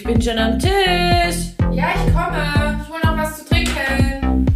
Ich 0.00 0.06
bin 0.06 0.22
schon 0.22 0.38
am 0.38 0.58
Tisch. 0.58 1.52
Ja, 1.72 1.90
ich 1.94 2.06
komme. 2.14 2.80
Ich 2.80 2.88
hole 2.88 3.00
noch 3.04 3.18
was 3.18 3.36
zu 3.36 3.44
trinken. 3.44 4.46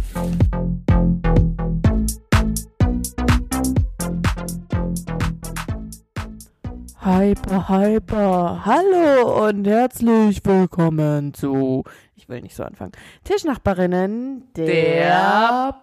Hyper, 6.99 7.69
hyper. 7.69 8.65
Hallo 8.65 9.47
und 9.47 9.67
herzlich 9.67 10.43
willkommen 10.43 11.35
zu, 11.35 11.83
ich 12.15 12.27
will 12.27 12.41
nicht 12.41 12.55
so 12.55 12.63
anfangen, 12.63 12.93
Tischnachbarinnen, 13.23 14.45
der, 14.55 15.75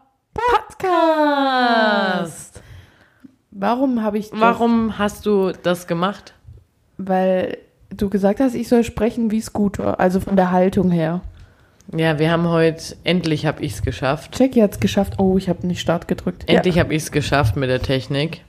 Podcast. 0.80 2.60
Warum 3.52 4.02
habe 4.02 4.18
ich 4.18 4.30
das? 4.30 4.40
Warum 4.40 4.98
hast 4.98 5.24
du 5.24 5.52
das 5.52 5.86
gemacht? 5.86 6.34
Weil 6.98 7.58
du 7.96 8.08
gesagt 8.08 8.40
hast, 8.40 8.54
ich 8.54 8.68
soll 8.68 8.84
sprechen 8.84 9.30
wie 9.30 9.40
Scooter, 9.40 10.00
also 10.00 10.20
von 10.20 10.36
der 10.36 10.50
Haltung 10.50 10.90
her. 10.90 11.20
Ja, 11.94 12.18
wir 12.18 12.30
haben 12.30 12.48
heute, 12.48 12.96
endlich 13.04 13.44
habe 13.44 13.62
ich 13.62 13.72
es 13.72 13.82
geschafft. 13.82 14.38
Jackie 14.38 14.62
hat 14.62 14.72
es 14.72 14.80
geschafft. 14.80 15.14
Oh, 15.18 15.36
ich 15.36 15.48
habe 15.48 15.66
nicht 15.66 15.80
Start 15.80 16.08
gedrückt. 16.08 16.44
Endlich 16.46 16.78
habe 16.78 16.94
ich 16.94 17.02
es 17.02 17.12
geschafft 17.12 17.56
mit 17.56 17.68
der 17.68 17.82
Technik. 17.82 18.42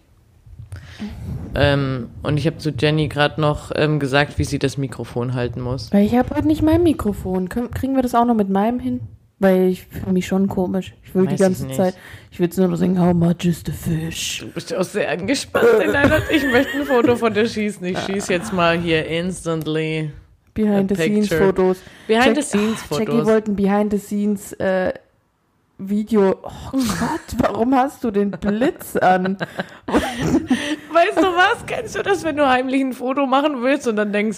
Ähm, 1.55 2.09
und 2.23 2.37
ich 2.37 2.47
habe 2.47 2.57
zu 2.57 2.71
Jenny 2.71 3.07
gerade 3.07 3.41
noch 3.41 3.71
ähm, 3.75 3.99
gesagt, 3.99 4.39
wie 4.39 4.43
sie 4.43 4.59
das 4.59 4.77
Mikrofon 4.77 5.33
halten 5.33 5.61
muss. 5.61 5.89
Ja. 5.89 5.97
Weil 5.97 6.05
ich 6.05 6.15
habe 6.15 6.35
heute 6.35 6.47
nicht 6.47 6.61
mein 6.61 6.83
Mikrofon. 6.83 7.49
Kriegen 7.49 7.95
wir 7.95 8.01
das 8.01 8.15
auch 8.15 8.25
noch 8.25 8.35
mit 8.35 8.49
meinem 8.49 8.79
hin? 8.79 9.01
Weil 9.39 9.67
ich 9.69 9.85
fühle 9.87 10.13
mich 10.13 10.25
schon 10.27 10.47
komisch. 10.47 10.93
Ich 11.03 11.13
will 11.13 11.25
Weiß 11.25 11.31
die 11.35 11.41
ganze 11.43 11.67
ich. 11.67 11.75
Zeit, 11.75 11.95
ich 12.31 12.39
will 12.39 12.45
jetzt 12.45 12.57
nur 12.57 12.67
noch 12.69 12.77
singen, 12.77 12.99
how 12.99 13.13
much 13.13 13.43
is 13.45 13.61
the 13.65 13.71
fish? 13.71 14.39
Du 14.39 14.47
bist 14.51 14.71
ja 14.71 14.79
auch 14.79 14.83
sehr 14.83 15.09
angespannt. 15.11 15.65
Nein, 15.91 16.11
ich 16.31 16.43
möchte 16.43 16.77
ein 16.79 16.85
Foto 16.85 17.15
von 17.15 17.33
dir 17.33 17.47
schießen. 17.47 17.85
Ich 17.85 17.99
schieße 17.99 18.31
jetzt 18.31 18.53
mal 18.53 18.77
hier 18.79 19.05
instantly. 19.05 20.11
Behind 20.53 20.91
A 20.91 20.95
the 20.95 21.01
scenes 21.01 21.29
picture. 21.29 21.45
Fotos. 21.47 21.77
Behind 22.07 22.25
Jack- 22.27 22.35
the 22.35 22.41
scenes 22.43 22.79
Ah, 22.89 22.95
Jackie 22.95 23.05
Fotos. 23.11 23.25
wollte 23.25 23.51
ein 23.51 23.55
Behind 23.55 23.91
the 23.91 23.97
Scenes 23.97 24.53
äh, 24.53 24.93
Video. 25.79 26.35
Oh 26.43 26.71
Gott, 26.71 27.35
warum 27.39 27.73
hast 27.75 28.03
du 28.03 28.11
den 28.11 28.29
Blitz 28.31 28.95
an? 28.95 29.37
Weißt 29.87 31.17
du 31.17 31.21
was? 31.23 31.65
Kennst 31.65 31.95
du 31.95 32.03
das, 32.03 32.23
wenn 32.23 32.37
du 32.37 32.47
heimlich 32.47 32.81
ein 32.81 32.93
Foto 32.93 33.25
machen 33.25 33.61
willst 33.63 33.87
und 33.87 33.95
dann 33.95 34.13
denkst, 34.13 34.37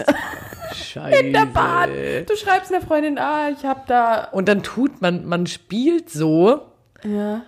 Scheiße. 0.74 1.18
In 1.20 1.34
der 1.34 1.46
Bahn. 1.46 1.90
Du 2.28 2.36
schreibst 2.36 2.74
einer 2.74 2.82
Freundin, 2.86 3.18
ah, 3.18 3.50
ich 3.50 3.66
hab 3.66 3.88
da. 3.88 4.26
Und 4.32 4.48
dann 4.48 4.64
tut 4.64 5.02
man, 5.02 5.26
man 5.26 5.48
spielt 5.48 6.10
so, 6.10 6.62
Ja. 7.04 7.42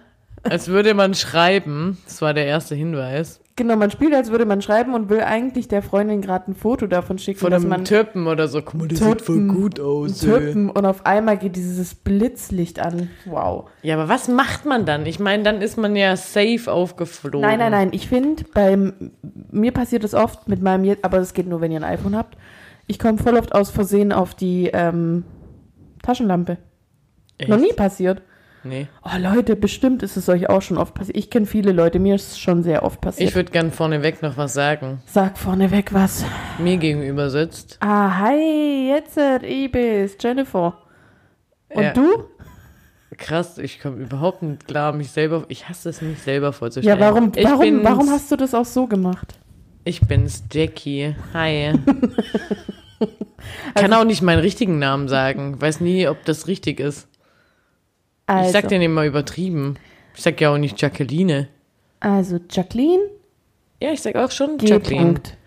als 0.44 0.68
würde 0.68 0.94
man 0.94 1.14
schreiben. 1.14 1.98
Das 2.06 2.22
war 2.22 2.34
der 2.34 2.46
erste 2.46 2.76
Hinweis. 2.76 3.40
Genau, 3.60 3.76
man 3.76 3.90
spielt, 3.90 4.14
als 4.14 4.30
würde 4.30 4.46
man 4.46 4.62
schreiben 4.62 4.94
und 4.94 5.10
will 5.10 5.22
eigentlich 5.22 5.68
der 5.68 5.82
Freundin 5.82 6.22
gerade 6.22 6.52
ein 6.52 6.54
Foto 6.54 6.86
davon 6.86 7.18
schicken, 7.18 7.40
Von 7.40 7.50
dass 7.50 7.64
einem 7.64 7.72
man 7.72 7.86
Tippen 7.86 8.28
oder 8.28 8.48
so. 8.48 8.62
Guck 8.62 8.76
mal, 8.76 8.88
das 8.88 9.00
sieht 9.00 9.22
voll 9.24 9.48
gut 9.48 9.80
aus. 9.80 10.22
ey. 10.22 10.30
tippen 10.30 10.70
und 10.70 10.86
auf 10.86 11.08
einmal 11.08 11.40
geht 11.40 11.56
dieses 11.56 11.96
Blitzlicht 11.96 12.78
an. 12.80 13.10
Wow. 13.26 13.68
Ja, 13.82 13.96
aber 13.96 14.10
was 14.10 14.28
macht 14.28 14.66
man 14.66 14.86
dann? 14.86 15.08
Ich 15.08 15.20
meine, 15.20 15.42
dann 15.42 15.64
ist 15.64 15.76
man 15.76 15.96
ja 15.96 16.16
safe 16.16 16.72
aufgeflogen. 16.72 17.42
Nein, 17.42 17.58
nein, 17.58 17.72
nein. 17.72 17.90
Ich 17.94 18.08
finde, 18.08 18.44
beim 18.54 18.94
mir 19.50 19.72
passiert 19.72 20.04
es 20.04 20.14
oft 20.14 20.48
mit 20.48 20.62
meinem, 20.62 20.96
aber 21.02 21.18
das 21.18 21.34
geht 21.34 21.48
nur, 21.48 21.60
wenn 21.60 21.72
ihr 21.72 21.80
ein 21.80 21.84
iPhone 21.84 22.16
habt. 22.16 22.38
Ich 22.88 23.00
komme 23.00 23.18
voll 23.18 23.36
oft 23.38 23.54
aus 23.54 23.70
Versehen 23.70 24.12
auf 24.12 24.34
die 24.34 24.70
ähm, 24.74 25.26
Taschenlampe. 26.02 26.58
Echt? 27.38 27.50
Noch 27.50 27.60
nie 27.60 27.74
passiert. 27.74 28.22
Nee. 28.64 28.88
Oh 29.04 29.18
Leute, 29.18 29.56
bestimmt 29.56 30.04
ist 30.04 30.18
es 30.18 30.28
euch 30.30 30.50
auch 30.50 30.62
schon 30.62 30.78
oft 30.78 30.94
passiert. 30.94 31.18
Ich 31.18 31.30
kenne 31.30 31.46
viele 31.46 31.72
Leute, 31.72 32.00
mir 32.00 32.16
ist 32.16 32.32
es 32.32 32.40
schon 32.40 32.64
sehr 32.64 32.84
oft 32.84 33.00
passiert. 33.02 33.30
Ich 33.30 33.36
würde 33.36 33.52
gern 33.52 33.72
vorneweg 33.72 34.22
noch 34.22 34.36
was 34.38 34.54
sagen. 34.54 35.02
Sag 35.06 35.38
vorneweg 35.38 35.94
was. 35.94 36.26
Mir 36.58 36.78
gegenüber 36.78 37.30
sitzt. 37.30 37.78
Ah, 37.82 38.20
hi, 38.20 38.90
jetzt 38.90 39.16
bin's, 39.72 40.18
Jennifer. 40.20 40.78
Und 41.70 41.84
Ja. 41.84 41.94
du? 41.94 42.26
Krass, 43.18 43.58
ich 43.58 43.80
komme 43.80 43.98
überhaupt 43.98 44.44
nicht 44.44 44.68
klar, 44.68 44.92
mich 44.94 45.12
selber. 45.12 45.46
Ich 45.48 45.70
hasse 45.70 45.90
es, 45.90 46.02
mich 46.02 46.20
selber 46.22 46.54
vorzustellen. 46.54 47.00
Ja, 47.00 47.06
warum, 47.06 47.32
warum, 47.36 47.84
warum 47.84 48.10
hast 48.10 48.32
du 48.32 48.36
das 48.36 48.54
auch 48.54 48.66
so 48.66 48.86
gemacht? 48.86 49.40
Ich 49.88 50.02
bin's, 50.02 50.44
Jackie. 50.52 51.16
Hi. 51.34 51.72
Kann 53.74 53.86
Also 53.94 53.96
auch 53.96 54.04
nicht 54.04 54.22
meinen 54.22 54.40
richtigen 54.40 54.80
Namen 54.80 55.08
sagen. 55.08 55.62
Weiß 55.62 55.80
nie, 55.80 56.10
ob 56.10 56.26
das 56.26 56.48
richtig 56.48 56.82
ist. 56.82 57.08
Also, 58.26 58.48
Ich 58.48 58.52
sag 58.52 58.68
den 58.68 58.82
immer 58.82 59.06
übertrieben. 59.06 59.76
Ich 60.14 60.24
sag 60.24 60.42
ja 60.42 60.52
auch 60.52 60.58
nicht 60.58 60.82
Jacqueline. 60.82 61.48
also 62.02 62.38
Jacqueline, 62.50 63.04
Ja, 63.82 63.94
ich 63.94 64.02
sag 64.02 64.18
auch 64.18 64.32
schon 64.32 64.58
G. 64.58 64.68
Jacqueline. 64.68 65.04
Punkt. 65.14 65.38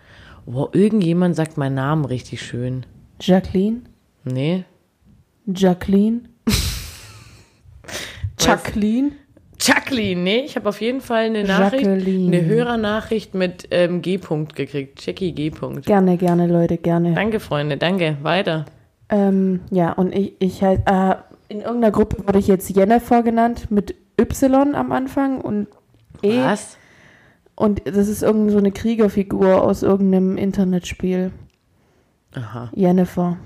Wow, 0.46 0.70
irgendjemand 0.74 1.36
sagt 1.36 1.58
meinen 1.58 1.74
Namen 1.74 2.06
richtig 2.06 2.40
schön. 2.40 2.86
Jacqueline, 3.20 3.82
Nee? 4.24 4.64
Jacqueline, 5.46 6.22
Jacqueline. 8.38 9.12
Jacqueline, 9.60 10.22
nee, 10.22 10.41
ich 10.41 10.56
habe 10.56 10.69
auf 10.69 10.81
jeden 10.81 11.00
Fall 11.00 11.26
eine 11.26 11.44
Nachricht, 11.44 11.84
Jacqueline. 11.84 12.37
eine 12.37 12.47
Hörernachricht 12.47 13.34
mit 13.34 13.69
ähm, 13.71 14.00
G-Punkt 14.00 14.56
gekriegt. 14.56 15.04
Jackie 15.04 15.32
G-Punkt. 15.32 15.87
Gerne, 15.87 16.16
gerne, 16.16 16.47
Leute, 16.47 16.78
gerne. 16.78 17.15
Danke, 17.15 17.41
Freunde, 17.41 17.76
danke. 17.76 18.16
Weiter. 18.22 18.65
Ähm, 19.10 19.60
ja, 19.71 19.93
und 19.93 20.15
ich, 20.15 20.34
ich 20.38 20.62
halt, 20.62 20.82
äh, 20.87 21.16
in 21.48 21.60
irgendeiner 21.60 21.91
Gruppe 21.91 22.26
wurde 22.26 22.38
ich 22.38 22.47
jetzt 22.47 22.75
Jennifer 22.75 23.22
genannt 23.22 23.71
mit 23.71 23.94
Y 24.19 24.75
am 24.75 24.93
Anfang 24.93 25.41
und 25.41 25.66
E. 26.22 26.42
Was? 26.42 26.78
Und 27.54 27.82
das 27.84 28.09
ist 28.09 28.22
irgend 28.22 28.50
so 28.50 28.59
eine 28.59 28.72
Kriegerfigur 28.72 29.62
aus 29.62 29.82
irgendeinem 29.82 30.38
Internetspiel. 30.38 31.32
Aha. 32.34 32.71
Jennifer. 32.75 33.37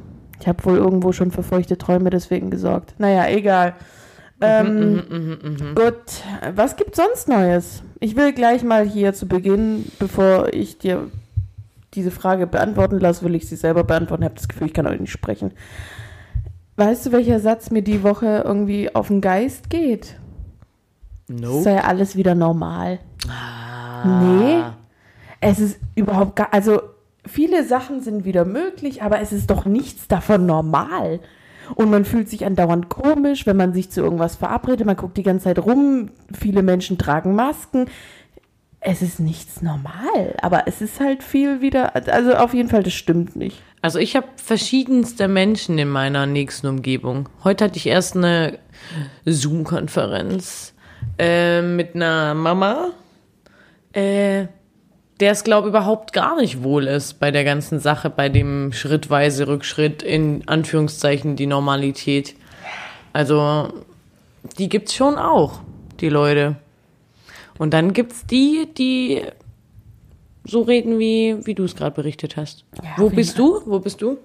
Ich 0.41 0.47
habe 0.47 0.65
wohl 0.65 0.77
irgendwo 0.77 1.13
schon 1.13 1.31
für 1.31 1.43
feuchte 1.43 1.79
Träume 1.79 2.11
deswegen 2.11 2.51
gesorgt. 2.51 2.95
Naja, 2.99 3.27
egal. 3.29 3.75
Ähm, 4.45 5.03
Mhm, 5.09 5.75
Gut, 5.75 5.95
was 6.55 6.77
gibt 6.77 6.97
sonst 6.97 7.29
Neues? 7.29 7.83
Ich 8.01 8.17
will 8.17 8.33
gleich 8.33 8.63
mal 8.63 8.87
hier 8.87 9.15
zu 9.15 9.27
Beginn, 9.27 9.87
bevor 9.99 10.53
ich 10.53 10.79
dir 10.79 11.09
diese 11.95 12.11
Frage 12.11 12.47
beantworten 12.47 12.99
lasse, 12.99 13.25
will 13.25 13.35
ich 13.35 13.49
sie 13.49 13.57
selber 13.57 13.85
beantworten. 13.85 14.23
Ich 14.23 14.29
habe 14.29 14.35
das 14.37 14.49
Gefühl, 14.49 14.67
ich 14.67 14.75
kann 14.75 14.87
heute 14.87 15.01
nicht 15.01 15.13
sprechen. 15.13 15.53
Weißt 16.77 17.07
du, 17.07 17.13
welcher 17.13 17.39
Satz 17.41 17.71
mir 17.71 17.83
die 17.83 18.03
Woche 18.03 18.43
irgendwie 18.45 18.95
auf 18.95 19.07
den 19.09 19.21
Geist 19.21 19.71
geht? 19.71 20.17
Es 21.29 21.41
Nope. 21.41 21.63
sei 21.63 21.83
alles 21.83 22.17
wieder 22.17 22.35
normal. 22.35 22.99
Ah. 23.29 24.21
Nee. 24.23 24.63
Es 25.41 25.61
ist 25.61 25.79
überhaupt 25.95 26.37
gar, 26.37 26.53
also 26.53 26.81
viele 27.27 27.65
Sachen 27.65 28.01
sind 28.01 28.25
wieder 28.25 28.45
möglich, 28.45 29.03
aber 29.03 29.21
es 29.21 29.33
ist 29.33 29.51
doch 29.51 29.65
nichts 29.67 30.09
davon 30.09 30.47
normal. 30.47 31.21
Und 31.75 31.91
man 31.91 32.05
fühlt 32.05 32.29
sich 32.29 32.45
andauernd 32.45 32.89
komisch, 32.89 33.47
wenn 33.47 33.57
man 33.57 33.73
sich 33.73 33.91
zu 33.91 34.01
irgendwas 34.03 34.37
verabredet. 34.37 34.87
Man 34.87 34.97
guckt 34.97 35.17
die 35.17 35.23
ganze 35.23 35.45
Zeit 35.45 35.59
rum. 35.59 36.11
Viele 36.33 36.63
Menschen 36.63 36.99
tragen 36.99 37.35
Masken. 37.35 37.87
Es 38.87 39.01
ist 39.01 39.19
nichts 39.19 39.63
normal, 39.63 40.37
aber 40.43 40.69
es 40.69 40.83
ist 40.83 41.01
halt 41.01 41.23
viel 41.23 41.63
wieder, 41.63 41.97
also 42.13 42.35
auf 42.35 42.53
jeden 42.53 42.69
Fall, 42.69 42.83
das 42.83 42.93
stimmt 42.93 43.35
nicht. 43.35 43.63
Also 43.81 43.99
ich 43.99 44.15
habe 44.15 44.27
verschiedenste 44.37 45.27
Menschen 45.27 45.79
in 45.79 45.89
meiner 45.89 46.27
nächsten 46.27 46.67
Umgebung. 46.67 47.31
Heute 47.45 47.65
hatte 47.65 47.79
ich 47.79 47.87
erst 47.87 48.15
eine 48.15 48.59
Zoom-Konferenz 49.25 50.75
äh, 51.19 51.63
mit 51.63 51.95
einer 51.95 52.35
Mama, 52.35 52.91
äh, 53.95 54.49
der 55.21 55.33
es, 55.33 55.45
glaube 55.45 55.69
überhaupt 55.69 56.13
gar 56.13 56.37
nicht 56.41 56.63
wohl 56.63 56.87
ist 56.87 57.21
bei 57.21 57.31
der 57.31 57.45
ganzen 57.45 57.79
Sache, 57.79 58.11
bei 58.11 58.29
dem 58.29 58.73
schrittweise 58.73 59.47
Rückschritt 59.47 60.03
in 60.03 60.47
Anführungszeichen 60.47 61.37
die 61.37 61.47
Normalität. 61.47 62.35
Also 63.13 63.73
die 64.59 64.69
gibt's 64.69 64.95
schon 64.95 65.17
auch, 65.17 65.61
die 66.01 66.09
Leute. 66.09 66.57
Und 67.59 67.73
dann 67.73 67.93
gibt's 67.93 68.27
die, 68.27 68.69
die 68.77 69.23
so 70.45 70.63
reden, 70.63 70.99
wie, 70.99 71.37
wie 71.45 71.55
du 71.55 71.65
es 71.65 71.77
gerade 71.77 71.95
berichtet 71.95 72.37
hast. 72.37 72.65
Ja, 72.83 72.91
Wo 72.97 73.09
bist 73.09 73.39
du? 73.39 73.61
Wo 73.65 73.79
bist 73.79 74.03
du? 74.03 74.19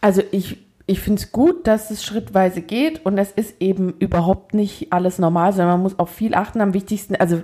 Also 0.00 0.22
ich, 0.32 0.58
ich 0.86 1.00
finde 1.00 1.20
es 1.20 1.30
gut, 1.30 1.66
dass 1.66 1.90
es 1.90 2.04
schrittweise 2.04 2.62
geht 2.62 3.04
und 3.04 3.18
es 3.18 3.30
ist 3.32 3.60
eben 3.60 3.94
überhaupt 3.98 4.54
nicht 4.54 4.92
alles 4.92 5.18
normal, 5.18 5.52
sondern 5.52 5.74
man 5.74 5.82
muss 5.82 5.98
auf 5.98 6.10
viel 6.10 6.34
achten. 6.34 6.60
Am 6.60 6.74
wichtigsten, 6.74 7.16
also 7.16 7.42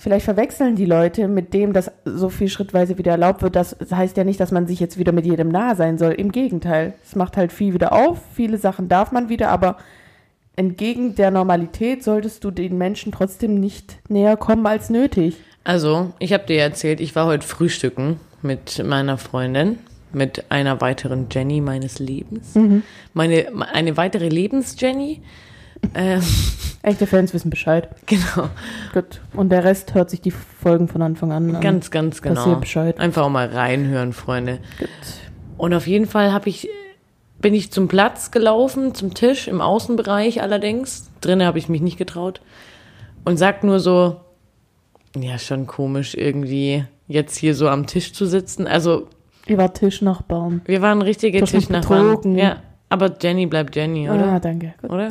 vielleicht 0.00 0.24
verwechseln 0.24 0.76
die 0.76 0.86
Leute 0.86 1.26
mit 1.26 1.52
dem, 1.52 1.72
dass 1.72 1.90
so 2.04 2.28
viel 2.30 2.48
schrittweise 2.48 2.96
wieder 2.96 3.10
erlaubt 3.10 3.42
wird. 3.42 3.56
Das 3.56 3.76
heißt 3.90 4.16
ja 4.16 4.22
nicht, 4.22 4.38
dass 4.38 4.52
man 4.52 4.68
sich 4.68 4.78
jetzt 4.78 4.96
wieder 4.96 5.10
mit 5.10 5.26
jedem 5.26 5.48
nahe 5.48 5.74
sein 5.74 5.98
soll. 5.98 6.12
Im 6.12 6.30
Gegenteil, 6.30 6.94
es 7.04 7.16
macht 7.16 7.36
halt 7.36 7.52
viel 7.52 7.74
wieder 7.74 7.92
auf. 7.92 8.18
Viele 8.32 8.58
Sachen 8.58 8.88
darf 8.88 9.10
man 9.10 9.28
wieder, 9.28 9.50
aber 9.50 9.76
entgegen 10.54 11.16
der 11.16 11.32
Normalität 11.32 12.04
solltest 12.04 12.44
du 12.44 12.52
den 12.52 12.78
Menschen 12.78 13.10
trotzdem 13.10 13.56
nicht 13.56 13.98
näher 14.08 14.36
kommen 14.36 14.66
als 14.66 14.88
nötig. 14.88 15.36
Also, 15.64 16.12
ich 16.20 16.32
habe 16.32 16.46
dir 16.46 16.62
erzählt, 16.62 17.00
ich 17.00 17.16
war 17.16 17.26
heute 17.26 17.46
frühstücken 17.46 18.20
mit 18.40 18.82
meiner 18.84 19.18
Freundin, 19.18 19.80
mit 20.12 20.50
einer 20.50 20.80
weiteren 20.80 21.26
Jenny 21.30 21.60
meines 21.60 21.98
Lebens. 21.98 22.56
Meine, 23.14 23.46
eine 23.72 23.96
weitere 23.96 24.28
Lebens-Jenny. 24.28 25.22
Ähm, 25.94 26.22
Echte 26.82 27.06
Fans 27.06 27.34
wissen 27.34 27.50
Bescheid. 27.50 27.88
genau, 28.06 28.48
Gut. 28.94 29.20
Und 29.34 29.50
der 29.50 29.64
Rest 29.64 29.94
hört 29.94 30.10
sich 30.10 30.20
die 30.20 30.30
Folgen 30.30 30.88
von 30.88 31.02
Anfang 31.02 31.32
an 31.32 31.54
an. 31.56 31.60
ganz, 31.60 31.90
ganz 31.90 32.22
genau. 32.22 32.48
ihr 32.50 32.56
Bescheid. 32.56 32.98
Einfach 32.98 33.22
auch 33.22 33.30
mal 33.30 33.46
reinhören, 33.46 34.12
Freunde. 34.12 34.58
Gut. 34.78 34.88
Und 35.56 35.74
auf 35.74 35.86
jeden 35.86 36.06
Fall 36.06 36.32
habe 36.32 36.48
ich 36.48 36.68
bin 37.40 37.54
ich 37.54 37.70
zum 37.70 37.88
Platz 37.88 38.30
gelaufen, 38.30 38.94
zum 38.94 39.14
Tisch, 39.14 39.48
im 39.48 39.60
Außenbereich 39.60 40.42
allerdings. 40.42 41.08
Drinnen 41.20 41.46
habe 41.46 41.58
ich 41.58 41.68
mich 41.68 41.80
nicht 41.80 41.96
getraut. 41.96 42.40
Und 43.24 43.36
sagt 43.36 43.64
nur 43.64 43.80
so, 43.80 44.20
ja, 45.16 45.38
schon 45.38 45.66
komisch 45.66 46.14
irgendwie, 46.14 46.84
jetzt 47.06 47.36
hier 47.36 47.54
so 47.54 47.68
am 47.68 47.86
Tisch 47.86 48.12
zu 48.12 48.26
sitzen. 48.26 48.66
Also, 48.66 49.08
Über 49.46 49.72
Tischnachbarn. 49.72 50.62
wir 50.64 50.82
waren 50.82 51.02
richtige 51.02 51.42
Tischnachbarn. 51.44 52.36
Ja, 52.36 52.56
aber 52.88 53.14
Jenny 53.20 53.46
bleibt 53.46 53.76
Jenny, 53.76 54.08
oder? 54.08 54.32
Ah, 54.32 54.40
danke. 54.40 54.74
Gut. 54.80 54.90
oder? 54.90 55.08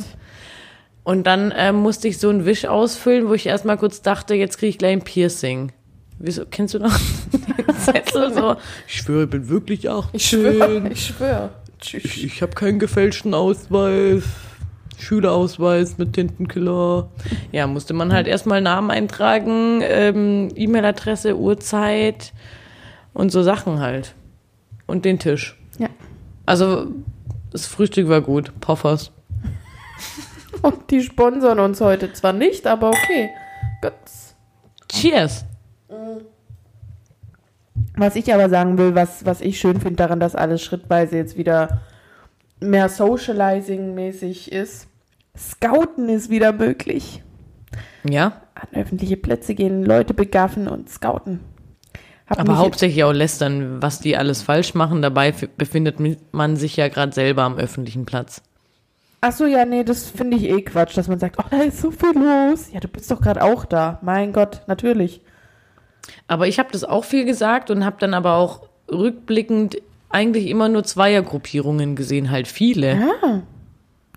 Und 1.07 1.23
dann 1.23 1.51
äh, 1.51 1.71
musste 1.71 2.09
ich 2.09 2.17
so 2.17 2.27
einen 2.27 2.45
Wisch 2.45 2.65
ausfüllen, 2.65 3.29
wo 3.29 3.33
ich 3.33 3.45
erstmal 3.45 3.77
kurz 3.77 4.01
dachte, 4.01 4.33
jetzt 4.35 4.57
kriege 4.57 4.71
ich 4.71 4.77
gleich 4.77 4.91
ein 4.91 5.03
Piercing. 5.03 5.71
Wieso, 6.19 6.43
kennst 6.45 6.73
du 6.73 6.79
noch 6.79 6.99
den 7.31 7.75
Zettel 7.79 8.33
so? 8.33 8.57
Ich 8.89 8.95
schwöre, 8.95 9.23
ich 9.23 9.29
bin 9.29 9.47
wirklich 9.47 9.89
18. 9.89 10.09
Ich 10.11 10.25
schwöre. 10.25 10.89
Ich 10.89 11.05
schwöre. 11.05 11.51
Ich, 11.81 12.25
ich 12.25 12.41
habe 12.41 12.51
keinen 12.55 12.77
gefälschten 12.77 13.33
Ausweis. 13.33 14.23
Schülerausweis 14.97 15.97
mit 15.97 16.11
Tintenkiller. 16.11 17.09
Ja, 17.53 17.67
musste 17.67 17.93
man 17.93 18.11
halt 18.11 18.27
erstmal 18.27 18.59
Namen 18.59 18.91
eintragen, 18.91 19.79
ähm, 19.83 20.49
E-Mail-Adresse, 20.57 21.37
Uhrzeit 21.37 22.33
und 23.13 23.31
so 23.31 23.43
Sachen 23.43 23.79
halt. 23.79 24.13
Und 24.87 25.05
den 25.05 25.19
Tisch. 25.19 25.57
Ja. 25.79 25.87
Also, 26.45 26.87
das 27.53 27.65
Frühstück 27.65 28.09
war 28.09 28.19
gut. 28.19 28.51
Poffers. 28.59 29.13
Und 30.61 30.91
die 30.91 31.01
sponsern 31.01 31.59
uns 31.59 31.81
heute 31.81 32.13
zwar 32.13 32.33
nicht, 32.33 32.67
aber 32.67 32.89
okay. 32.89 33.29
Gut. 33.81 33.93
Cheers. 34.89 35.45
Was 37.95 38.15
ich 38.15 38.33
aber 38.33 38.49
sagen 38.49 38.77
will, 38.77 38.95
was, 38.95 39.25
was 39.25 39.41
ich 39.41 39.59
schön 39.59 39.79
finde 39.79 39.97
daran, 39.97 40.19
dass 40.19 40.35
alles 40.35 40.61
schrittweise 40.63 41.17
jetzt 41.17 41.37
wieder 41.37 41.81
mehr 42.59 42.89
Socializing-mäßig 42.89 44.51
ist. 44.51 44.87
Scouten 45.37 46.09
ist 46.09 46.29
wieder 46.29 46.53
möglich. 46.53 47.23
Ja, 48.03 48.41
An 48.55 48.79
öffentliche 48.79 49.17
Plätze 49.17 49.53
gehen, 49.53 49.83
Leute 49.83 50.13
begaffen 50.13 50.67
und 50.67 50.89
scouten. 50.89 51.41
Hab 52.27 52.39
aber 52.39 52.57
hauptsächlich 52.57 53.03
auch 53.03 53.13
lästern, 53.13 53.81
was 53.81 53.99
die 53.99 54.17
alles 54.17 54.41
falsch 54.41 54.73
machen. 54.73 55.01
Dabei 55.01 55.31
befindet 55.31 55.97
man 56.33 56.57
sich 56.57 56.75
ja 56.75 56.89
gerade 56.89 57.13
selber 57.13 57.43
am 57.43 57.57
öffentlichen 57.57 58.05
Platz. 58.05 58.41
Ach 59.19 59.31
so, 59.31 59.45
ja, 59.45 59.65
nee, 59.65 59.83
das 59.83 60.09
finde 60.09 60.37
ich 60.37 60.43
eh 60.43 60.61
Quatsch, 60.61 60.95
dass 60.95 61.07
man 61.07 61.19
sagt, 61.19 61.37
oh, 61.39 61.47
da 61.49 61.61
ist 61.63 61.81
so 61.81 61.91
viel 61.91 62.13
los. 62.13 62.71
Ja, 62.71 62.79
du 62.79 62.87
bist 62.87 63.09
doch 63.09 63.19
gerade 63.19 63.43
auch 63.43 63.65
da. 63.65 63.99
Mein 64.01 64.31
Gott, 64.31 64.61
natürlich. 64.67 65.21
Aber 66.27 66.47
ich 66.47 66.59
habe 66.59 66.69
das 66.71 66.83
auch 66.83 67.03
viel 67.03 67.25
gesagt 67.25 67.71
und 67.71 67.83
habe 67.83 67.97
dann 67.99 68.13
aber 68.13 68.35
auch 68.35 68.67
rückblickend 68.91 69.77
eigentlich 70.09 70.47
immer 70.47 70.69
nur 70.69 70.83
Zweiergruppierungen 70.83 71.95
gesehen, 71.95 72.31
halt 72.31 72.47
viele. 72.47 72.95
Ja. 72.95 73.43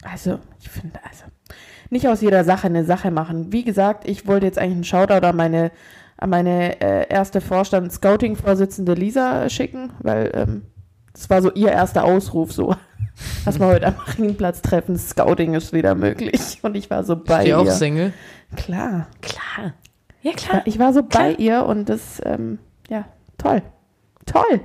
Also, 0.03 0.39
ich 0.61 0.69
finde, 0.69 1.01
also, 1.03 1.25
nicht 1.91 2.07
aus 2.07 2.21
jeder 2.21 2.45
Sache 2.45 2.67
eine 2.67 2.85
Sache 2.85 3.11
machen. 3.11 3.53
Wie 3.53 3.65
gesagt, 3.65 4.09
ich 4.09 4.27
wollte 4.27 4.47
jetzt 4.47 4.59
eigentlich 4.59 4.75
einen 4.75 4.85
Shoutout 4.85 5.27
an 5.27 5.37
meine, 5.37 5.73
an 6.17 6.31
meine 6.31 6.81
äh, 6.81 7.09
erste 7.09 7.41
Vorstand-Scouting-Vorsitzende 7.41 8.95
Lisa 8.95 9.49
schicken, 9.49 9.93
weil 10.01 10.31
ähm, 10.35 10.63
das 11.13 11.29
war 11.31 11.43
so 11.43 11.53
ihr 11.53 11.71
erster 11.71 12.05
Ausruf, 12.05 12.53
so. 12.53 12.75
Lass 13.45 13.59
mal 13.59 13.75
heute 13.75 13.87
am 13.89 13.95
Marienplatz 14.07 14.63
treffen, 14.63 14.97
Scouting 14.99 15.55
ist 15.55 15.73
wieder 15.73 15.95
möglich. 15.95 16.59
Und 16.63 16.75
ich 16.77 16.89
war 16.91 17.05
so 17.05 17.17
bei 17.17 17.41
Ist 17.41 17.47
die 17.47 17.55
auch 17.55 17.65
ihr. 17.67 17.73
Single? 17.73 18.13
Klar. 18.57 19.09
Klar. 19.21 19.75
Ja, 20.23 20.33
klar. 20.33 20.63
Ich 20.65 20.79
war 20.79 20.93
so 20.93 21.03
bei 21.03 21.35
Klar. 21.35 21.39
ihr 21.39 21.67
und 21.67 21.89
das, 21.89 22.21
ähm, 22.25 22.59
ja, 22.89 23.05
toll. 23.39 23.63
Toll. 24.27 24.61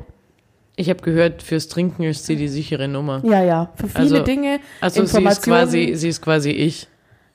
Ich 0.77 0.89
habe 0.89 1.01
gehört, 1.01 1.41
fürs 1.41 1.67
Trinken 1.69 2.03
ist 2.03 2.25
sie 2.25 2.35
die 2.35 2.47
sichere 2.49 2.87
Nummer. 2.87 3.21
Ja, 3.23 3.41
ja. 3.43 3.71
Für 3.75 3.87
viele 3.87 4.01
Also- 4.01 4.23
Dinge. 4.23 4.59
Also 4.81 5.05
sie 5.05 5.23
ist 5.23 5.41
quasi, 5.41 5.93
sie 5.95 6.09
ist 6.09 6.21
quasi 6.21 6.49
ich 6.51 6.87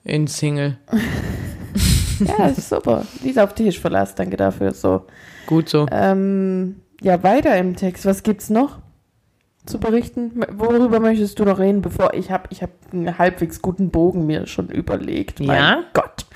in 0.04 0.26
Single. 0.26 0.76
Ja, 2.20 2.34
das 2.48 2.58
ist 2.58 2.68
super. 2.68 3.06
Die 3.24 3.30
ist 3.30 3.38
auf 3.38 3.54
Tisch 3.54 3.80
verlassen, 3.80 4.12
danke 4.16 4.36
dafür. 4.36 4.74
So. 4.74 5.06
Gut 5.46 5.70
so. 5.70 5.86
Ähm, 5.90 6.76
ja, 7.00 7.22
weiter 7.22 7.56
im 7.56 7.76
Text. 7.76 8.04
Was 8.04 8.22
gibt's 8.22 8.50
noch 8.50 8.78
zu 9.70 9.78
berichten? 9.78 10.42
Worüber 10.56 11.00
möchtest 11.00 11.38
du 11.38 11.44
noch 11.44 11.58
reden, 11.58 11.80
bevor 11.82 12.12
ich 12.14 12.30
habe 12.30 12.44
ich 12.50 12.62
hab 12.62 12.70
einen 12.92 13.16
halbwegs 13.18 13.62
guten 13.62 13.90
Bogen 13.90 14.26
mir 14.26 14.46
schon 14.46 14.68
überlegt. 14.68 15.40
Mein 15.40 15.56
Ja? 15.56 15.82
Gott. 15.94 16.26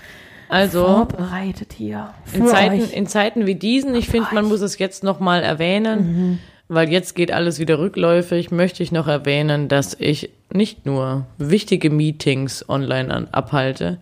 Also 0.49 0.85
Vorbereitet 0.85 1.73
hier. 1.73 2.15
in 2.33 2.47
Zeiten, 2.47 2.83
euch. 2.83 2.93
in 2.95 3.07
Zeiten 3.07 3.47
wie 3.47 3.55
diesen, 3.55 3.95
ich 3.95 4.09
finde, 4.09 4.29
man 4.33 4.45
muss 4.47 4.61
es 4.61 4.79
jetzt 4.79 5.03
nochmal 5.03 5.43
erwähnen, 5.43 5.99
Mhm. 5.99 6.39
weil 6.69 6.91
jetzt 6.91 7.15
geht 7.15 7.33
alles 7.33 7.59
wieder 7.59 7.79
rückläufig, 7.79 8.51
möchte 8.51 8.83
ich 8.83 8.93
noch 8.93 9.09
erwähnen, 9.09 9.69
dass 9.69 9.97
ich 9.99 10.31
nicht 10.53 10.87
nur 10.87 11.27
wichtige 11.39 11.91
Meetings 11.91 12.69
online 12.69 13.13
an, 13.13 13.29
abhalte 13.33 13.99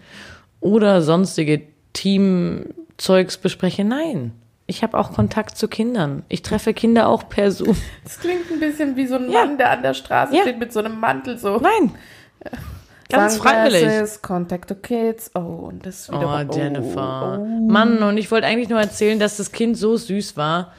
oder 0.61 1.00
sonstige 1.00 1.62
Teamzeugs 1.94 3.38
bespreche. 3.38 3.85
Nein, 3.85 4.32
ich 4.72 4.82
habe 4.82 4.98
auch 4.98 5.12
Kontakt 5.12 5.56
zu 5.58 5.69
Kindern. 5.69 6.22
Ich 6.28 6.40
treffe 6.42 6.72
Kinder 6.72 7.06
auch 7.08 7.28
per 7.28 7.50
Zoom. 7.50 7.76
Das 8.04 8.19
klingt 8.19 8.50
ein 8.50 8.58
bisschen 8.58 8.96
wie 8.96 9.06
so 9.06 9.16
ein 9.16 9.30
Ja. 9.30 9.44
Mann, 9.44 9.58
der 9.58 9.70
an 9.70 9.82
der 9.82 9.92
Straße 9.94 10.34
Ja. 10.34 10.42
steht 10.42 10.58
mit 10.58 10.72
so 10.72 10.80
einem 10.80 10.98
Mantel 10.98 11.36
so. 11.38 11.58
Nein, 11.58 11.92
ganz 13.10 13.36
freiwillig. 13.36 14.22
Contact 14.22 14.69
to 14.69 14.74
Kids. 14.76 15.30
Oh, 15.34 15.40
und 15.69 15.84
das 15.84 16.08
Oh, 16.10 16.19
wieder. 16.19 16.46
Jennifer. 16.56 17.38
Oh, 17.40 17.44
Mann, 17.70 18.02
und 18.02 18.16
ich 18.16 18.30
wollte 18.30 18.46
eigentlich 18.46 18.70
nur 18.70 18.80
erzählen, 18.80 19.19
dass 19.19 19.36
das 19.36 19.52
Kind 19.52 19.76
so 19.76 19.96
süß 19.96 20.36
war. 20.36 20.72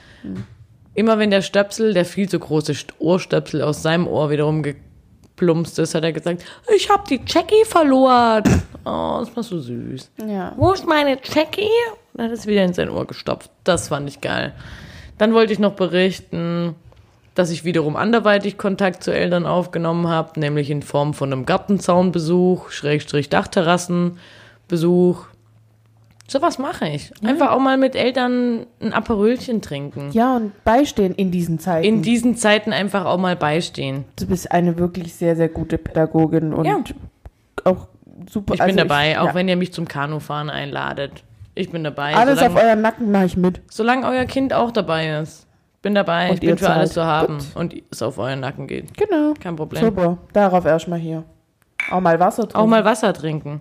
Immer 0.96 1.20
wenn 1.20 1.30
der 1.32 1.42
Stöpsel, 1.42 1.94
der 1.94 2.06
viel 2.06 2.28
zu 2.30 2.40
große 2.40 2.74
St- 2.74 2.94
Ohrstöpsel 3.00 3.62
aus 3.62 3.82
seinem 3.84 4.08
Ohr 4.08 4.30
wiederum 4.32 4.64
geplumpst 4.64 5.78
ist, 5.80 5.96
hat 5.96 6.04
er 6.04 6.14
gesagt, 6.14 6.44
ich 6.76 6.90
hab 6.90 7.08
die 7.08 7.22
Jackie 7.26 7.66
verloren. 7.66 8.44
Oh, 8.86 9.18
das 9.20 9.36
war 9.36 9.44
so 9.44 9.60
süß. 9.60 10.12
Ja. 10.28 10.54
Wo 10.58 10.72
ist 10.72 10.86
meine 10.88 11.18
Jackie? 11.24 11.68
Und 12.14 12.24
hat 12.24 12.32
es 12.32 12.48
wieder 12.48 12.64
in 12.64 12.74
sein 12.74 12.90
Ohr 12.90 13.06
gestopft. 13.08 13.50
Das 13.64 13.88
fand 13.88 14.10
ich 14.10 14.22
geil. 14.22 14.54
Dann 15.18 15.34
wollte 15.34 15.54
ich 15.54 15.60
noch 15.60 15.74
berichten, 15.74 16.76
dass 17.36 17.50
ich 17.50 17.64
wiederum 17.64 17.96
anderweitig 17.96 18.58
Kontakt 18.58 19.04
zu 19.04 19.12
Eltern 19.14 19.46
aufgenommen 19.46 20.08
habe, 20.08 20.40
nämlich 20.40 20.70
in 20.70 20.82
Form 20.84 21.14
von 21.14 21.32
einem 21.32 21.46
Gartenzaunbesuch, 21.46 22.70
Schrägstrich 22.72 23.30
Dachterrassenbesuch. 23.30 25.26
Sowas 26.28 26.58
mache 26.58 26.88
ich. 26.88 27.12
Einfach 27.24 27.52
auch 27.52 27.60
mal 27.60 27.78
mit 27.78 27.96
Eltern 27.96 28.66
ein 28.82 28.94
Aperölchen 28.94 29.62
trinken. 29.62 30.10
ja, 30.14 30.38
und 30.38 30.64
beistehen 30.64 31.14
in 31.16 31.32
diesen 31.32 31.60
Zeiten. 31.60 31.86
In 31.86 32.02
diesen 32.02 32.36
Zeiten 32.38 32.72
einfach 32.72 33.06
auch 33.06 33.18
mal 33.18 33.36
beistehen. 33.36 34.06
du 34.18 34.26
bist 34.28 34.52
eine 34.52 34.78
wirklich 34.78 35.14
sehr, 35.16 35.36
sehr 35.36 35.50
gute 35.50 35.78
Pädagogin 35.78 36.54
und 36.54 36.66
Ja. 36.66 36.78
auch 37.66 37.88
super. 38.30 38.54
Ich 38.54 38.60
bin 38.60 38.70
also 38.70 38.78
dabei, 38.78 39.20
auch 39.20 39.28
ja. 39.28 39.34
wenn 39.36 39.48
ihr 39.48 39.56
mich 39.56 39.74
zum 39.74 39.88
Kanufahren 39.88 40.50
einladet. 40.50 41.24
Ich 41.56 41.70
bin 41.70 41.84
dabei. 41.84 42.16
Alles 42.16 42.40
auf 42.40 42.48
solange, 42.50 42.68
euren 42.68 42.82
Nacken 42.82 43.12
mache 43.12 43.26
ich 43.26 43.38
mit. 43.38 43.62
solange 43.70 44.08
euer 44.08 44.26
Kind 44.26 44.54
auch 44.54 44.72
dabei 44.72 45.20
ist. 45.20 45.48
Bin 45.82 45.96
dabei, 45.96 46.30
Und 46.30 46.36
ich 46.36 46.40
bin 46.50 46.58
für 46.58 46.70
alles 46.70 46.94
zahlt. 46.94 46.94
zu 46.94 47.06
haben 47.06 47.38
Gut. 47.40 47.56
und 47.56 47.84
es 47.92 48.02
auf 48.02 48.18
euren 48.18 48.40
Nacken 48.40 48.68
geht. 48.68 48.96
Genau. 48.98 49.34
Kein 49.40 49.56
Problem. 49.56 49.84
Super. 49.84 50.18
Darauf 50.32 50.66
erstmal 50.66 50.98
hier. 50.98 51.26
Auch 51.92 52.00
mal 52.00 52.20
Wasser 52.20 52.44
trinken. 52.44 52.58
Auch 52.58 52.68
mal 52.68 52.86
Wasser 52.86 53.14
trinken. 53.14 53.60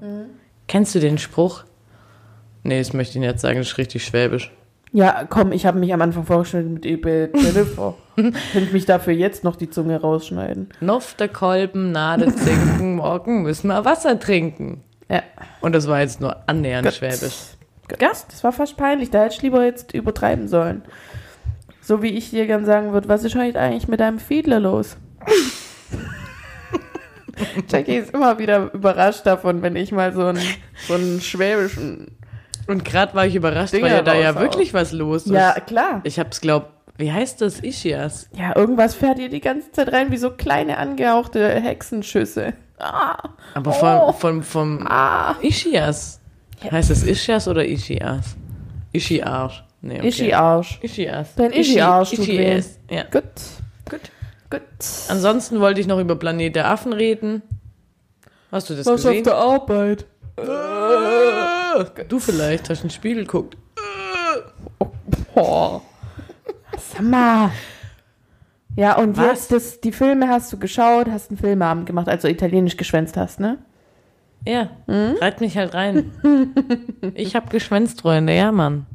Kennst 0.69 0.95
du 0.95 1.01
den 1.01 1.19
Spruch? 1.19 1.65
Nee, 2.63 2.79
das 2.79 2.93
möchte 2.93 3.19
ich 3.19 3.25
nicht 3.25 3.41
sagen, 3.41 3.59
das 3.59 3.69
ist 3.69 3.79
richtig 3.79 4.05
schwäbisch. 4.05 4.53
Ja, 4.93 5.25
komm, 5.29 5.53
ich 5.53 5.65
habe 5.65 5.79
mich 5.79 5.93
am 5.95 6.03
Anfang 6.03 6.25
vorgestellt 6.25 6.69
mit 6.69 6.85
Ebe 6.85 7.31
Jennifer. 7.35 7.95
Könnt 8.17 8.73
mich 8.75 8.85
dafür 8.85 9.15
jetzt 9.15 9.43
noch 9.43 9.57
die 9.57 9.71
Zunge 9.71 9.99
rausschneiden. 9.99 10.69
Noff 10.81 11.15
der 11.15 11.29
Kolben, 11.29 11.93
Nade 11.93 12.35
zinken, 12.35 12.97
morgen 12.97 13.43
müssen 13.43 13.69
wir 13.69 13.87
Wasser 13.87 14.21
trinken. 14.21 14.83
Ja. 15.09 15.23
Und 15.63 15.75
das 15.75 15.89
war 15.89 16.01
jetzt 16.01 16.21
nur 16.21 16.37
annähernd 16.47 16.85
Gott. 16.85 16.95
schwäbisch. 16.95 17.53
Gast, 17.99 18.33
das 18.33 18.45
war 18.45 18.53
fast 18.53 18.77
peinlich. 18.77 19.11
Da 19.11 19.25
hätte 19.25 19.35
ich 19.35 19.43
lieber 19.43 19.65
jetzt 19.65 19.95
übertreiben 19.95 20.47
sollen. 20.47 20.83
So 21.81 22.03
wie 22.03 22.09
ich 22.09 22.31
dir 22.31 22.47
gern 22.47 22.65
sagen 22.65 22.93
würde, 22.93 23.09
was 23.09 23.25
ist 23.25 23.35
heute 23.35 23.59
eigentlich 23.59 23.89
mit 23.89 24.01
deinem 24.01 24.19
Fiedler 24.19 24.61
los? 24.61 24.97
Jackie 27.69 27.97
ist 27.97 28.15
immer 28.15 28.39
wieder 28.39 28.73
überrascht 28.73 29.27
davon, 29.27 29.63
wenn 29.63 29.75
ich 29.75 29.91
mal 29.91 30.13
so 30.13 30.27
einen, 30.27 30.43
so 30.87 30.95
einen 30.95 31.21
schwäbischen. 31.21 32.19
Und 32.69 32.85
gerade 32.85 33.15
war 33.15 33.27
ich 33.27 33.35
überrascht, 33.35 33.73
Dinger 33.73 33.87
weil 33.87 33.93
ja 33.93 34.03
da 34.03 34.15
ja 34.15 34.39
wirklich 34.39 34.73
was 34.75 34.93
los 34.93 35.27
ist. 35.27 35.33
Ja, 35.33 35.53
klar. 35.61 36.01
Ich 36.05 36.19
hab's 36.19 36.41
glaub, 36.41 36.71
wie 36.97 37.11
heißt 37.13 37.41
das? 37.41 37.61
Ischias. 37.61 38.29
Ja, 38.37 38.57
irgendwas 38.57 38.95
fährt 38.95 39.19
ihr 39.19 39.29
die 39.29 39.41
ganze 39.41 39.73
Zeit 39.73 39.93
rein, 39.93 40.11
wie 40.11 40.17
so 40.17 40.31
kleine 40.31 40.79
angehauchte 40.79 41.49
Hexenschüsse. 41.61 42.53
Ah, 42.79 43.31
Aber 43.55 43.71
Oh. 43.71 44.13
vom, 44.13 44.43
vom, 44.43 44.43
vom 44.79 44.87
ah. 44.89 45.37
Ischias. 45.43 46.21
Heißt 46.71 46.91
es 46.91 47.03
Ischias 47.05 47.49
oder 47.49 47.65
Ischias? 47.67 48.37
Ischiarsch. 48.93 49.65
Nee, 49.85 49.99
okay. 49.99 50.09
Ischi-Arsch. 50.09 50.79
Ischias. 50.83 51.35
Dein 51.35 51.53
Ischi-Arsch 51.53 52.11
tut 52.11 52.21
Ischi 52.21 52.39
weh. 52.39 52.57
ist- 52.59 52.79
Ja. 52.89 53.03
Gut, 53.11 53.23
Gut. 53.91 54.01
gut. 54.49 54.61
Ansonsten 55.09 55.59
wollte 55.59 55.81
ich 55.81 55.89
noch 55.89 55.99
über 55.99 56.15
Planet 56.15 56.55
der 56.55 56.71
Affen 56.71 56.93
reden. 56.93 57.43
Hast 58.53 58.71
du 58.71 58.75
das 58.75 58.87
Was 58.87 58.93
auf 59.05 59.11
gesehen? 59.11 59.25
der 59.25 59.35
Arbeit? 59.35 60.07
Du 62.09 62.19
vielleicht, 62.19 62.69
hast 62.71 62.81
einen 62.83 62.91
Spiegel 62.91 63.25
geguckt. 63.25 63.57
Oh. 65.35 65.81
Sag 66.79 67.03
mal. 67.03 67.51
Ja, 68.77 68.97
und 68.97 69.17
Was? 69.17 69.27
jetzt, 69.27 69.53
das, 69.53 69.81
die 69.81 69.93
Filme 69.93 70.29
hast 70.29 70.53
du 70.53 70.59
geschaut, 70.59 71.07
hast 71.11 71.31
einen 71.31 71.39
Filmabend 71.39 71.87
gemacht, 71.87 72.09
also 72.09 72.27
italienisch 72.29 72.77
geschwänzt 72.77 73.17
hast, 73.17 73.39
ne? 73.41 73.59
Ja, 74.47 74.71
reit 74.89 75.41
mich 75.41 75.57
halt 75.57 75.73
rein. 75.75 76.11
ich 77.15 77.37
hab 77.37 77.51
geschwänzt, 77.51 78.01
Freunde, 78.01 78.35
ja, 78.35 78.51
Mann. 78.51 78.87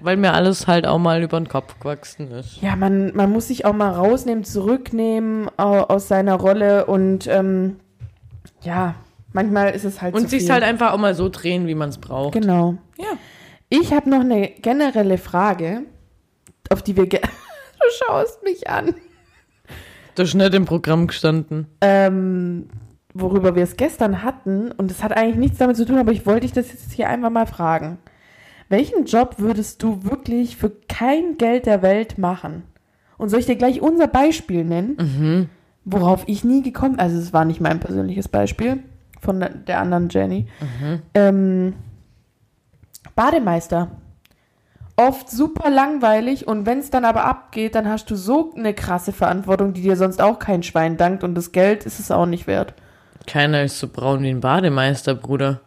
Weil 0.00 0.16
mir 0.16 0.32
alles 0.32 0.66
halt 0.66 0.86
auch 0.86 0.98
mal 0.98 1.22
über 1.22 1.38
den 1.38 1.48
Kopf 1.48 1.78
gewachsen 1.78 2.30
ist. 2.30 2.62
Ja, 2.62 2.74
man, 2.74 3.14
man 3.14 3.30
muss 3.30 3.48
sich 3.48 3.66
auch 3.66 3.74
mal 3.74 3.90
rausnehmen, 3.90 4.42
zurücknehmen 4.44 5.50
au- 5.58 5.82
aus 5.82 6.08
seiner 6.08 6.36
Rolle 6.36 6.86
und 6.86 7.26
ähm, 7.26 7.76
ja, 8.62 8.94
manchmal 9.34 9.74
ist 9.74 9.84
es 9.84 10.00
halt 10.00 10.14
Und 10.14 10.30
sich 10.30 10.48
halt 10.50 10.62
einfach 10.62 10.92
auch 10.92 10.98
mal 10.98 11.14
so 11.14 11.28
drehen, 11.28 11.66
wie 11.66 11.74
man 11.74 11.90
es 11.90 11.98
braucht. 11.98 12.32
Genau. 12.32 12.76
Ja. 12.96 13.18
Ich 13.68 13.92
habe 13.92 14.08
noch 14.08 14.20
eine 14.20 14.48
generelle 14.48 15.18
Frage, 15.18 15.82
auf 16.70 16.82
die 16.82 16.96
wir. 16.96 17.06
Ge 17.06 17.20
du 17.80 18.06
schaust 18.06 18.42
mich 18.42 18.70
an. 18.70 18.94
Das 20.14 20.28
ist 20.28 20.34
nicht 20.34 20.54
im 20.54 20.64
Programm 20.64 21.08
gestanden. 21.08 21.66
Ähm, 21.80 22.68
worüber 23.12 23.56
wir 23.56 23.64
es 23.64 23.76
gestern 23.76 24.22
hatten, 24.22 24.70
und 24.70 24.90
es 24.90 25.02
hat 25.02 25.16
eigentlich 25.16 25.36
nichts 25.36 25.58
damit 25.58 25.76
zu 25.76 25.84
tun, 25.84 25.98
aber 25.98 26.12
ich 26.12 26.24
wollte 26.24 26.42
dich 26.42 26.52
das 26.52 26.72
jetzt 26.72 26.92
hier 26.92 27.08
einfach 27.08 27.30
mal 27.30 27.46
fragen. 27.46 27.98
Welchen 28.68 29.04
Job 29.04 29.36
würdest 29.38 29.82
du 29.82 30.04
wirklich 30.04 30.56
für 30.56 30.70
kein 30.88 31.36
Geld 31.36 31.66
der 31.66 31.82
Welt 31.82 32.16
machen? 32.16 32.62
Und 33.18 33.28
soll 33.28 33.40
ich 33.40 33.46
dir 33.46 33.56
gleich 33.56 33.82
unser 33.82 34.06
Beispiel 34.06 34.64
nennen? 34.64 35.48
Worauf 35.84 36.24
ich 36.26 36.44
nie 36.44 36.62
gekommen, 36.62 36.98
also 36.98 37.18
es 37.18 37.32
war 37.32 37.44
nicht 37.44 37.60
mein 37.60 37.80
persönliches 37.80 38.28
Beispiel 38.28 38.82
von 39.24 39.40
der- 39.40 39.48
der 39.50 39.80
anderen 39.80 40.08
Jenny. 40.08 40.46
Ähm, 41.14 41.74
Bademeister. 43.14 43.88
Oft 44.96 45.28
super 45.28 45.70
langweilig 45.70 46.46
und 46.46 46.66
wenn 46.66 46.78
es 46.78 46.90
dann 46.90 47.04
aber 47.04 47.24
abgeht, 47.24 47.74
dann 47.74 47.88
hast 47.88 48.08
du 48.10 48.14
so 48.14 48.52
eine 48.56 48.74
krasse 48.74 49.12
Verantwortung, 49.12 49.72
die 49.72 49.82
dir 49.82 49.96
sonst 49.96 50.22
auch 50.22 50.38
kein 50.38 50.62
Schwein 50.62 50.96
dankt 50.96 51.24
und 51.24 51.34
das 51.34 51.50
Geld 51.50 51.84
ist 51.84 51.98
es 51.98 52.12
auch 52.12 52.26
nicht 52.26 52.46
wert. 52.46 52.74
Keiner 53.26 53.64
ist 53.64 53.78
so 53.80 53.88
braun 53.88 54.22
wie 54.22 54.30
ein 54.30 54.40
Bademeister, 54.40 55.14
Bruder. 55.16 55.60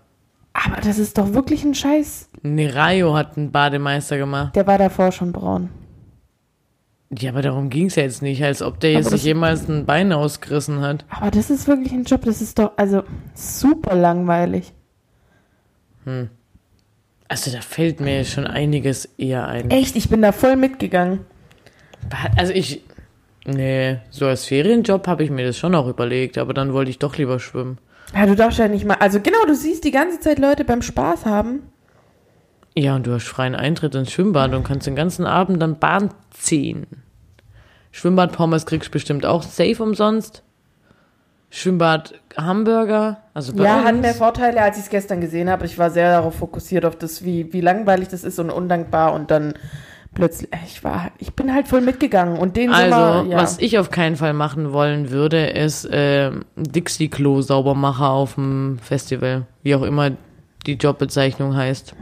Aber 0.53 0.79
das 0.81 0.97
ist 0.97 1.17
doch 1.17 1.33
wirklich 1.33 1.63
ein 1.65 1.75
Scheiß. 1.75 2.29
Nerayo 2.41 3.15
hat 3.15 3.37
einen 3.37 3.51
Bademeister 3.51 4.17
gemacht. 4.17 4.55
Der 4.55 4.65
war 4.65 4.77
davor 4.77 5.11
schon 5.11 5.33
braun. 5.33 5.69
Ja, 7.09 7.31
aber 7.31 7.41
darum 7.41 7.69
ging's 7.69 7.95
ja 7.95 8.03
jetzt 8.03 8.21
nicht, 8.21 8.43
als 8.43 8.61
ob 8.61 8.81
der 8.81 8.91
jetzt 8.91 9.11
sich 9.11 9.23
jemals 9.23 9.69
ein 9.69 9.85
Bein 9.85 10.11
ausgerissen 10.11 10.81
hat. 10.81 11.05
Aber 11.09 11.31
das 11.31 11.49
ist 11.49 11.67
wirklich 11.67 11.93
ein 11.93 12.03
Job, 12.03 12.25
das 12.25 12.41
ist 12.41 12.59
doch, 12.59 12.73
also 12.75 13.03
super 13.33 13.95
langweilig. 13.95 14.73
Also 17.29 17.51
da 17.51 17.61
fällt 17.61 18.01
mir 18.01 18.25
schon 18.25 18.45
einiges 18.45 19.05
eher 19.17 19.47
ein. 19.47 19.71
Echt, 19.71 19.95
ich 19.95 20.09
bin 20.09 20.21
da 20.21 20.33
voll 20.33 20.57
mitgegangen. 20.57 21.21
Also 22.35 22.51
ich, 22.53 22.83
nee, 23.45 23.97
so 24.09 24.25
als 24.25 24.45
Ferienjob 24.45 25.07
habe 25.07 25.23
ich 25.23 25.29
mir 25.29 25.45
das 25.45 25.57
schon 25.57 25.75
auch 25.75 25.87
überlegt, 25.87 26.37
aber 26.37 26.53
dann 26.53 26.73
wollte 26.73 26.91
ich 26.91 26.99
doch 26.99 27.17
lieber 27.17 27.39
schwimmen. 27.39 27.77
Ja, 28.13 28.25
du 28.25 28.35
darfst 28.35 28.59
ja 28.59 28.67
nicht 28.67 28.85
mal, 28.85 28.95
also 28.95 29.19
genau, 29.21 29.45
du 29.45 29.55
siehst 29.55 29.83
die 29.83 29.91
ganze 29.91 30.19
Zeit 30.19 30.39
Leute 30.39 30.65
beim 30.65 30.81
Spaß 30.81 31.25
haben. 31.25 31.63
Ja, 32.77 32.95
und 32.95 33.07
du 33.07 33.13
hast 33.13 33.27
freien 33.27 33.55
Eintritt 33.55 33.95
ins 33.95 34.11
Schwimmbad 34.11 34.53
und 34.53 34.63
kannst 34.63 34.85
den 34.85 34.95
ganzen 34.95 35.25
Abend 35.25 35.59
dann 35.59 35.79
Bahn 35.79 36.11
ziehen. 36.29 36.85
Schwimmbad-Pommes 37.91 38.67
kriegst 38.67 38.89
du 38.89 38.91
bestimmt 38.91 39.25
auch 39.25 39.41
safe 39.41 39.81
umsonst. 39.81 40.43
Schwimmbad-Hamburger, 41.49 43.17
also 43.33 43.53
ja, 43.53 43.83
hat 43.83 43.95
mehr 43.95 44.13
Vorteile, 44.13 44.61
als 44.61 44.77
ich 44.77 44.83
es 44.83 44.89
gestern 44.91 45.21
gesehen 45.21 45.49
habe. 45.49 45.65
Ich 45.65 45.79
war 45.79 45.89
sehr 45.89 46.11
darauf 46.11 46.35
fokussiert, 46.35 46.85
auf 46.85 46.95
das, 46.95 47.23
wie, 47.23 47.51
wie 47.51 47.61
langweilig 47.61 48.09
das 48.09 48.23
ist 48.23 48.37
und 48.37 48.51
undankbar 48.51 49.13
und 49.13 49.31
dann 49.31 49.55
plötzlich, 50.13 50.49
ich 50.67 50.83
war, 50.83 51.09
ich 51.17 51.33
bin 51.33 51.51
halt 51.55 51.67
voll 51.67 51.81
mitgegangen 51.81 52.37
und 52.37 52.57
den 52.57 52.71
Also, 52.71 52.91
Sommer, 52.91 53.25
ja. 53.27 53.37
was 53.37 53.57
ich 53.57 53.79
auf 53.79 53.89
keinen 53.89 54.17
Fall 54.17 54.33
machen 54.33 54.71
wollen 54.71 55.09
würde, 55.09 55.47
ist 55.47 55.87
ähm, 55.91 56.45
Dixie-Klo-Saubermacher 56.57 58.09
auf 58.11 58.35
dem 58.35 58.77
Festival. 58.83 59.47
Wie 59.63 59.73
auch 59.73 59.81
immer 59.83 60.11
die 60.67 60.73
Jobbezeichnung 60.73 61.55
heißt. 61.55 61.95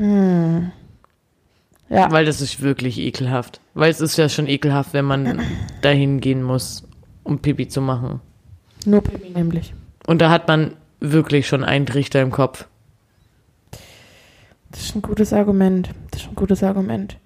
ja. 1.90 2.12
Weil 2.12 2.26
das 2.26 2.42
ist 2.42 2.62
wirklich 2.62 2.98
ekelhaft. 2.98 3.62
Weil 3.74 3.92
es 3.92 4.02
ist 4.02 4.18
ja 4.18 4.28
schon 4.28 4.48
ekelhaft, 4.48 4.94
wenn 4.94 5.06
man 5.06 5.42
dahin 5.82 6.20
gehen 6.20 6.44
muss, 6.44 6.84
um 7.24 7.40
Pipi 7.40 7.68
zu 7.68 7.82
machen. 7.82 8.20
Nur 8.86 9.02
Pipi 9.02 9.30
nämlich. 9.30 9.74
Und 10.06 10.22
da 10.22 10.30
hat 10.30 10.48
man 10.48 10.74
wirklich 11.00 11.48
schon 11.48 11.64
einen 11.64 11.86
Trichter 11.86 12.22
im 12.22 12.32
Kopf. 12.32 12.68
Das 14.72 14.82
ist 14.82 14.96
ein 14.96 15.02
gutes 15.02 15.32
Argument. 15.32 15.90
Das 16.12 16.24
ist 16.24 16.30
ein 16.30 16.36
gutes 16.36 16.64
Argument. 16.64 17.18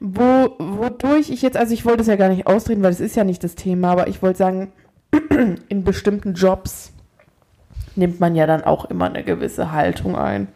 Wo, 0.00 0.54
wodurch 0.58 1.30
ich 1.30 1.42
jetzt, 1.42 1.56
also 1.56 1.72
ich 1.72 1.84
wollte 1.84 2.02
es 2.02 2.06
ja 2.06 2.16
gar 2.16 2.28
nicht 2.28 2.46
ausdrehen, 2.46 2.82
weil 2.82 2.92
es 2.92 3.00
ist 3.00 3.16
ja 3.16 3.24
nicht 3.24 3.42
das 3.42 3.54
Thema, 3.54 3.92
aber 3.92 4.08
ich 4.08 4.22
wollte 4.22 4.38
sagen, 4.38 4.72
in 5.68 5.84
bestimmten 5.84 6.34
Jobs 6.34 6.92
nimmt 7.96 8.20
man 8.20 8.34
ja 8.34 8.46
dann 8.46 8.64
auch 8.64 8.84
immer 8.86 9.06
eine 9.06 9.24
gewisse 9.24 9.72
Haltung 9.72 10.16
ein. 10.16 10.48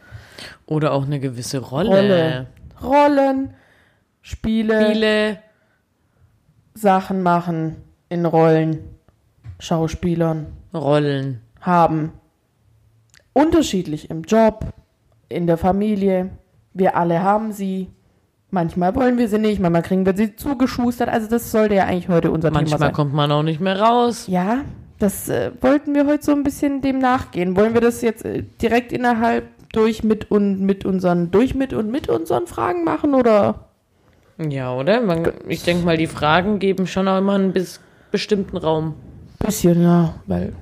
Oder 0.71 0.93
auch 0.93 1.05
eine 1.05 1.19
gewisse 1.19 1.59
Rolle. 1.59 1.91
Rolle. 1.91 2.47
Rollen, 2.81 3.55
Spiele, 4.23 4.87
Spiele. 4.87 5.39
Sachen 6.75 7.23
machen 7.25 7.77
in 8.09 8.25
Rollen, 8.25 8.79
Schauspielern 9.59 10.47
Rollen. 10.73 11.41
haben. 11.61 12.13
Unterschiedlich 13.33 14.11
im 14.11 14.23
Job, 14.23 14.65
in 15.29 15.49
der 15.49 15.57
Familie. 15.59 16.31
Wir 16.73 16.97
alle 16.97 17.21
haben 17.23 17.53
sie. 17.53 17.89
Manchmal 18.53 18.95
wollen 18.95 19.19
wir 19.19 19.29
sie 19.29 19.39
nicht, 19.39 19.61
manchmal 19.61 19.83
kriegen 19.83 20.07
wir 20.07 20.17
sie 20.17 20.37
zugeschustert. 20.37 21.09
Also 21.09 21.29
das 21.29 21.51
sollte 21.51 21.75
ja 21.75 21.85
eigentlich 21.87 22.09
heute 22.09 22.31
unser 22.31 22.49
Thema 22.49 22.61
Manchmal 22.61 22.79
sein. 22.79 22.93
kommt 22.93 23.13
man 23.13 23.31
auch 23.33 23.43
nicht 23.43 23.61
mehr 23.61 23.81
raus. 23.81 24.27
Ja, 24.29 24.63
das 25.01 25.29
äh, 25.29 25.51
wollten 25.61 25.95
wir 25.95 26.07
heute 26.07 26.25
so 26.25 26.33
ein 26.33 26.45
bisschen 26.45 26.81
dem 26.81 26.99
nachgehen. 27.01 27.57
Wollen 27.57 27.75
wir 27.75 27.81
das 27.81 28.03
jetzt 28.03 28.25
äh, 28.25 28.45
direkt 28.63 28.93
innerhalb 28.93 29.49
durch 29.73 30.03
mit 30.03 30.31
und 30.31 30.61
mit 30.61 30.85
unseren 30.85 31.31
durch 31.31 31.55
mit 31.55 31.73
und 31.73 31.91
mit 31.91 32.09
unseren 32.09 32.47
Fragen 32.47 32.85
machen 32.85 33.15
oder? 33.15 33.67
Ja, 34.39 34.75
oder? 34.75 35.01
Man, 35.01 35.31
ich 35.49 35.63
denke 35.63 35.85
mal, 35.85 35.97
die 35.97 36.07
Fragen 36.07 36.59
geben 36.59 36.87
schon 36.87 37.07
auch 37.09 37.19
immer 37.19 37.35
einen 37.35 37.53
bis 37.53 37.81
bestimmten 38.11 38.57
Raum. 38.57 38.95
Bisschen, 39.39 39.83
ja, 39.83 40.15
weil 40.27 40.55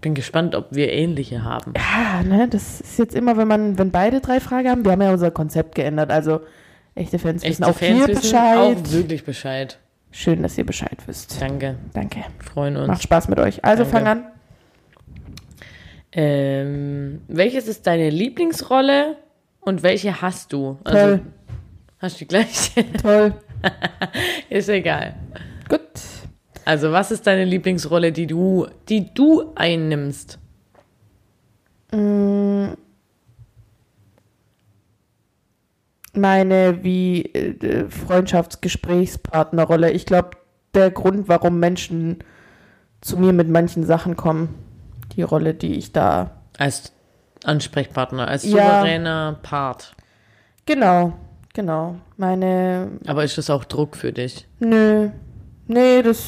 Bin 0.00 0.14
gespannt, 0.14 0.54
ob 0.54 0.66
wir 0.70 0.92
ähnliche 0.92 1.44
haben. 1.44 1.72
ja, 1.76 2.22
ne, 2.22 2.48
das 2.48 2.80
ist 2.80 2.98
jetzt 2.98 3.14
immer, 3.14 3.36
wenn 3.36 3.48
man, 3.48 3.78
wenn 3.78 3.90
beide 3.90 4.20
drei 4.20 4.40
Fragen 4.40 4.68
haben. 4.68 4.84
Wir 4.84 4.92
haben 4.92 5.02
ja 5.02 5.12
unser 5.12 5.30
Konzept 5.30 5.74
geändert, 5.74 6.10
also 6.10 6.40
echte 6.94 7.18
Fans 7.18 7.42
wissen 7.42 7.62
Echte 7.62 7.66
auch 7.66 7.76
Fans 7.76 7.96
hier 7.96 8.08
wissen 8.08 8.22
Bescheid. 8.22 8.76
auch 8.76 8.92
wirklich 8.92 9.24
Bescheid. 9.24 9.78
Schön, 10.10 10.42
dass 10.42 10.56
ihr 10.56 10.64
Bescheid 10.64 10.96
wisst. 11.06 11.40
Danke. 11.40 11.76
Danke. 11.92 12.24
Freuen 12.38 12.76
uns. 12.76 12.88
Macht 12.88 13.02
Spaß 13.02 13.28
mit 13.28 13.38
euch. 13.38 13.64
Also 13.64 13.84
Danke. 13.84 13.98
fang 13.98 14.06
an. 14.06 14.24
Ähm, 16.12 17.22
welches 17.28 17.68
ist 17.68 17.86
deine 17.86 18.10
Lieblingsrolle 18.10 19.16
und 19.60 19.82
welche 19.82 20.22
hast 20.22 20.52
du? 20.52 20.78
Also, 20.84 21.16
Toll. 21.16 21.20
Hast 21.98 22.16
du 22.16 22.18
die 22.20 22.28
gleiche? 22.28 22.92
Toll. 23.02 23.34
ist 24.48 24.68
egal. 24.68 25.16
Gut. 25.68 25.80
Also, 26.64 26.92
was 26.92 27.10
ist 27.10 27.26
deine 27.26 27.44
Lieblingsrolle, 27.44 28.12
die 28.12 28.26
du, 28.26 28.66
die 28.88 29.12
du 29.12 29.52
einnimmst? 29.54 30.38
Meine 36.12 36.78
wie 36.82 37.22
äh, 37.22 37.88
Freundschaftsgesprächspartnerrolle. 37.88 39.90
Ich 39.92 40.04
glaube, 40.04 40.32
der 40.74 40.90
Grund, 40.90 41.28
warum 41.28 41.58
Menschen 41.58 42.18
zu 43.00 43.16
mir 43.16 43.32
mit 43.32 43.48
manchen 43.48 43.84
Sachen 43.84 44.16
kommen, 44.16 44.54
die 45.16 45.22
Rolle, 45.22 45.54
die 45.54 45.74
ich 45.74 45.92
da. 45.92 46.30
Als 46.58 46.92
Ansprechpartner, 47.44 48.28
als 48.28 48.44
Ja. 48.44 48.50
souveräner 48.80 49.38
Part. 49.42 49.94
Genau, 50.66 51.12
genau. 51.54 51.96
Meine. 52.16 52.90
Aber 53.06 53.24
ist 53.24 53.38
das 53.38 53.48
auch 53.50 53.64
Druck 53.64 53.96
für 53.96 54.12
dich? 54.12 54.46
Nö. 54.58 55.10
Nee, 55.66 56.02
das. 56.02 56.24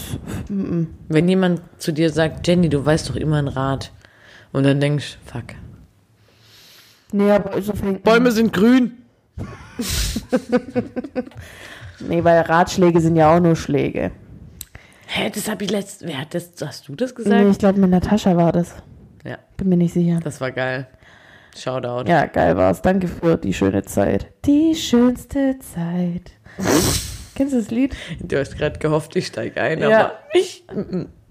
Wenn 0.49 1.28
jemand 1.28 1.62
zu 1.78 1.92
dir 1.92 2.10
sagt, 2.10 2.46
Jenny, 2.46 2.68
du 2.68 2.84
weißt 2.84 3.08
doch 3.08 3.16
immer 3.16 3.37
einen 3.38 3.49
Rat. 3.49 3.90
Und 4.52 4.64
dann 4.64 4.80
denkst, 4.80 5.18
fuck. 5.25 5.44
Nee, 7.12 7.30
aber 7.30 7.60
so 7.62 7.72
fängt. 7.72 8.02
sind 8.32 8.52
grün. 8.52 8.92
Nee, 12.08 12.25
weil 12.25 12.40
Ratschläge 12.40 13.00
sind 13.00 13.16
ja 13.16 13.37
auch 13.37 13.40
nur 13.40 13.56
Schläge. 13.56 14.10
Hä, 15.12 15.30
das 15.34 15.48
habe 15.50 15.64
ich 15.64 15.70
letzt. 15.70 16.06
Wer 16.06 16.20
hat 16.20 16.34
das? 16.34 16.50
Hast 16.64 16.86
du 16.88 16.94
das 16.94 17.10
Nee, 17.16 17.24
gesagt? 17.24 17.50
ich 17.50 17.58
glaube, 17.58 17.80
mit 17.80 17.90
Natascha 17.90 18.36
war 18.36 18.52
das. 18.52 18.74
Ja, 19.24 19.38
Bin 19.56 19.68
mir 19.68 19.76
nicht 19.76 19.92
sicher. 19.94 20.20
das 20.22 20.40
war 20.40 20.52
geil. 20.52 20.86
Shoutout. 21.56 22.08
Ja, 22.08 22.26
geil 22.26 22.56
war's. 22.56 22.80
Danke 22.80 23.08
für 23.08 23.36
die 23.36 23.52
schöne 23.52 23.82
Zeit. 23.82 24.28
Die 24.44 24.74
schönste 24.76 25.58
Zeit. 25.58 26.30
Kennst 27.34 27.52
du 27.54 27.58
das 27.58 27.70
Lied? 27.70 27.96
Du 28.20 28.38
hast 28.38 28.56
gerade 28.56 28.78
gehofft, 28.78 29.16
ich 29.16 29.26
steige 29.26 29.60
ein, 29.60 29.80
Ja. 29.80 30.00
aber 30.00 30.12
ich. 30.32 30.64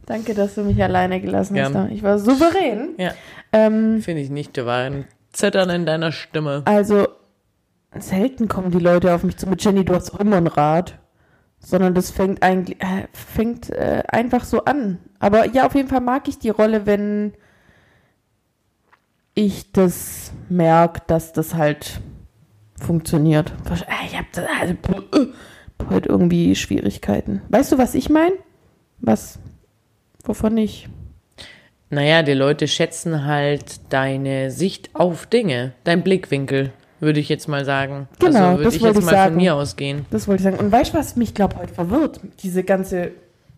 Danke, 0.06 0.34
dass 0.34 0.56
du 0.56 0.64
mich 0.64 0.82
alleine 0.84 1.22
gelassen 1.22 1.54
Gern. 1.54 1.74
hast. 1.78 1.92
Ich 1.92 2.04
war 2.04 2.20
souverän. 2.20 2.96
Ja, 2.98 3.14
Ähm, 3.54 4.02
finde 4.02 4.22
ich 4.22 4.30
nicht. 4.30 4.58
Da 4.58 4.66
war 4.66 4.80
ein 4.84 5.06
Zittern 5.32 5.70
in 5.70 5.86
deiner 5.86 6.12
Stimme. 6.12 6.64
also, 6.66 7.08
selten 7.98 8.48
kommen 8.50 8.72
die 8.72 8.80
Leute 8.80 9.14
auf 9.14 9.24
mich 9.24 9.38
zu 9.38 9.48
mit 9.48 9.64
Jenny, 9.64 9.86
du 9.86 9.96
hast 9.96 10.10
immer 10.20 10.36
ein 10.38 10.48
Rad. 10.48 11.00
Sondern 11.60 11.94
das 11.94 12.10
fängt 12.10 12.42
eigentlich, 12.42 12.82
äh, 12.82 13.08
fängt 13.12 13.70
äh, 13.70 14.04
einfach 14.08 14.44
so 14.44 14.66
an. 14.66 15.00
Aber 15.20 15.46
ja, 15.50 15.66
auf 15.66 15.76
jeden 15.76 15.90
Fall 15.90 16.02
mag 16.02 16.28
ich 16.28 16.40
die 16.40 16.50
Rolle, 16.50 16.86
wenn 16.86 17.34
ich 19.36 19.72
das 19.72 20.32
merke, 20.50 21.02
dass 21.08 21.34
das 21.34 21.54
halt 21.54 22.02
funktioniert. 22.80 23.54
Äh, 23.70 24.06
Ich 24.06 24.18
habe 24.18 24.28
also, 24.60 24.74
äh, 24.74 25.28
heute 25.90 26.10
irgendwie 26.10 26.56
Schwierigkeiten. 26.56 27.42
Weißt 27.50 27.72
du, 27.72 27.78
was 27.78 27.94
ich 27.96 28.10
meine? 28.10 28.36
Was? 29.00 29.40
Wovon 30.24 30.58
ich? 30.58 30.90
Naja, 31.90 32.22
die 32.22 32.34
Leute 32.34 32.68
schätzen 32.68 33.26
halt 33.26 33.92
deine 33.92 34.52
Sicht 34.52 34.92
auf 34.94 35.26
Dinge, 35.26 35.74
dein 35.84 36.04
Blickwinkel, 36.04 36.72
würde 37.00 37.20
ich 37.20 37.30
jetzt 37.30 37.48
mal 37.48 37.66
sagen. 37.66 38.08
Genau, 38.20 38.40
also 38.40 38.52
würde 38.52 38.64
das 38.66 38.76
ich 38.76 38.82
wollte 38.82 38.96
jetzt 39.00 39.06
ich 39.06 39.12
mal 39.12 39.18
sagen. 39.18 39.34
von 39.34 39.42
mir 39.44 39.56
ausgehen. 39.56 40.06
Das 40.12 40.28
wollte 40.28 40.42
ich 40.42 40.44
sagen. 40.44 40.58
Und 40.58 40.72
weißt 40.72 40.94
du, 40.94 40.98
was 40.98 41.16
mich, 41.16 41.34
glaube 41.34 41.56
heute 41.58 41.74
verwirrt? 41.74 42.20
Diese 42.44 42.64
ganze 42.64 43.12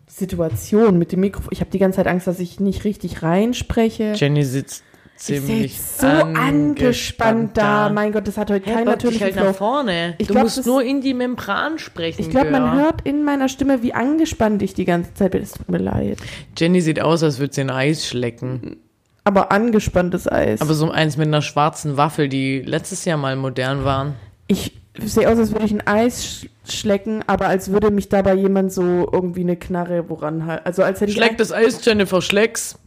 Situation 0.06 0.98
mit 0.98 1.12
dem 1.12 1.20
Mikrofon. 1.20 1.48
Ich 1.52 1.60
habe 1.60 1.70
die 1.70 1.78
ganze 1.78 1.96
Zeit 1.96 2.06
Angst, 2.06 2.26
dass 2.26 2.38
ich 2.38 2.60
nicht 2.60 2.84
richtig 2.84 3.22
reinspreche. 3.22 4.12
Jenny 4.16 4.44
sitzt 4.44 4.84
Ich 5.16 5.22
ziemlich 5.22 5.80
sitz 5.80 6.00
so 6.00 6.06
angespannt 6.06 7.56
da. 7.56 7.88
Mein 7.90 8.12
Gott, 8.12 8.28
das 8.28 8.36
hat 8.36 8.50
heute 8.50 8.66
Hey, 8.66 8.74
keinen 8.74 8.86
natürlichen 8.86 9.24
halt 9.24 9.36
nach 9.36 9.54
vorne. 9.54 10.14
Ich 10.18 10.26
du 10.28 10.34
glaub, 10.34 10.44
musst 10.44 10.58
das- 10.58 10.66
nur 10.66 10.82
in 10.82 11.00
die 11.00 11.14
Membran 11.14 11.78
sprechen. 11.78 12.20
Ich 12.20 12.30
glaube, 12.30 12.50
man 12.50 12.74
hört 12.78 13.02
in 13.06 13.24
meiner 13.24 13.48
Stimme, 13.48 13.82
wie 13.82 13.94
angespannt 13.94 14.62
ich 14.62 14.74
die 14.74 14.84
ganze 14.84 15.14
Zeit 15.14 15.32
bin. 15.32 15.42
Es 15.42 15.52
tut 15.52 15.68
mir 15.70 15.78
leid. 15.78 16.18
Jenny 16.58 16.80
sieht 16.80 17.00
aus, 17.00 17.22
als 17.22 17.38
würde 17.38 17.54
sie 17.54 17.62
ein 17.62 17.70
Eis 17.70 18.06
schlecken. 18.06 18.76
Aber 19.24 19.52
angespanntes 19.52 20.30
Eis. 20.30 20.60
Aber 20.60 20.74
so 20.74 20.90
eins 20.90 21.16
mit 21.16 21.28
einer 21.28 21.42
schwarzen 21.42 21.96
Waffel, 21.96 22.28
die 22.28 22.60
letztes 22.60 23.04
Jahr 23.04 23.16
mal 23.16 23.36
modern 23.36 23.84
waren. 23.84 24.14
ich 24.48 24.80
sehe 24.98 25.28
aus, 25.28 25.38
als 25.38 25.52
würde 25.52 25.64
ich 25.64 25.72
ein 25.72 25.86
Eis 25.86 26.24
sch 26.24 26.48
schlecken, 26.64 27.24
aber 27.26 27.48
als 27.48 27.72
würde 27.72 27.90
mich 27.90 28.08
dabei 28.08 28.34
jemand 28.34 28.72
so 28.72 29.08
irgendwie 29.10 29.40
eine 29.40 29.56
Knarre 29.56 30.08
woran 30.08 30.46
halten. 30.46 30.64
Also 30.64 30.84
als 30.84 31.00
hätte 31.00 31.10
ich 31.10 31.16
Schleck 31.16 31.36
das 31.38 31.50
Eis, 31.50 31.84
Jennifer, 31.84 32.22
schleck's. 32.22 32.78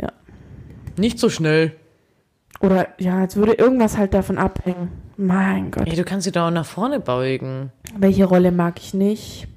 Ja. 0.00 0.12
Nicht 0.96 1.18
so 1.18 1.28
schnell. 1.28 1.72
Oder 2.60 2.88
ja, 2.98 3.18
als 3.20 3.36
würde 3.36 3.54
irgendwas 3.54 3.98
halt 3.98 4.14
davon 4.14 4.38
abhängen. 4.38 4.90
Mein 5.16 5.70
Gott. 5.70 5.88
Ey, 5.88 5.96
du 5.96 6.04
kannst 6.04 6.26
dich 6.26 6.32
doch 6.32 6.46
auch 6.46 6.50
nach 6.50 6.66
vorne 6.66 7.00
beugen. 7.00 7.72
Welche 7.96 8.24
Rolle 8.24 8.52
mag 8.52 8.78
ich 8.78 8.94
nicht? 8.94 9.48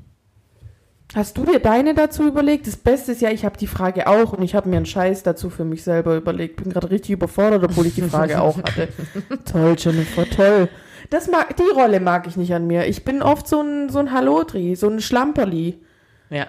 Hast 1.16 1.38
du 1.38 1.46
dir 1.46 1.60
deine 1.60 1.96
dazu 1.96 2.28
überlegt? 2.28 2.68
Das 2.68 2.78
Beste 2.78 3.13
ist 3.13 3.22
ja, 3.22 3.32
ich 3.32 3.44
habe 3.44 3.58
die 3.58 3.68
Frage 3.68 4.06
auch 4.08 4.34
und 4.34 4.44
ich 4.44 4.54
habe 4.54 4.70
mir 4.70 4.78
einen 4.78 4.86
Scheiß 4.86 5.24
dazu 5.24 5.50
für 5.50 5.66
mich 5.66 5.84
selber 5.84 6.16
überlegt. 6.16 6.58
Bin 6.58 6.72
gerade 6.72 6.92
richtig 6.92 7.12
überfordert, 7.12 7.63
obwohl 7.63 7.88
ich 7.88 7.96
die 7.96 8.04
Frage 8.04 8.39
auch 8.39 8.58
hatte. 8.58 8.89
toll, 9.51 9.75
Jennifer, 9.78 10.30
toll. 10.30 10.70
Das 11.10 11.28
mag, 11.28 11.58
die 11.58 11.63
Rolle 11.74 12.00
mag 12.00 12.28
ich 12.28 12.38
nicht 12.38 12.54
an 12.54 12.68
mir. 12.68 12.86
Ich 12.86 13.04
bin 13.04 13.24
oft 13.24 13.48
so 13.48 13.62
ein, 13.62 13.89
so 13.89 13.98
ein 13.98 14.12
Hallodri, 14.12 14.75
so 14.75 14.88
ein 14.88 15.01
Schlamperli. 15.01 15.80
Ja. 16.30 16.46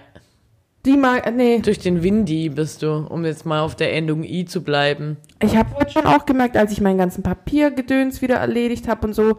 Die 0.85 0.97
mag, 0.97 1.35
nee. 1.35 1.61
Durch 1.61 1.79
den 1.79 2.03
Windy 2.03 2.51
bist 2.51 2.83
du, 2.83 3.07
um 3.09 3.25
jetzt 3.25 3.47
mal 3.47 3.61
auf 3.61 3.77
der 3.77 3.95
Endung 3.95 4.25
I 4.25 4.45
zu 4.45 4.63
bleiben. 4.63 5.17
Ich 5.43 5.57
habe 5.57 5.75
heute 5.77 5.93
schon 5.93 6.07
auch 6.07 6.27
gemerkt, 6.27 6.59
als 6.59 6.73
ich 6.73 6.83
meinen 6.83 6.99
ganzen 6.99 7.23
Papiergedöns 7.23 8.21
wieder 8.21 8.37
erledigt 8.37 8.89
habe 8.89 9.07
und 9.07 9.15
so, 9.15 9.39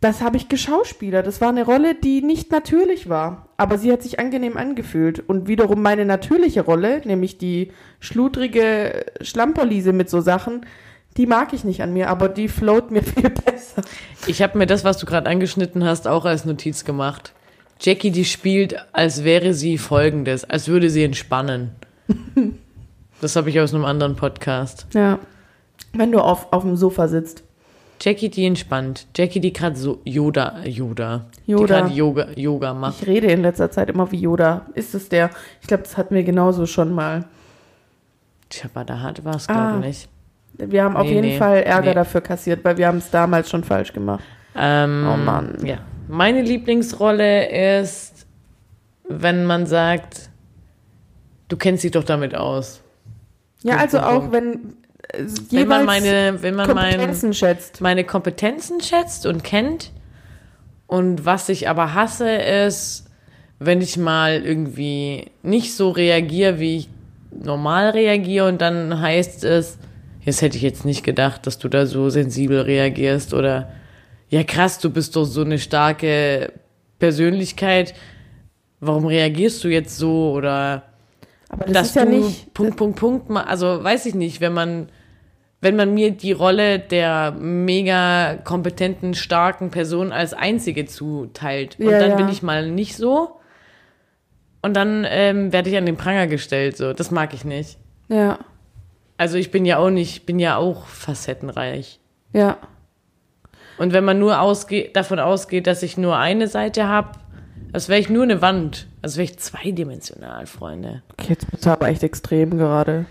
das 0.00 0.20
habe 0.20 0.36
ich 0.36 0.48
geschauspielert. 0.48 1.26
Das 1.26 1.40
war 1.40 1.48
eine 1.48 1.64
Rolle, 1.64 1.94
die 1.94 2.22
nicht 2.22 2.52
natürlich 2.52 3.08
war, 3.08 3.48
aber 3.56 3.78
sie 3.78 3.90
hat 3.92 4.02
sich 4.02 4.20
angenehm 4.20 4.56
angefühlt. 4.56 5.20
Und 5.28 5.48
wiederum 5.48 5.82
meine 5.82 6.04
natürliche 6.04 6.62
Rolle, 6.62 7.02
nämlich 7.04 7.38
die 7.38 7.72
schludrige 7.98 9.06
Schlamperliese 9.20 9.92
mit 9.92 10.08
so 10.08 10.20
Sachen, 10.20 10.64
die 11.16 11.26
mag 11.26 11.52
ich 11.52 11.64
nicht 11.64 11.82
an 11.82 11.92
mir, 11.92 12.10
aber 12.10 12.28
die 12.28 12.48
float 12.48 12.92
mir 12.92 13.02
viel 13.02 13.30
besser. 13.30 13.82
Ich 14.26 14.40
habe 14.40 14.56
mir 14.56 14.66
das, 14.66 14.84
was 14.84 14.98
du 14.98 15.06
gerade 15.06 15.28
angeschnitten 15.28 15.84
hast, 15.84 16.06
auch 16.06 16.24
als 16.24 16.44
Notiz 16.44 16.84
gemacht. 16.84 17.32
Jackie, 17.80 18.10
die 18.10 18.24
spielt, 18.24 18.76
als 18.92 19.24
wäre 19.24 19.52
sie 19.54 19.78
folgendes, 19.78 20.44
als 20.44 20.68
würde 20.68 20.90
sie 20.90 21.04
entspannen. 21.04 21.72
Das 23.20 23.34
habe 23.34 23.50
ich 23.50 23.58
aus 23.58 23.74
einem 23.74 23.84
anderen 23.84 24.14
Podcast. 24.14 24.86
Ja. 24.94 25.18
Wenn 25.92 26.12
du 26.12 26.20
auf, 26.20 26.52
auf 26.52 26.62
dem 26.62 26.76
Sofa 26.76 27.08
sitzt. 27.08 27.42
Jackie, 28.00 28.28
die 28.28 28.46
entspannt. 28.46 29.06
Jackie, 29.16 29.40
die 29.40 29.52
gerade 29.52 29.76
so 29.76 30.00
Yoda, 30.04 30.60
Yoda. 30.64 31.26
Die 31.46 31.50
Yoda. 31.52 31.80
gerade 31.80 31.94
Yoga, 31.94 32.26
Yoga 32.36 32.74
macht. 32.74 33.02
Ich 33.02 33.08
rede 33.08 33.26
in 33.28 33.42
letzter 33.42 33.70
Zeit 33.70 33.90
immer 33.90 34.10
wie 34.12 34.18
Yoda. 34.20 34.66
Ist 34.74 34.94
es 34.94 35.08
der? 35.08 35.30
Ich 35.60 35.66
glaube, 35.66 35.82
das 35.82 35.96
hatten 35.96 36.14
wir 36.14 36.22
genauso 36.22 36.66
schon 36.66 36.92
mal. 36.92 37.24
Tja, 38.50 38.70
aber 38.72 38.84
da 38.84 39.00
hat 39.00 39.24
was, 39.24 39.46
glaube 39.46 39.60
Ah. 39.60 39.76
nicht. 39.78 40.08
Wir 40.54 40.82
haben 40.84 40.96
auf 40.96 41.04
Nee, 41.06 41.14
jeden 41.14 41.26
nee, 41.28 41.36
Fall 41.38 41.58
Ärger 41.62 41.90
nee. 41.90 41.94
dafür 41.94 42.20
kassiert, 42.20 42.64
weil 42.64 42.76
wir 42.78 42.86
haben 42.86 42.98
es 42.98 43.10
damals 43.10 43.48
schon 43.50 43.62
falsch 43.64 43.92
gemacht. 43.92 44.24
Ähm, 44.56 45.06
Oh 45.12 45.16
Mann. 45.16 45.56
Ja. 45.64 45.78
Meine 46.08 46.42
Lieblingsrolle 46.42 47.78
ist, 47.80 48.26
wenn 49.08 49.44
man 49.44 49.66
sagt, 49.66 50.30
du 51.48 51.56
kennst 51.56 51.84
dich 51.84 51.90
doch 51.92 52.04
damit 52.04 52.34
aus. 52.34 52.82
Ja, 53.62 53.76
also 53.76 53.98
auch 54.00 54.32
wenn 54.32 54.74
Wenn 55.50 55.68
man 55.68 55.86
meine, 55.86 56.42
wenn 56.42 56.54
man 56.54 56.74
mein, 56.74 56.92
Kompetenzen 56.92 57.32
schätzt. 57.32 57.80
meine 57.80 58.04
Kompetenzen 58.04 58.80
schätzt 58.80 59.26
und 59.26 59.42
kennt. 59.42 59.92
Und 60.86 61.24
was 61.24 61.48
ich 61.48 61.68
aber 61.68 61.94
hasse, 61.94 62.30
ist, 62.30 63.06
wenn 63.58 63.80
ich 63.80 63.96
mal 63.96 64.42
irgendwie 64.44 65.30
nicht 65.42 65.74
so 65.74 65.90
reagiere, 65.90 66.58
wie 66.58 66.76
ich 66.78 66.88
normal 67.30 67.90
reagiere 67.90 68.48
und 68.48 68.60
dann 68.60 69.00
heißt 69.00 69.44
es, 69.44 69.78
das 70.24 70.42
hätte 70.42 70.56
ich 70.56 70.62
jetzt 70.62 70.84
nicht 70.84 71.04
gedacht, 71.04 71.46
dass 71.46 71.58
du 71.58 71.68
da 71.68 71.86
so 71.86 72.10
sensibel 72.10 72.60
reagierst 72.60 73.32
oder 73.32 73.70
ja 74.28 74.44
krass, 74.44 74.78
du 74.78 74.90
bist 74.90 75.16
doch 75.16 75.24
so 75.24 75.40
eine 75.40 75.58
starke 75.58 76.52
Persönlichkeit. 76.98 77.94
Warum 78.80 79.06
reagierst 79.06 79.64
du 79.64 79.68
jetzt 79.68 79.96
so 79.96 80.32
oder 80.32 80.84
Aber 81.48 81.64
das 81.64 81.72
dass 81.72 81.86
ist 81.88 81.96
ja 81.96 82.04
du 82.04 82.10
nicht. 82.10 82.54
Punkt, 82.54 82.76
Punkt, 82.76 82.98
Punkt, 82.98 83.30
also 83.30 83.82
weiß 83.82 84.06
ich 84.06 84.14
nicht, 84.14 84.40
wenn 84.40 84.52
man, 84.52 84.88
wenn 85.60 85.76
man 85.76 85.92
mir 85.94 86.12
die 86.12 86.32
Rolle 86.32 86.78
der 86.78 87.32
mega 87.32 88.36
kompetenten, 88.44 89.14
starken 89.14 89.70
Person 89.70 90.12
als 90.12 90.32
einzige 90.34 90.86
zuteilt. 90.86 91.78
Und 91.80 91.86
Ja, 91.90 91.98
dann 91.98 92.10
ja. 92.10 92.16
bin 92.16 92.28
ich 92.28 92.42
mal 92.42 92.70
nicht 92.70 92.96
so. 92.96 93.40
Und 94.62 94.74
dann 94.74 95.04
ähm, 95.08 95.52
werde 95.52 95.70
ich 95.70 95.76
an 95.76 95.86
den 95.86 95.96
Pranger 95.96 96.26
gestellt, 96.26 96.76
so. 96.76 96.92
Das 96.92 97.10
mag 97.10 97.34
ich 97.34 97.44
nicht. 97.44 97.78
Ja, 98.08 98.38
Also 99.16 99.36
ich 99.36 99.50
bin 99.50 99.64
ja 99.66 99.78
auch 99.78 99.90
nicht, 99.90 100.26
bin 100.26 100.38
ja 100.38 100.56
auch 100.56 100.86
facettenreich. 100.86 102.00
ja. 102.32 102.56
Und 103.78 103.92
wenn 103.92 104.04
man 104.04 104.18
nur 104.18 104.40
ausge 104.40 104.88
davon 104.92 105.20
ausgeht, 105.20 105.68
dass 105.68 105.84
ich 105.84 105.96
nur 105.96 106.16
eine 106.16 106.48
Seite 106.48 106.88
habe, 106.88 107.12
als 107.72 107.88
wäre 107.88 108.00
ich 108.00 108.08
nur 108.08 108.24
eine 108.24 108.42
Wand. 108.42 108.88
Als 109.02 109.16
wäre 109.16 109.22
ich 109.24 109.38
zweidimensional, 109.38 110.46
Freunde. 110.46 111.04
Okay, 111.12 111.28
jetzt 111.30 111.48
bist 111.48 111.64
du 111.64 111.70
aber 111.70 111.86
echt 111.86 112.02
extrem 112.02 112.58
gerade. 112.58 113.06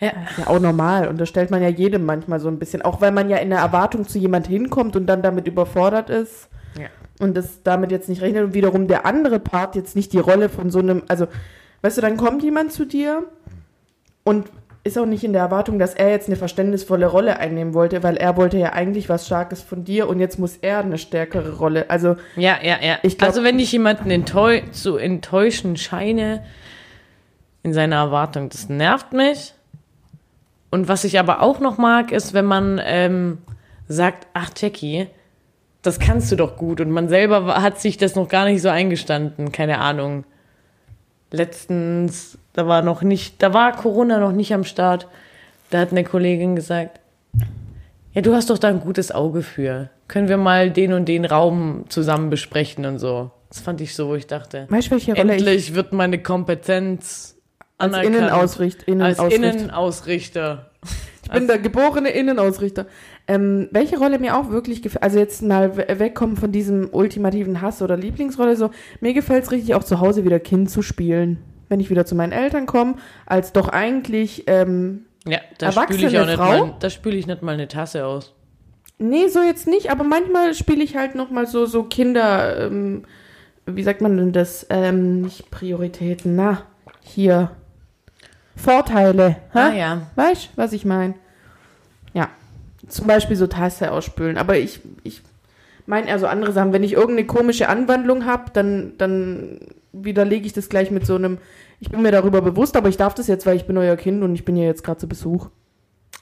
Ja. 0.00 0.12
Ja, 0.36 0.46
auch 0.46 0.60
normal. 0.60 1.08
Und 1.08 1.20
das 1.20 1.28
stellt 1.28 1.50
man 1.50 1.60
ja 1.62 1.68
jedem 1.68 2.04
manchmal 2.06 2.38
so 2.40 2.48
ein 2.48 2.58
bisschen. 2.58 2.82
Auch 2.82 3.00
weil 3.00 3.10
man 3.12 3.28
ja 3.30 3.38
in 3.38 3.50
der 3.50 3.58
Erwartung 3.58 4.06
zu 4.06 4.18
jemand 4.18 4.46
hinkommt 4.46 4.94
und 4.96 5.06
dann 5.06 5.22
damit 5.22 5.46
überfordert 5.48 6.08
ist. 6.10 6.48
Ja. 6.78 6.86
und 7.18 7.36
das 7.36 7.62
damit 7.64 7.90
jetzt 7.90 8.08
nicht 8.08 8.22
rechnet 8.22 8.44
und 8.44 8.54
wiederum 8.54 8.86
der 8.86 9.04
andere 9.06 9.40
Part 9.40 9.74
jetzt 9.74 9.96
nicht 9.96 10.12
die 10.12 10.18
Rolle 10.20 10.48
von 10.48 10.70
so 10.70 10.78
einem, 10.78 11.02
also, 11.08 11.26
weißt 11.82 11.96
du, 11.96 12.02
dann 12.02 12.16
kommt 12.16 12.44
jemand 12.44 12.70
zu 12.72 12.84
dir 12.84 13.24
und 14.22 14.46
ist 14.84 14.96
auch 14.98 15.06
nicht 15.06 15.24
in 15.24 15.32
der 15.32 15.42
Erwartung, 15.42 15.78
dass 15.80 15.94
er 15.94 16.10
jetzt 16.10 16.28
eine 16.28 16.36
verständnisvolle 16.36 17.06
Rolle 17.06 17.38
einnehmen 17.40 17.74
wollte, 17.74 18.04
weil 18.04 18.16
er 18.16 18.36
wollte 18.36 18.58
ja 18.58 18.72
eigentlich 18.74 19.08
was 19.08 19.26
Starkes 19.26 19.60
von 19.62 19.82
dir 19.84 20.08
und 20.08 20.20
jetzt 20.20 20.38
muss 20.38 20.58
er 20.58 20.78
eine 20.78 20.98
stärkere 20.98 21.56
Rolle. 21.56 21.90
Also, 21.90 22.14
Ja, 22.36 22.58
ja, 22.62 22.76
ja. 22.80 22.98
Ich 23.02 23.18
glaub- 23.18 23.30
also 23.30 23.42
wenn 23.42 23.58
ich 23.58 23.72
jemanden 23.72 24.10
enttäu 24.10 24.60
zu 24.70 24.96
enttäuschen 24.96 25.76
scheine 25.76 26.44
in 27.64 27.72
seiner 27.72 27.96
Erwartung, 27.96 28.48
das 28.50 28.68
nervt 28.68 29.12
mich. 29.12 29.54
Und 30.70 30.88
was 30.88 31.04
ich 31.04 31.18
aber 31.18 31.42
auch 31.42 31.60
noch 31.60 31.78
mag, 31.78 32.12
ist, 32.12 32.34
wenn 32.34 32.44
man 32.44 32.80
ähm, 32.84 33.38
sagt, 33.88 34.26
ach 34.34 34.50
Jackie, 34.56 35.06
das 35.82 35.98
kannst 35.98 36.30
du 36.30 36.36
doch 36.36 36.56
gut. 36.56 36.80
Und 36.80 36.90
man 36.90 37.08
selber 37.08 37.62
hat 37.62 37.80
sich 37.80 37.96
das 37.96 38.14
noch 38.14 38.28
gar 38.28 38.44
nicht 38.44 38.60
so 38.60 38.68
eingestanden. 38.68 39.52
Keine 39.52 39.78
Ahnung. 39.78 40.24
Letztens, 41.30 42.38
da 42.52 42.66
war 42.66 42.82
noch 42.82 43.02
nicht, 43.02 43.42
da 43.42 43.54
war 43.54 43.72
Corona 43.72 44.18
noch 44.18 44.32
nicht 44.32 44.52
am 44.52 44.64
Start. 44.64 45.06
Da 45.70 45.78
hat 45.78 45.90
eine 45.90 46.04
Kollegin 46.04 46.56
gesagt, 46.56 47.00
ja, 48.12 48.22
du 48.22 48.34
hast 48.34 48.50
doch 48.50 48.58
da 48.58 48.68
ein 48.68 48.80
gutes 48.80 49.12
Auge 49.12 49.42
für. 49.42 49.90
Können 50.08 50.28
wir 50.28 50.38
mal 50.38 50.70
den 50.70 50.92
und 50.92 51.06
den 51.06 51.24
Raum 51.24 51.84
zusammen 51.88 52.30
besprechen 52.30 52.86
und 52.86 52.98
so. 52.98 53.30
Das 53.50 53.60
fand 53.60 53.80
ich 53.80 53.94
so, 53.94 54.08
wo 54.08 54.14
ich 54.14 54.26
dachte, 54.26 54.66
weißt 54.68 54.90
welche 54.90 55.14
Rolle 55.14 55.36
ich 55.36 55.40
endlich 55.40 55.74
wird 55.74 55.92
meine 55.92 56.22
Kompetenz 56.22 57.37
als 57.78 57.94
anerkannt. 57.94 58.16
Innenausricht, 58.16 58.78
als 58.80 58.86
Innenausrichter. 58.88 59.34
Innenausrichter. 59.54 60.70
Ich 61.24 61.30
bin 61.30 61.46
der 61.46 61.58
geborene 61.58 62.08
Innenausrichter. 62.10 62.86
Ähm, 63.26 63.68
welche 63.72 63.98
Rolle 63.98 64.18
mir 64.18 64.36
auch 64.36 64.50
wirklich 64.50 64.80
gefällt, 64.80 65.02
also 65.02 65.18
jetzt 65.18 65.42
mal 65.42 65.76
we- 65.76 65.86
wegkommen 65.98 66.36
von 66.36 66.50
diesem 66.52 66.88
ultimativen 66.92 67.60
Hass 67.60 67.82
oder 67.82 67.96
Lieblingsrolle, 67.96 68.56
so, 68.56 68.70
mir 69.00 69.12
gefällt 69.12 69.44
es 69.44 69.50
richtig 69.52 69.74
auch 69.74 69.84
zu 69.84 70.00
Hause 70.00 70.24
wieder 70.24 70.40
Kind 70.40 70.70
zu 70.70 70.80
spielen. 70.80 71.38
Wenn 71.68 71.80
ich 71.80 71.90
wieder 71.90 72.06
zu 72.06 72.14
meinen 72.14 72.32
Eltern 72.32 72.64
komme, 72.64 72.94
als 73.26 73.52
doch 73.52 73.68
eigentlich, 73.68 74.44
ähm, 74.46 75.04
Ja, 75.26 75.40
da 75.58 75.66
Erwachsene 75.66 75.98
spüle 75.98 76.10
ich 76.12 76.18
auch 76.18 76.26
nicht 76.26 76.36
Frau? 76.36 76.66
mal, 76.66 76.74
da 76.80 76.88
spüle 76.88 77.16
ich 77.16 77.26
nicht 77.26 77.42
mal 77.42 77.52
eine 77.52 77.68
Tasse 77.68 78.06
aus. 78.06 78.34
nee, 78.96 79.28
so 79.28 79.42
jetzt 79.42 79.68
nicht, 79.68 79.90
aber 79.90 80.04
manchmal 80.04 80.54
spiele 80.54 80.82
ich 80.82 80.96
halt 80.96 81.14
nochmal 81.14 81.46
so, 81.46 81.66
so 81.66 81.82
Kinder, 81.84 82.66
ähm, 82.66 83.02
wie 83.66 83.82
sagt 83.82 84.00
man 84.00 84.16
denn 84.16 84.32
das? 84.32 84.66
Ähm, 84.70 85.20
nicht 85.20 85.50
Prioritäten, 85.50 86.34
na, 86.36 86.62
hier. 87.02 87.50
Vorteile. 88.58 89.36
Hä? 89.52 89.58
Ah 89.58 89.72
ja. 89.72 90.02
Weißt 90.16 90.44
du, 90.46 90.48
was 90.56 90.72
ich 90.72 90.84
meine? 90.84 91.14
Ja. 92.12 92.28
Zum 92.88 93.06
Beispiel 93.06 93.36
so 93.36 93.46
Tasse 93.46 93.92
ausspülen. 93.92 94.36
Aber 94.38 94.56
ich, 94.58 94.80
ich 95.04 95.22
meine 95.86 96.08
eher 96.08 96.18
so 96.18 96.26
andere 96.26 96.52
Sachen. 96.52 96.72
Wenn 96.72 96.82
ich 96.82 96.92
irgendeine 96.92 97.26
komische 97.26 97.68
Anwandlung 97.68 98.24
habe, 98.26 98.50
dann, 98.52 98.92
dann 98.98 99.60
widerlege 99.92 100.46
ich 100.46 100.52
das 100.52 100.68
gleich 100.68 100.90
mit 100.90 101.06
so 101.06 101.14
einem, 101.14 101.38
ich 101.80 101.90
bin 101.90 102.02
mir 102.02 102.12
darüber 102.12 102.42
bewusst, 102.42 102.76
aber 102.76 102.88
ich 102.88 102.96
darf 102.96 103.14
das 103.14 103.26
jetzt, 103.26 103.46
weil 103.46 103.56
ich 103.56 103.66
bin 103.66 103.76
euer 103.78 103.96
Kind 103.96 104.22
und 104.22 104.34
ich 104.34 104.44
bin 104.44 104.56
ja 104.56 104.64
jetzt 104.64 104.84
gerade 104.84 104.98
zu 104.98 105.08
Besuch. 105.08 105.48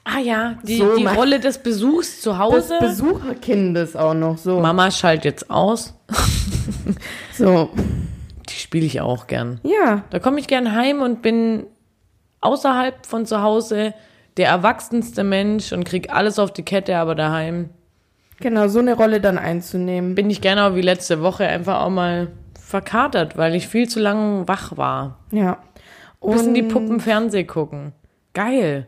Ah 0.04 0.20
ja, 0.20 0.58
die, 0.62 0.76
So, 0.76 0.96
die 0.96 1.04
Rolle 1.04 1.40
des 1.40 1.58
Besuchs 1.58 2.20
zu 2.20 2.30
Des 2.30 2.38
Hause. 2.38 2.74
Besucherkindes 2.80 3.96
auch 3.96 4.14
noch. 4.14 4.38
So. 4.38 4.60
Mama 4.60 4.90
schalt 4.92 5.24
jetzt 5.24 5.50
aus. 5.50 5.94
So. 7.32 7.70
Die 8.48 8.54
spiele 8.54 8.86
ich 8.86 9.00
auch 9.00 9.26
gern. 9.26 9.60
Ja. 9.64 10.04
Da 10.10 10.20
komme 10.20 10.38
ich 10.38 10.46
gern 10.46 10.72
heim 10.76 11.02
und 11.02 11.22
bin 11.22 11.66
außerhalb 12.46 13.04
von 13.06 13.26
zu 13.26 13.42
Hause 13.42 13.92
der 14.36 14.48
erwachsenste 14.48 15.24
Mensch 15.24 15.72
und 15.72 15.84
krieg 15.84 16.12
alles 16.12 16.38
auf 16.38 16.52
die 16.52 16.62
Kette, 16.64 16.96
aber 16.96 17.14
daheim 17.14 17.70
Genau, 18.38 18.68
so 18.68 18.80
eine 18.80 18.92
Rolle 18.94 19.20
dann 19.22 19.38
einzunehmen. 19.38 20.14
bin 20.14 20.28
ich 20.28 20.42
gerne 20.42 20.64
auch 20.64 20.74
wie 20.74 20.82
letzte 20.82 21.22
Woche 21.22 21.46
einfach 21.46 21.80
auch 21.80 21.88
mal 21.90 22.28
verkatert, 22.60 23.38
weil 23.38 23.54
ich 23.54 23.66
viel 23.68 23.88
zu 23.88 23.98
lange 23.98 24.46
wach 24.46 24.76
war. 24.76 25.18
Ja. 25.30 25.58
Bis 26.20 26.42
in 26.42 26.52
die 26.54 26.62
Und- 26.62 26.68
Puppen 26.68 27.00
Fernseh 27.00 27.44
gucken. 27.44 27.92
Geil. 28.34 28.86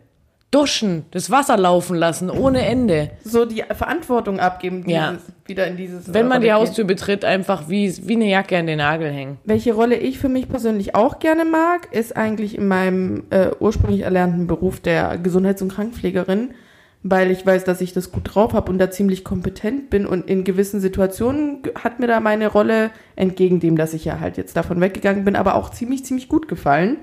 Duschen, 0.50 1.04
das 1.10 1.30
Wasser 1.30 1.58
laufen 1.58 1.94
lassen, 1.94 2.30
ohne 2.30 2.64
Ende. 2.64 3.10
so 3.22 3.44
die 3.44 3.62
Verantwortung 3.70 4.40
abgeben, 4.40 4.82
dieses, 4.84 4.94
Ja. 4.96 5.14
wieder 5.44 5.66
in 5.66 5.76
dieses. 5.76 6.14
Wenn 6.14 6.26
man 6.26 6.40
die 6.40 6.52
Haustür 6.52 6.84
betritt, 6.84 7.22
einfach 7.24 7.68
wie, 7.68 7.94
wie 8.08 8.14
eine 8.14 8.30
Jacke 8.30 8.56
an 8.56 8.66
den 8.66 8.78
Nagel 8.78 9.10
hängen. 9.10 9.36
Welche 9.44 9.74
Rolle 9.74 9.96
ich 9.96 10.18
für 10.18 10.30
mich 10.30 10.48
persönlich 10.48 10.94
auch 10.94 11.18
gerne 11.18 11.44
mag, 11.44 11.88
ist 11.92 12.16
eigentlich 12.16 12.56
in 12.56 12.66
meinem 12.66 13.24
äh, 13.28 13.48
ursprünglich 13.60 14.02
erlernten 14.02 14.46
Beruf 14.46 14.80
der 14.80 15.18
Gesundheits- 15.18 15.60
und 15.60 15.70
Krankenpflegerin, 15.70 16.52
weil 17.02 17.30
ich 17.30 17.44
weiß, 17.44 17.64
dass 17.64 17.82
ich 17.82 17.92
das 17.92 18.10
gut 18.10 18.34
drauf 18.34 18.54
habe 18.54 18.72
und 18.72 18.78
da 18.78 18.90
ziemlich 18.90 19.24
kompetent 19.24 19.90
bin 19.90 20.06
und 20.06 20.28
in 20.30 20.44
gewissen 20.44 20.80
Situationen 20.80 21.58
hat 21.82 22.00
mir 22.00 22.06
da 22.06 22.20
meine 22.20 22.46
Rolle, 22.48 22.90
entgegen 23.16 23.60
dem, 23.60 23.76
dass 23.76 23.92
ich 23.92 24.06
ja 24.06 24.18
halt 24.18 24.38
jetzt 24.38 24.56
davon 24.56 24.80
weggegangen 24.80 25.24
bin, 25.26 25.36
aber 25.36 25.56
auch 25.56 25.70
ziemlich, 25.70 26.06
ziemlich 26.06 26.28
gut 26.30 26.48
gefallen. 26.48 26.96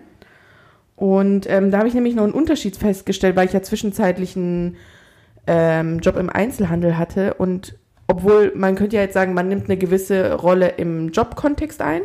Und 0.96 1.50
ähm, 1.50 1.72
da 1.72 1.80
habe 1.80 1.88
ich 1.88 1.94
nämlich 1.94 2.16
noch 2.16 2.24
einen 2.24 2.34
Unterschied 2.34 2.78
festgestellt, 2.78 3.36
weil 3.36 3.48
ich 3.48 3.54
ja 3.54 3.62
zwischenzeitlich 3.62 4.36
einen 4.36 4.78
ähm, 5.48 6.00
Job 6.00 6.16
im 6.16 6.30
Einzelhandel 6.30 6.98
hatte. 6.98 7.34
Und 7.34 7.78
obwohl 8.08 8.54
man 8.56 8.76
könnte 8.76 8.96
ja 8.96 9.02
jetzt 9.02 9.14
sagen, 9.14 9.34
man 9.34 9.48
nimmt 9.48 9.66
eine 9.66 9.78
gewisse 9.78 10.34
Rolle 10.34 10.70
im 10.70 11.10
Jobkontext 11.10 11.82
ein, 11.82 12.02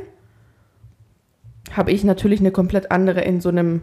habe 1.73 1.93
ich 1.93 2.03
natürlich 2.05 2.41
eine 2.41 2.51
komplett 2.51 2.91
andere 2.91 3.21
in 3.21 3.41
so 3.41 3.49
einem 3.49 3.83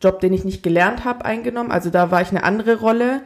Job, 0.00 0.20
den 0.20 0.32
ich 0.32 0.44
nicht 0.44 0.62
gelernt 0.62 1.04
habe, 1.04 1.24
eingenommen. 1.24 1.70
Also 1.70 1.90
da 1.90 2.10
war 2.10 2.22
ich 2.22 2.30
eine 2.30 2.44
andere 2.44 2.80
Rolle 2.80 3.22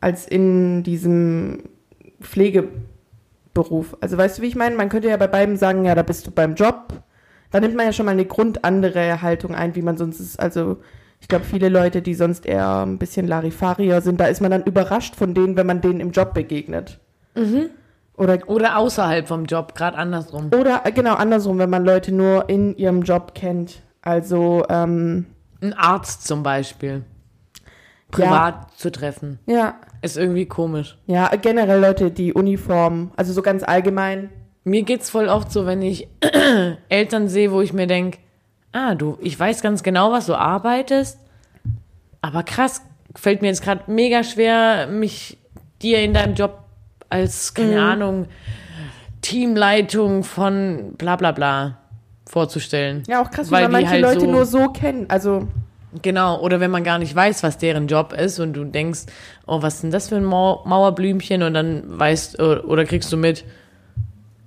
als 0.00 0.26
in 0.26 0.82
diesem 0.82 1.64
Pflegeberuf. 2.20 3.96
Also 4.00 4.16
weißt 4.16 4.38
du, 4.38 4.42
wie 4.42 4.46
ich 4.46 4.56
meine? 4.56 4.76
Man 4.76 4.88
könnte 4.88 5.08
ja 5.08 5.16
bei 5.16 5.26
beiden 5.26 5.56
sagen, 5.56 5.84
ja, 5.84 5.94
da 5.94 6.02
bist 6.02 6.26
du 6.26 6.30
beim 6.30 6.54
Job. 6.54 7.02
Da 7.50 7.60
nimmt 7.60 7.74
man 7.76 7.86
ja 7.86 7.92
schon 7.92 8.06
mal 8.06 8.12
eine 8.12 8.24
grundandere 8.26 9.22
Haltung 9.22 9.54
ein, 9.54 9.74
wie 9.76 9.82
man 9.82 9.96
sonst 9.96 10.20
ist. 10.20 10.38
Also 10.40 10.78
ich 11.20 11.28
glaube, 11.28 11.44
viele 11.44 11.68
Leute, 11.68 12.02
die 12.02 12.14
sonst 12.14 12.44
eher 12.46 12.84
ein 12.84 12.98
bisschen 12.98 13.26
Larifarier 13.26 14.00
sind, 14.02 14.20
da 14.20 14.26
ist 14.26 14.40
man 14.40 14.50
dann 14.50 14.64
überrascht 14.64 15.16
von 15.16 15.32
denen, 15.34 15.56
wenn 15.56 15.66
man 15.66 15.80
denen 15.80 16.00
im 16.00 16.10
Job 16.10 16.34
begegnet. 16.34 16.98
Oder, 18.16 18.38
Oder 18.48 18.78
außerhalb 18.78 19.28
vom 19.28 19.44
Job, 19.44 19.74
gerade 19.74 19.96
andersrum. 19.98 20.46
oder 20.58 20.82
äh, 20.84 20.92
genau 20.92 21.14
andersrum, 21.14 21.58
wenn 21.58 21.68
man 21.70 21.84
Leute 21.84 22.12
nur 22.14 22.48
in 22.48 22.74
ihrem 22.76 23.02
Job 23.02 23.34
kennt. 23.34 23.82
Also, 24.02 24.64
ähm, 24.70 25.26
Ein 25.60 25.74
Arzt 25.74 26.26
zum 26.26 26.42
Beispiel. 26.42 27.02
Privat 28.10 28.70
zu 28.76 28.90
treffen. 28.90 29.38
ja, 29.46 29.74
Ist 30.00 30.16
irgendwie 30.16 30.46
komisch. 30.46 30.96
ja, 31.06 31.28
generell 31.40 31.80
Leute, 31.80 32.10
die 32.10 32.32
Uniform, 32.32 33.10
also 33.16 33.32
so 33.32 33.42
ganz 33.42 33.62
allgemein. 33.62 34.30
Mir 34.68 34.82
geht's 34.82 35.10
voll 35.10 35.28
oft 35.28 35.52
so, 35.52 35.64
wenn 35.64 35.80
ich 35.80 36.08
Eltern 36.88 37.28
sehe, 37.28 37.52
wo 37.52 37.60
ich 37.60 37.72
mir 37.72 37.86
denk, 37.86 38.18
ah, 38.72 38.96
du, 38.96 39.16
ich 39.20 39.38
weiß 39.38 39.62
ganz 39.62 39.84
genau, 39.84 40.10
was 40.10 40.26
du 40.26 40.34
arbeitest, 40.34 41.20
aber 42.20 42.42
krass, 42.42 42.82
fällt 43.14 43.42
mir 43.42 43.46
jetzt 43.48 43.62
gerade 43.62 43.82
mega 43.86 44.24
schwer, 44.24 44.88
mich 44.88 45.38
dir 45.82 46.00
in 46.00 46.14
deinem 46.14 46.34
Job 46.34 46.64
als, 47.08 47.54
keine 47.54 47.80
Ahnung, 47.80 48.26
Teamleitung 49.22 50.24
von 50.24 50.94
bla 50.98 51.14
bla 51.14 51.30
bla 51.30 51.78
vorzustellen. 52.28 53.04
Ja, 53.06 53.22
auch 53.22 53.30
krass, 53.30 53.52
Weil 53.52 53.62
man 53.62 53.72
manche 53.72 53.88
halt 53.90 54.02
Leute 54.02 54.20
so- 54.22 54.30
nur 54.32 54.46
so 54.46 54.68
kennen. 54.70 55.06
Also, 55.08 55.46
Genau, 56.02 56.40
oder 56.40 56.58
wenn 56.60 56.70
man 56.72 56.84
gar 56.84 56.98
nicht 56.98 57.14
weiß, 57.14 57.42
was 57.44 57.56
deren 57.56 57.86
Job 57.86 58.12
ist 58.12 58.38
und 58.40 58.52
du 58.52 58.64
denkst, 58.64 59.02
oh, 59.46 59.62
was 59.62 59.76
ist 59.76 59.82
denn 59.84 59.90
das 59.92 60.08
für 60.10 60.16
ein 60.16 60.24
Mau 60.24 60.62
Mauerblümchen 60.66 61.42
und 61.42 61.54
dann 61.54 61.84
weißt 61.86 62.38
oder 62.38 62.84
kriegst 62.84 63.10
du 63.12 63.16
mit, 63.16 63.44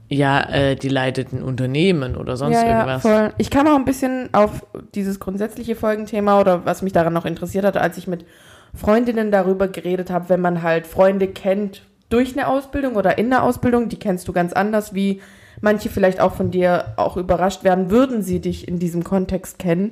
ja, 0.10 0.42
äh, 0.50 0.76
die 0.76 0.90
leitet 0.90 1.32
ein 1.32 1.44
Unternehmen 1.44 2.16
oder 2.16 2.36
sonst 2.36 2.56
ja, 2.56 2.64
ja, 2.64 2.80
irgendwas. 2.80 3.02
voll. 3.04 3.34
Ich 3.38 3.52
kam 3.52 3.68
auch 3.68 3.76
ein 3.76 3.86
bisschen 3.86 4.30
auf 4.34 4.66
dieses 4.96 5.20
grundsätzliche 5.20 5.76
Folgenthema 5.76 6.40
oder 6.40 6.66
was 6.66 6.82
mich 6.82 6.94
daran 6.94 7.14
noch 7.14 7.26
interessiert 7.26 7.64
hatte, 7.64 7.80
als 7.80 7.98
ich 7.98 8.08
mit 8.08 8.26
Freundinnen 8.74 9.32
darüber 9.32 9.68
geredet 9.68 10.10
habe, 10.10 10.30
wenn 10.30 10.42
man 10.42 10.64
halt 10.64 10.88
Freunde 10.88 11.28
kennt 11.28 11.84
durch 12.10 12.34
eine 12.34 12.48
Ausbildung 12.48 12.96
oder 12.96 13.20
in 13.20 13.30
der 13.30 13.44
Ausbildung, 13.44 13.88
die 13.88 14.00
kennst 14.00 14.28
du 14.28 14.34
ganz 14.34 14.52
anders, 14.52 14.96
wie 14.96 15.22
manche 15.62 15.90
vielleicht 15.90 16.20
auch 16.20 16.34
von 16.34 16.50
dir 16.50 16.94
auch 16.98 17.16
überrascht 17.16 17.64
werden, 17.64 17.92
würden 17.92 18.24
sie 18.24 18.40
dich 18.40 18.68
in 18.68 18.80
diesem 18.80 19.04
Kontext 19.04 19.60
kennen, 19.60 19.92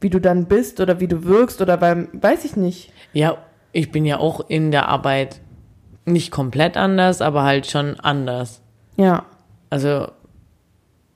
wie 0.00 0.10
du 0.10 0.20
dann 0.20 0.46
bist 0.46 0.80
oder 0.80 1.00
wie 1.00 1.08
du 1.08 1.24
wirkst 1.24 1.60
oder 1.60 1.80
weil, 1.80 2.06
weiß 2.12 2.44
ich 2.44 2.56
nicht. 2.56 2.92
Ja, 3.12 3.38
ich 3.72 3.90
bin 3.90 4.04
ja 4.04 4.18
auch 4.18 4.48
in 4.48 4.70
der 4.70 4.88
Arbeit 4.88 5.40
nicht 6.04 6.30
komplett 6.30 6.76
anders, 6.76 7.20
aber 7.20 7.42
halt 7.42 7.66
schon 7.66 7.98
anders. 7.98 8.62
Ja. 8.96 9.24
Also 9.70 10.08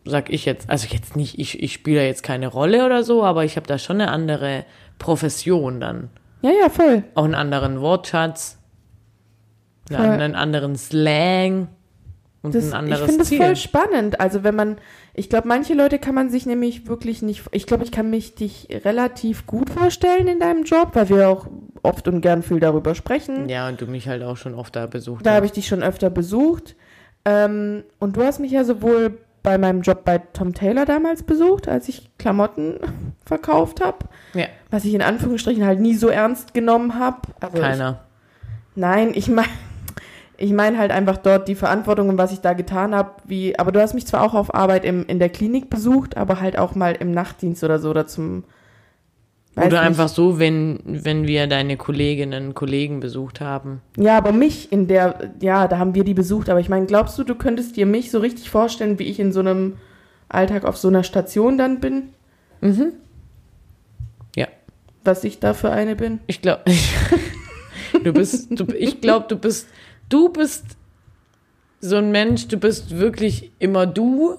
sag 0.04 0.30
ich 0.30 0.44
jetzt, 0.44 0.68
also 0.70 0.86
jetzt 0.90 1.16
nicht, 1.16 1.38
ich, 1.38 1.62
ich 1.62 1.72
spiele 1.72 2.04
jetzt 2.04 2.22
keine 2.22 2.46
Rolle 2.48 2.84
oder 2.84 3.02
so, 3.04 3.24
aber 3.24 3.44
ich 3.44 3.56
habe 3.56 3.66
da 3.66 3.78
schon 3.78 4.00
eine 4.00 4.10
andere 4.10 4.64
Profession 4.98 5.80
dann. 5.80 6.10
Ja, 6.42 6.50
ja, 6.62 6.68
voll. 6.68 7.04
Auch 7.14 7.24
einen 7.24 7.34
anderen 7.34 7.80
Wortschatz, 7.80 8.58
ja, 9.90 9.98
Voll. 9.98 10.06
einen 10.06 10.34
anderen 10.34 10.76
Slang 10.76 11.68
und 12.42 12.54
Das, 12.54 12.64
ein 12.64 12.68
ich 12.68 12.74
anderes 12.74 13.00
finde 13.02 13.18
das 13.18 13.28
Ziel. 13.28 13.38
voll 13.38 13.56
spannend. 13.56 14.20
Also 14.20 14.44
wenn 14.44 14.54
man, 14.54 14.76
ich 15.14 15.30
glaube, 15.30 15.48
manche 15.48 15.72
Leute 15.74 15.98
kann 15.98 16.14
man 16.14 16.28
sich 16.30 16.44
nämlich 16.46 16.86
wirklich 16.86 17.22
nicht, 17.22 17.44
ich 17.52 17.66
glaube, 17.66 17.84
ich 17.84 17.92
kann 17.92 18.10
mich 18.10 18.34
dich 18.34 18.68
relativ 18.84 19.46
gut 19.46 19.70
vorstellen 19.70 20.26
in 20.28 20.38
deinem 20.40 20.64
Job, 20.64 20.90
weil 20.92 21.08
wir 21.08 21.28
auch 21.28 21.46
oft 21.82 22.06
und 22.08 22.20
gern 22.20 22.42
viel 22.42 22.60
darüber 22.60 22.94
sprechen. 22.94 23.48
Ja, 23.48 23.68
und 23.68 23.80
du 23.80 23.86
mich 23.86 24.06
halt 24.08 24.22
auch 24.22 24.36
schon 24.36 24.54
oft 24.54 24.76
da 24.76 24.86
besucht 24.86 25.24
Da 25.26 25.32
habe 25.34 25.46
ich 25.46 25.52
dich 25.52 25.66
schon 25.66 25.82
öfter 25.82 26.10
besucht. 26.10 26.76
Ähm, 27.24 27.84
und 27.98 28.16
du 28.16 28.22
hast 28.22 28.40
mich 28.40 28.52
ja 28.52 28.64
sowohl 28.64 29.18
bei 29.42 29.58
meinem 29.58 29.82
Job 29.82 30.04
bei 30.04 30.18
Tom 30.18 30.54
Taylor 30.54 30.87
damals 30.87 31.22
besucht, 31.22 31.68
als 31.68 31.88
ich 31.88 32.10
Klamotten 32.18 32.78
verkauft 33.24 33.84
habe, 33.84 34.06
Ja, 34.32 34.46
was 34.70 34.84
ich 34.84 34.94
in 34.94 35.02
Anführungsstrichen 35.02 35.64
halt 35.64 35.80
nie 35.80 35.94
so 35.94 36.08
ernst 36.08 36.54
genommen 36.54 36.98
habe. 36.98 37.18
Also 37.40 37.56
ich, 37.56 37.62
keiner. 37.62 38.00
Nein, 38.74 39.12
ich 39.14 39.28
meine 39.28 39.48
ich 40.37 40.52
mein 40.52 40.78
halt 40.78 40.90
einfach 40.90 41.16
dort 41.16 41.46
die 41.46 41.54
Verantwortung 41.54 42.08
und 42.08 42.18
was 42.18 42.32
ich 42.32 42.40
da 42.40 42.54
getan 42.54 42.94
habe, 42.94 43.12
wie, 43.24 43.56
aber 43.58 43.70
du 43.70 43.80
hast 43.80 43.94
mich 43.94 44.06
zwar 44.06 44.22
auch 44.22 44.34
auf 44.34 44.52
Arbeit 44.52 44.84
im, 44.84 45.06
in 45.06 45.18
der 45.18 45.28
Klinik 45.28 45.70
besucht, 45.70 46.16
aber 46.16 46.40
halt 46.40 46.58
auch 46.58 46.74
mal 46.74 46.92
im 46.92 47.12
Nachtdienst 47.12 47.62
oder 47.62 47.78
so 47.78 47.90
oder 47.90 48.06
zum 48.06 48.44
weiß 49.56 49.66
Oder 49.66 49.80
nicht. 49.80 49.88
einfach 49.88 50.08
so, 50.08 50.38
wenn, 50.38 50.80
wenn 50.84 51.26
wir 51.26 51.46
deine 51.46 51.76
Kolleginnen 51.76 52.48
und 52.48 52.54
Kollegen 52.54 53.00
besucht 53.00 53.40
haben. 53.40 53.80
Ja, 53.96 54.16
aber 54.16 54.32
mich 54.32 54.72
in 54.72 54.88
der, 54.88 55.32
ja, 55.40 55.68
da 55.68 55.78
haben 55.78 55.94
wir 55.94 56.04
die 56.04 56.14
besucht, 56.14 56.48
aber 56.50 56.60
ich 56.60 56.68
meine, 56.68 56.86
glaubst 56.86 57.18
du, 57.18 57.24
du 57.24 57.34
könntest 57.34 57.76
dir 57.76 57.86
mich 57.86 58.10
so 58.10 58.18
richtig 58.18 58.50
vorstellen, 58.50 58.98
wie 58.98 59.04
ich 59.04 59.20
in 59.20 59.32
so 59.32 59.40
einem 59.40 59.76
Alltag 60.28 60.64
auf 60.64 60.76
so 60.76 60.88
einer 60.88 61.04
Station 61.04 61.58
dann 61.58 61.80
bin? 61.80 62.10
Ja. 64.36 64.48
Was 65.04 65.24
ich 65.24 65.38
da 65.38 65.54
für 65.54 65.70
eine 65.70 65.96
bin? 65.96 66.20
Ich 66.26 66.40
glaube, 66.40 66.62
du 68.04 68.12
bist, 68.12 68.48
du, 68.50 68.66
ich 68.74 69.00
glaube, 69.00 69.26
du 69.28 69.36
bist, 69.36 69.68
du 70.08 70.30
bist 70.30 70.64
so 71.80 71.96
ein 71.96 72.10
Mensch, 72.10 72.48
du 72.48 72.56
bist 72.56 72.98
wirklich 72.98 73.52
immer 73.58 73.86
du, 73.86 74.38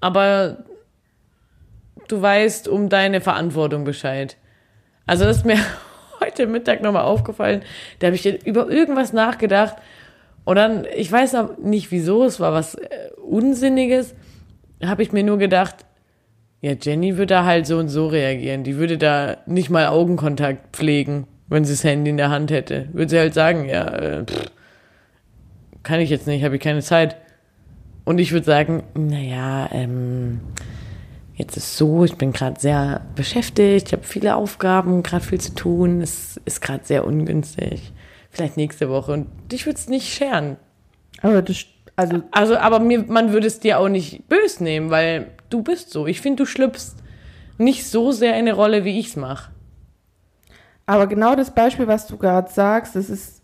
aber 0.00 0.63
du 2.08 2.20
weißt 2.20 2.68
um 2.68 2.88
deine 2.88 3.20
Verantwortung 3.20 3.84
Bescheid. 3.84 4.36
Also 5.06 5.24
das 5.24 5.38
ist 5.38 5.46
mir 5.46 5.58
heute 6.20 6.46
Mittag 6.46 6.82
nochmal 6.82 7.04
aufgefallen, 7.04 7.62
da 7.98 8.08
habe 8.08 8.16
ich 8.16 8.46
über 8.46 8.70
irgendwas 8.70 9.12
nachgedacht 9.12 9.76
und 10.44 10.56
dann, 10.56 10.86
ich 10.94 11.10
weiß 11.10 11.32
noch 11.32 11.58
nicht 11.58 11.90
wieso, 11.90 12.24
es 12.24 12.38
war 12.38 12.52
was 12.52 12.74
äh, 12.74 12.88
Unsinniges, 13.22 14.14
habe 14.84 15.02
ich 15.02 15.12
mir 15.12 15.24
nur 15.24 15.38
gedacht, 15.38 15.86
ja, 16.60 16.72
Jenny 16.80 17.18
würde 17.18 17.34
da 17.34 17.44
halt 17.44 17.66
so 17.66 17.76
und 17.76 17.88
so 17.88 18.06
reagieren. 18.06 18.64
Die 18.64 18.76
würde 18.76 18.96
da 18.96 19.36
nicht 19.44 19.68
mal 19.68 19.88
Augenkontakt 19.88 20.74
pflegen, 20.74 21.26
wenn 21.46 21.62
sie 21.64 21.74
das 21.74 21.84
Handy 21.84 22.08
in 22.08 22.16
der 22.16 22.30
Hand 22.30 22.50
hätte. 22.50 22.88
Würde 22.94 23.10
sie 23.10 23.18
halt 23.18 23.34
sagen, 23.34 23.68
ja, 23.68 23.86
äh, 23.86 24.24
pff, 24.24 24.50
kann 25.82 26.00
ich 26.00 26.08
jetzt 26.08 26.26
nicht, 26.26 26.42
habe 26.42 26.56
ich 26.56 26.62
keine 26.62 26.80
Zeit. 26.80 27.16
Und 28.04 28.18
ich 28.18 28.32
würde 28.32 28.46
sagen, 28.46 28.82
naja, 28.94 29.68
ähm, 29.72 30.40
jetzt 31.34 31.56
ist 31.56 31.76
so, 31.76 32.04
ich 32.04 32.16
bin 32.16 32.32
gerade 32.32 32.60
sehr 32.60 33.02
beschäftigt, 33.14 33.88
ich 33.88 33.92
habe 33.92 34.04
viele 34.04 34.36
Aufgaben, 34.36 35.02
gerade 35.02 35.24
viel 35.24 35.40
zu 35.40 35.54
tun, 35.54 36.00
es 36.00 36.40
ist 36.44 36.60
gerade 36.60 36.84
sehr 36.84 37.06
ungünstig. 37.06 37.92
Vielleicht 38.30 38.56
nächste 38.56 38.88
Woche. 38.88 39.12
Und 39.12 39.26
ich 39.52 39.66
würde 39.66 39.78
es 39.78 39.88
nicht 39.88 40.12
scheren. 40.12 40.56
Aber 41.22 41.42
das, 41.42 41.66
also, 41.96 42.22
Also, 42.32 42.56
aber 42.56 42.80
mir, 42.80 43.04
man 43.06 43.32
würde 43.32 43.46
es 43.46 43.60
dir 43.60 43.78
auch 43.78 43.88
nicht 43.88 44.28
bös 44.28 44.60
nehmen, 44.60 44.90
weil 44.90 45.28
du 45.50 45.62
bist 45.62 45.90
so. 45.90 46.06
Ich 46.06 46.20
finde, 46.20 46.42
du 46.42 46.46
schlüpfst 46.46 46.96
nicht 47.58 47.86
so 47.86 48.10
sehr 48.10 48.32
in 48.32 48.40
eine 48.40 48.54
Rolle, 48.54 48.84
wie 48.84 48.98
ich 48.98 49.08
es 49.08 49.16
mache. 49.16 49.50
aber 50.86 51.06
genau 51.06 51.34
das 51.36 51.54
Beispiel, 51.54 51.86
was 51.86 52.06
du 52.06 52.16
gerade 52.16 52.50
sagst, 52.50 52.96
das 52.96 53.08
ist 53.08 53.42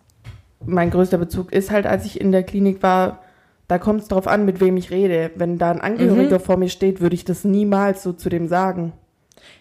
mein 0.65 0.91
größter 0.91 1.19
Bezug, 1.19 1.53
ist 1.53 1.71
halt, 1.71 1.87
als 1.87 2.05
ich 2.05 2.21
in 2.21 2.33
der 2.33 2.43
Klinik 2.43 2.83
war, 2.83 3.23
da 3.71 3.79
kommt 3.79 4.03
es 4.03 4.09
drauf 4.09 4.27
an, 4.27 4.45
mit 4.45 4.61
wem 4.61 4.77
ich 4.77 4.91
rede. 4.91 5.31
Wenn 5.37 5.57
da 5.59 5.71
ein 5.71 5.81
Angehöriger 5.81 6.39
Mhm. 6.39 6.43
vor 6.43 6.57
mir 6.57 6.69
steht, 6.69 7.01
würde 7.01 7.15
ich 7.15 7.25
das 7.25 7.45
niemals 7.45 8.03
so 8.03 8.13
zu 8.13 8.29
dem 8.29 8.49
sagen. 8.49 8.93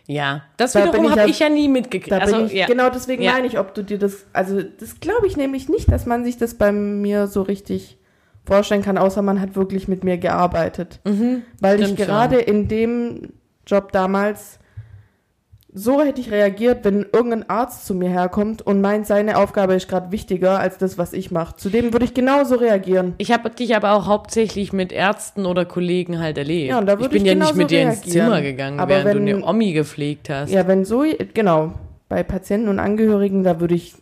Ja, 0.07 0.43
das 0.57 0.73
Da 0.73 0.83
wiederum 0.87 1.11
habe 1.11 1.29
ich 1.29 1.39
ja 1.39 1.49
nie 1.49 1.67
mitgekriegt. 1.69 2.11
Also, 2.19 2.45
ich, 2.45 2.53
ja. 2.53 2.65
Genau 2.65 2.89
deswegen 2.89 3.21
Ja. 3.21 3.33
meine 3.33 3.45
ich, 3.47 3.59
ob 3.59 3.73
du 3.75 3.83
dir 3.83 3.99
das, 3.99 4.25
also 4.33 4.61
das 4.61 4.99
glaube 4.99 5.27
ich 5.27 5.37
nämlich 5.37 5.69
nicht, 5.69 5.91
dass 5.91 6.05
man 6.05 6.23
sich 6.25 6.37
das 6.37 6.55
bei 6.55 6.71
mir 6.71 7.27
so 7.27 7.43
richtig 7.43 7.97
vorstellen 8.45 8.81
kann, 8.81 8.97
außer 8.97 9.21
man 9.21 9.39
hat 9.39 9.55
wirklich 9.55 9.87
mit 9.87 10.03
mir 10.03 10.17
gearbeitet. 10.17 10.99
Weil 11.61 11.79
ich 11.81 11.91
Mhm. 11.91 11.95
gerade 11.95 12.37
in 12.39 12.67
dem 12.67 13.33
Job 13.67 13.91
damals, 13.91 14.58
so 15.71 16.01
hätte 16.01 16.19
ich 16.19 16.31
reagiert, 16.31 16.83
wenn 16.83 17.05
irgendein 17.13 17.47
Arzt 17.49 17.85
zu 17.85 17.93
mir 17.93 18.09
herkommt 18.09 18.63
und 18.63 18.81
meint, 18.81 19.05
seine 19.05 19.37
Aufgabe 19.37 19.75
ist 19.75 19.87
gerade 19.87 20.11
wichtiger 20.11 20.59
als 20.59 20.77
das, 20.79 20.97
was 20.97 21.13
ich 21.13 21.29
mache. 21.29 21.55
Zudem 21.57 21.93
würde 21.93 22.05
ich 22.05 22.13
genauso 22.15 22.55
reagieren. 22.55 23.13
Ich 23.19 23.31
habe 23.31 23.51
dich 23.51 23.75
aber 23.75 23.91
auch 23.93 24.07
hauptsächlich 24.07 24.73
mit 24.73 24.91
Ärzten 24.91 25.45
oder 25.45 25.65
Kollegen 25.65 26.19
halt 26.19 26.39
erlebt. 26.39 26.69
Ja, 26.71 26.79
und 26.79 26.87
da 26.87 26.93
ich 26.99 27.07
bin 27.09 27.21
ich 27.23 27.23
ja 27.31 27.35
nicht 27.35 27.55
mit 27.55 27.69
dir 27.69 27.83
ins 27.83 27.97
reagieren. 28.03 28.25
Zimmer 28.25 28.41
gegangen, 28.41 28.79
Aber 28.79 28.89
während 28.89 29.13
du 29.13 29.25
wenn- 29.25 29.35
eine 29.35 29.45
Omi 29.45 29.73
gepflegt 29.73 30.29
hast. 30.29 30.49
Ja, 30.51 30.67
wenn 30.67 30.85
so, 30.85 31.03
genau, 31.35 31.73
bei 32.07 32.23
Patienten 32.23 32.67
und 32.69 32.79
Angehörigen, 32.79 33.43
da 33.43 33.59
würde 33.59 33.75
ich 33.75 33.93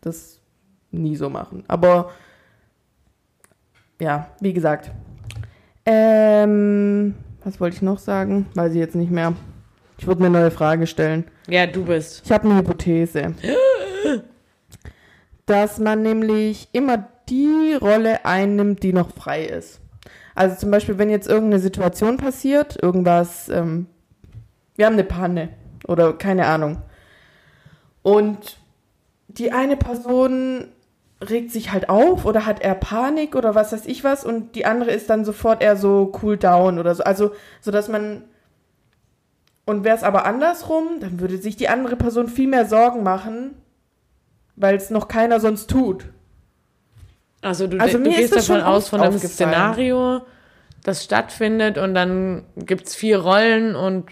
das 0.00 0.40
nie 0.90 1.14
so 1.14 1.30
machen. 1.30 1.62
Aber 1.68 2.10
ja, 4.00 4.26
wie 4.40 4.52
gesagt. 4.52 4.90
Ähm, 5.84 7.14
was 7.44 7.60
wollte 7.60 7.76
ich 7.76 7.82
noch 7.82 7.98
sagen? 7.98 8.46
Weiß 8.54 8.72
ich 8.72 8.78
jetzt 8.78 8.96
nicht 8.96 9.12
mehr. 9.12 9.34
Ich 9.98 10.06
würde 10.06 10.24
eine 10.24 10.30
neue 10.30 10.50
Frage 10.50 10.86
stellen. 10.86 11.24
Ja, 11.48 11.66
du 11.66 11.84
bist. 11.84 12.22
Ich 12.24 12.32
habe 12.32 12.48
eine 12.48 12.58
Hypothese. 12.58 13.34
Dass 15.46 15.78
man 15.78 16.02
nämlich 16.02 16.68
immer 16.72 17.08
die 17.28 17.76
Rolle 17.80 18.24
einnimmt, 18.24 18.82
die 18.82 18.92
noch 18.92 19.10
frei 19.10 19.44
ist. 19.44 19.80
Also 20.34 20.56
zum 20.56 20.70
Beispiel, 20.70 20.98
wenn 20.98 21.10
jetzt 21.10 21.28
irgendeine 21.28 21.60
Situation 21.60 22.18
passiert, 22.18 22.80
irgendwas, 22.80 23.48
ähm, 23.48 23.86
wir 24.76 24.86
haben 24.86 24.92
eine 24.94 25.04
Panne 25.04 25.48
oder 25.86 26.12
keine 26.12 26.46
Ahnung. 26.46 26.82
Und 28.02 28.58
die 29.28 29.52
eine 29.52 29.76
Person 29.76 30.68
regt 31.26 31.50
sich 31.50 31.72
halt 31.72 31.88
auf 31.88 32.26
oder 32.26 32.44
hat 32.44 32.60
eher 32.60 32.74
Panik 32.74 33.34
oder 33.34 33.54
was 33.54 33.72
weiß 33.72 33.86
ich 33.86 34.04
was 34.04 34.24
und 34.24 34.54
die 34.54 34.66
andere 34.66 34.90
ist 34.90 35.08
dann 35.08 35.24
sofort 35.24 35.62
eher 35.62 35.76
so 35.76 36.12
cool 36.22 36.36
down 36.36 36.78
oder 36.78 36.94
so. 36.94 37.02
Also, 37.02 37.32
so 37.60 37.70
dass 37.70 37.88
man 37.88 38.24
und 39.66 39.84
wäre 39.84 39.96
es 39.96 40.02
aber 40.02 40.24
andersrum, 40.24 41.00
dann 41.00 41.20
würde 41.20 41.38
sich 41.38 41.56
die 41.56 41.68
andere 41.68 41.96
Person 41.96 42.28
viel 42.28 42.48
mehr 42.48 42.66
Sorgen 42.66 43.02
machen, 43.02 43.54
weil 44.54 44.76
es 44.76 44.90
noch 44.90 45.08
keiner 45.08 45.40
sonst 45.40 45.68
tut. 45.68 46.06
Also 47.42 47.66
du, 47.66 47.78
Also 47.78 47.98
du 47.98 48.04
gehst 48.04 48.34
das 48.34 48.46
davon 48.46 48.62
schon 48.62 48.66
aus 48.66 48.88
von 48.88 49.00
einem. 49.00 49.18
Szenario, 49.18 50.22
das 50.82 51.04
stattfindet 51.04 51.78
und 51.78 51.94
dann 51.94 52.44
gibt's 52.56 52.94
vier 52.94 53.18
Rollen 53.18 53.76
und 53.76 54.06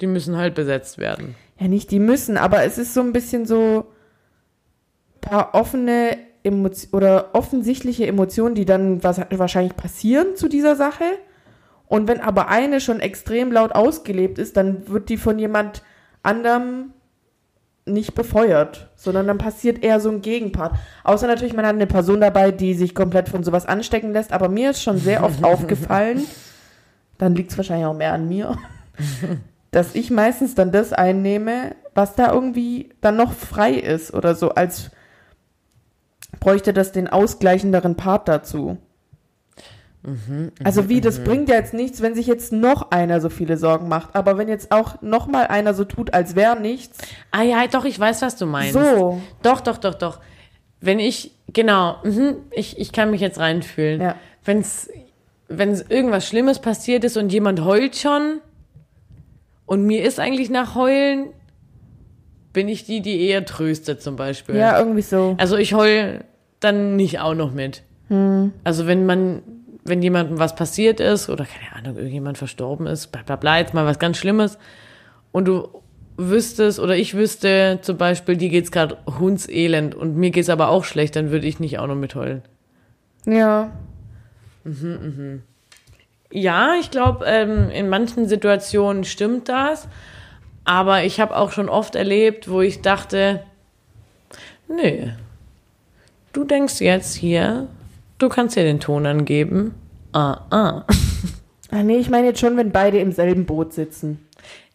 die 0.00 0.06
müssen 0.06 0.36
halt 0.36 0.54
besetzt 0.54 0.98
werden. 0.98 1.34
Ja, 1.58 1.68
nicht 1.68 1.90
die 1.90 1.98
müssen, 1.98 2.36
aber 2.36 2.64
es 2.64 2.78
ist 2.78 2.94
so 2.94 3.00
ein 3.00 3.12
bisschen 3.12 3.46
so 3.46 3.86
paar 5.20 5.54
offene 5.54 6.18
Emotionen 6.42 6.92
oder 6.92 7.30
offensichtliche 7.34 8.06
Emotionen, 8.06 8.54
die 8.54 8.64
dann 8.64 9.02
wahrscheinlich 9.02 9.76
passieren 9.76 10.36
zu 10.36 10.48
dieser 10.48 10.76
Sache. 10.76 11.04
Und 11.88 12.06
wenn 12.06 12.20
aber 12.20 12.48
eine 12.48 12.80
schon 12.80 13.00
extrem 13.00 13.50
laut 13.50 13.72
ausgelebt 13.72 14.38
ist, 14.38 14.56
dann 14.56 14.88
wird 14.88 15.08
die 15.08 15.16
von 15.16 15.38
jemand 15.38 15.82
anderem 16.22 16.92
nicht 17.86 18.14
befeuert, 18.14 18.90
sondern 18.96 19.26
dann 19.26 19.38
passiert 19.38 19.82
eher 19.82 19.98
so 19.98 20.10
ein 20.10 20.20
Gegenpart. 20.20 20.74
Außer 21.04 21.26
natürlich, 21.26 21.54
man 21.54 21.66
hat 21.66 21.74
eine 21.74 21.86
Person 21.86 22.20
dabei, 22.20 22.50
die 22.50 22.74
sich 22.74 22.94
komplett 22.94 23.30
von 23.30 23.42
sowas 23.42 23.66
anstecken 23.66 24.12
lässt, 24.12 24.32
aber 24.32 24.48
mir 24.48 24.70
ist 24.70 24.82
schon 24.82 24.98
sehr 24.98 25.24
oft 25.24 25.42
aufgefallen, 25.44 26.24
dann 27.16 27.34
liegt 27.34 27.50
es 27.50 27.56
wahrscheinlich 27.56 27.86
auch 27.86 27.96
mehr 27.96 28.12
an 28.12 28.28
mir, 28.28 28.58
dass 29.70 29.94
ich 29.94 30.10
meistens 30.10 30.54
dann 30.54 30.70
das 30.70 30.92
einnehme, 30.92 31.74
was 31.94 32.14
da 32.14 32.32
irgendwie 32.32 32.90
dann 33.00 33.16
noch 33.16 33.32
frei 33.32 33.72
ist 33.72 34.12
oder 34.12 34.34
so, 34.34 34.50
als 34.50 34.90
bräuchte 36.40 36.72
das 36.72 36.92
den 36.92 37.08
ausgleichenderen 37.08 37.96
Part 37.96 38.28
dazu. 38.28 38.76
Also 40.64 40.88
wie, 40.88 41.00
das 41.00 41.22
bringt 41.24 41.48
ja 41.48 41.56
jetzt 41.56 41.74
nichts, 41.74 42.00
wenn 42.00 42.14
sich 42.14 42.26
jetzt 42.26 42.52
noch 42.52 42.90
einer 42.92 43.20
so 43.20 43.28
viele 43.28 43.56
Sorgen 43.56 43.88
macht, 43.88 44.14
aber 44.14 44.38
wenn 44.38 44.48
jetzt 44.48 44.70
auch 44.70 45.02
noch 45.02 45.26
mal 45.26 45.46
einer 45.48 45.74
so 45.74 45.84
tut, 45.84 46.14
als 46.14 46.34
wäre 46.36 46.58
nichts, 46.58 46.98
Ah 47.30 47.42
ja, 47.42 47.66
doch, 47.66 47.84
ich 47.84 47.98
weiß, 47.98 48.22
was 48.22 48.36
du 48.36 48.46
meinst. 48.46 48.74
so, 48.74 49.20
Doch, 49.42 49.60
doch, 49.60 49.76
doch, 49.76 49.94
doch. 49.94 50.20
Wenn 50.80 50.98
ich, 51.00 51.32
genau, 51.52 51.96
mhm, 52.04 52.36
ich, 52.52 52.78
ich 52.78 52.92
kann 52.92 53.10
mich 53.10 53.20
jetzt 53.20 53.38
reinfühlen. 53.38 54.00
Ja. 54.00 54.14
Wenn's, 54.44 54.88
wenn 55.48 55.74
irgendwas 55.88 56.26
Schlimmes 56.26 56.60
passiert 56.60 57.04
ist 57.04 57.16
und 57.16 57.32
jemand 57.32 57.64
heult 57.64 57.96
schon 57.96 58.40
und 59.66 59.84
mir 59.84 60.04
ist 60.04 60.20
eigentlich 60.20 60.48
nach 60.48 60.74
Heulen, 60.74 61.26
bin 62.52 62.68
ich 62.68 62.84
die, 62.84 63.02
die 63.02 63.26
eher 63.26 63.44
tröstet 63.44 64.00
zum 64.02 64.16
Beispiel. 64.16 64.56
ja, 64.56 64.78
irgendwie 64.78 65.02
so. 65.02 65.34
Also 65.38 65.56
ich 65.56 65.74
heul 65.74 66.24
dann 66.60 66.96
nicht 66.96 67.20
auch 67.20 67.34
noch 67.34 67.52
mit. 67.52 67.82
Hm. 68.08 68.52
Also 68.64 68.86
wenn 68.86 69.04
man, 69.04 69.42
wenn 69.88 70.02
jemandem 70.02 70.38
was 70.38 70.54
passiert 70.54 71.00
ist 71.00 71.28
oder 71.28 71.44
keine 71.44 71.74
Ahnung, 71.76 71.96
irgendjemand 71.96 72.38
verstorben 72.38 72.86
ist, 72.86 73.08
bla 73.08 73.22
bla 73.22 73.36
bla, 73.36 73.58
jetzt 73.58 73.74
mal 73.74 73.86
was 73.86 73.98
ganz 73.98 74.18
Schlimmes. 74.18 74.58
Und 75.32 75.46
du 75.46 75.68
wüsstest 76.16 76.80
oder 76.80 76.96
ich 76.96 77.14
wüsste 77.14 77.78
zum 77.82 77.96
Beispiel, 77.96 78.36
dir 78.36 78.48
geht's 78.48 78.72
gerade 78.72 78.98
hundselend 79.06 79.94
und 79.94 80.16
mir 80.16 80.30
geht's 80.30 80.48
aber 80.48 80.68
auch 80.68 80.84
schlecht, 80.84 81.16
dann 81.16 81.30
würde 81.30 81.46
ich 81.46 81.60
nicht 81.60 81.78
auch 81.78 81.86
noch 81.86 81.94
mitheulen. 81.94 82.42
Ja, 83.26 83.70
Ja, 86.30 86.74
ich 86.78 86.90
glaube, 86.90 87.24
ähm, 87.26 87.70
in 87.70 87.88
manchen 87.88 88.28
Situationen 88.28 89.04
stimmt 89.04 89.48
das, 89.48 89.88
aber 90.64 91.04
ich 91.04 91.20
habe 91.20 91.36
auch 91.36 91.52
schon 91.52 91.68
oft 91.68 91.94
erlebt, 91.94 92.50
wo 92.50 92.60
ich 92.60 92.82
dachte, 92.82 93.42
nee, 94.68 95.14
du 96.32 96.44
denkst 96.44 96.80
jetzt 96.80 97.14
hier, 97.14 97.68
du 98.18 98.28
kannst 98.28 98.56
dir 98.56 98.64
den 98.64 98.80
Ton 98.80 99.06
angeben. 99.06 99.74
Ah, 100.12 100.40
ah. 100.50 100.84
ah, 101.70 101.82
nee, 101.82 101.96
ich 101.98 102.10
meine 102.10 102.28
jetzt 102.28 102.40
schon, 102.40 102.56
wenn 102.56 102.70
beide 102.72 102.98
im 102.98 103.12
selben 103.12 103.44
Boot 103.46 103.72
sitzen. 103.72 104.26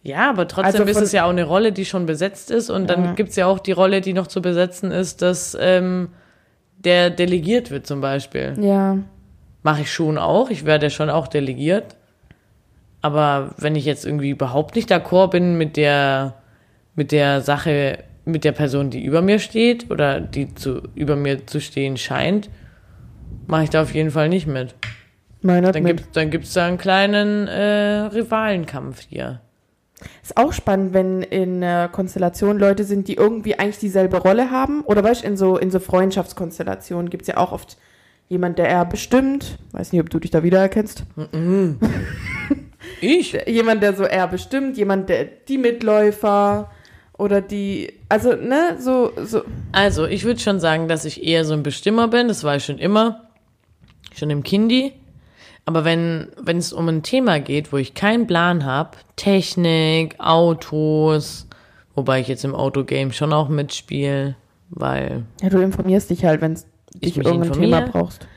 Ja, 0.02 0.30
aber 0.30 0.48
trotzdem 0.48 0.82
Also 0.82 0.84
ist 0.84 1.02
es 1.02 1.12
ja 1.14 1.26
auch 1.26 1.30
eine 1.30 1.46
Rolle, 1.46 1.72
die 1.72 1.86
schon 1.86 2.06
besetzt 2.06 2.52
ist 2.52 2.70
und 2.70 2.90
dann 2.90 3.04
Ja. 3.06 3.14
gibt's 3.14 3.36
ja 3.38 3.46
auch 3.48 3.60
die 3.60 3.72
Rolle, 3.72 4.02
die 4.02 4.14
noch 4.14 4.28
zu 4.28 4.42
besetzen 4.42 4.92
ist, 4.92 5.22
dass 5.22 5.58
ähm, 5.60 6.10
der 6.78 7.10
delegiert 7.10 7.72
wird 7.72 7.88
zum 7.88 8.02
Beispiel. 8.02 8.54
Ja, 8.60 8.98
Mache 9.66 9.84
ich 9.84 9.94
schon 9.94 10.18
auch, 10.18 10.50
ich 10.50 10.66
werde 10.66 10.90
schon 10.90 11.10
auch 11.10 11.28
delegiert. 11.30 11.96
Aber 13.02 13.54
wenn 13.58 13.76
ich 13.78 13.86
jetzt 13.86 14.06
irgendwie 14.06 14.30
überhaupt 14.30 14.76
nicht 14.76 14.92
d'accord 14.92 15.30
bin 15.30 15.58
mit 15.58 15.78
der, 15.78 16.34
mit 16.96 17.14
der 17.14 17.40
Sache, 17.40 18.00
mit 18.26 18.44
der 18.44 18.52
Person, 18.52 18.90
die 18.90 19.04
über 19.04 19.22
mir 19.22 19.40
steht 19.40 19.90
oder 19.90 20.20
die 20.20 20.54
zu, 20.54 20.82
über 20.96 21.16
mir 21.16 21.48
zu 21.48 21.62
stehen 21.62 21.96
scheint, 21.96 22.50
mache 23.48 23.64
ich 23.64 23.70
da 23.70 23.82
auf 23.82 23.94
jeden 23.94 24.12
Fall 24.12 24.30
nicht 24.30 24.48
mit. 24.48 24.76
meiner 25.42 25.72
Dann 25.72 25.84
mit. 25.84 25.98
gibt's 25.98 26.12
dann 26.14 26.30
gibt's 26.30 26.54
da 26.54 26.66
einen 26.68 26.78
kleinen 26.78 27.48
äh, 27.48 28.08
Rivalenkampf 28.14 29.02
hier. 29.10 29.42
Ist 30.22 30.36
auch 30.38 30.52
spannend, 30.52 30.94
wenn 30.94 31.22
in 31.22 31.62
der 31.62 31.88
Konstellation 31.88 32.60
Leute 32.60 32.84
sind, 32.84 33.08
die 33.08 33.16
irgendwie 33.16 33.58
eigentlich 33.58 33.78
dieselbe 33.78 34.18
Rolle 34.18 34.52
haben. 34.52 34.82
Oder 34.82 35.04
weißt 35.04 35.24
du, 35.24 35.28
in 35.28 35.38
so, 35.38 35.58
in 35.58 35.72
so 35.72 35.80
Freundschaftskonstellationen 35.80 37.10
gibt 37.10 37.22
es 37.24 37.28
ja 37.30 37.38
auch 37.38 37.52
oft 37.54 37.78
jemand, 38.28 38.58
der 38.58 38.68
eher 38.68 38.86
bestimmt, 38.86 39.58
weiß 39.72 39.92
nicht, 39.92 40.02
ob 40.02 40.10
du 40.10 40.20
dich 40.20 40.32
da 40.32 40.44
wiedererkennst, 40.44 41.04
Ich? 43.02 43.38
jemand, 43.48 43.84
der 43.84 43.94
so 43.96 44.04
eher 44.04 44.28
bestimmt, 44.28 44.78
jemand, 44.78 45.10
der 45.10 45.26
die 45.26 45.58
Mitläufer 45.58 46.72
oder 47.18 47.42
die, 47.42 47.94
also, 48.10 48.34
ne, 48.36 48.78
so, 48.80 49.12
so, 49.24 49.44
Also, 49.72 50.06
ich 50.06 50.24
würde 50.26 50.40
schon 50.40 50.60
sagen, 50.60 50.88
dass 50.88 51.06
ich 51.06 51.24
eher 51.24 51.46
so 51.46 51.54
ein 51.54 51.64
Bestimmer 51.64 52.08
bin. 52.08 52.28
Das 52.28 52.44
war 52.44 52.56
ich 52.56 52.66
schon 52.66 52.80
immer. 52.80 53.23
Schon 54.16 54.30
im 54.30 54.44
Kindi. 54.44 54.94
Aber 55.66 55.86
wenn, 55.86 56.28
wenn 56.42 56.58
es 56.58 56.74
um 56.74 56.90
ein 56.90 57.04
Thema 57.04 57.40
geht, 57.40 57.72
wo 57.72 57.78
ich 57.78 57.94
keinen 57.94 58.28
Plan 58.28 58.66
habe, 58.66 58.92
Technik, 59.16 60.16
Autos, 60.20 61.48
wobei 61.96 62.20
ich 62.20 62.28
jetzt 62.28 62.44
im 62.44 62.54
Autogame 62.54 63.14
schon 63.14 63.32
auch 63.32 63.48
mitspiele, 63.48 64.36
weil 64.70 65.24
ja, 65.42 65.50
du 65.50 65.60
informierst 65.60 66.10
dich 66.10 66.26
halt, 66.26 66.42
wenn 66.42 66.54
Ich 67.00 67.14
dich 67.14 67.26
irgendein. 67.26 67.54
Thema 67.54 67.82
brauchst. 67.82 68.28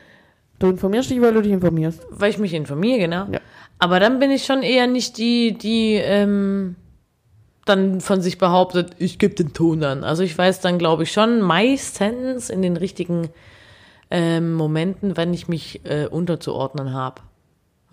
Du 0.59 0.69
informierst 0.69 1.11
dich, 1.11 1.21
weil 1.21 1.35
du 1.35 1.43
dich 1.43 1.53
informierst. 1.53 2.07
weil 2.11 2.31
ich 2.31 2.39
mich 2.39 2.55
informiere, 2.55 2.99
genau. 2.99 3.27
Ja. 3.31 3.41
Aber 3.79 4.01
dann 4.01 4.19
bin 4.21 4.31
ich 4.31 4.45
schon 4.45 4.63
eher 4.63 4.87
nicht 4.87 5.19
die, 5.19 5.53
die 5.53 5.95
ähm, 5.95 6.77
dann 7.67 8.01
von 8.01 8.23
sich 8.23 8.39
behauptet, 8.39 8.93
ich 8.99 9.19
gebe 9.19 9.35
den 9.35 9.53
Ton 9.53 9.83
an. 9.85 10.05
Also 10.05 10.23
ich 10.23 10.39
weiß 10.39 10.61
dann, 10.61 10.79
glaube 10.79 11.03
ich, 11.03 11.13
schon 11.13 11.41
meistens 11.41 12.49
in 12.49 12.63
den 12.63 12.77
richtigen 12.77 13.29
ähm, 14.11 14.55
Momenten, 14.55 15.17
wenn 15.17 15.33
ich 15.35 15.49
mich 15.49 15.81
äh, 15.85 16.07
unterzuordnen 16.07 16.93
habe. 16.93 17.23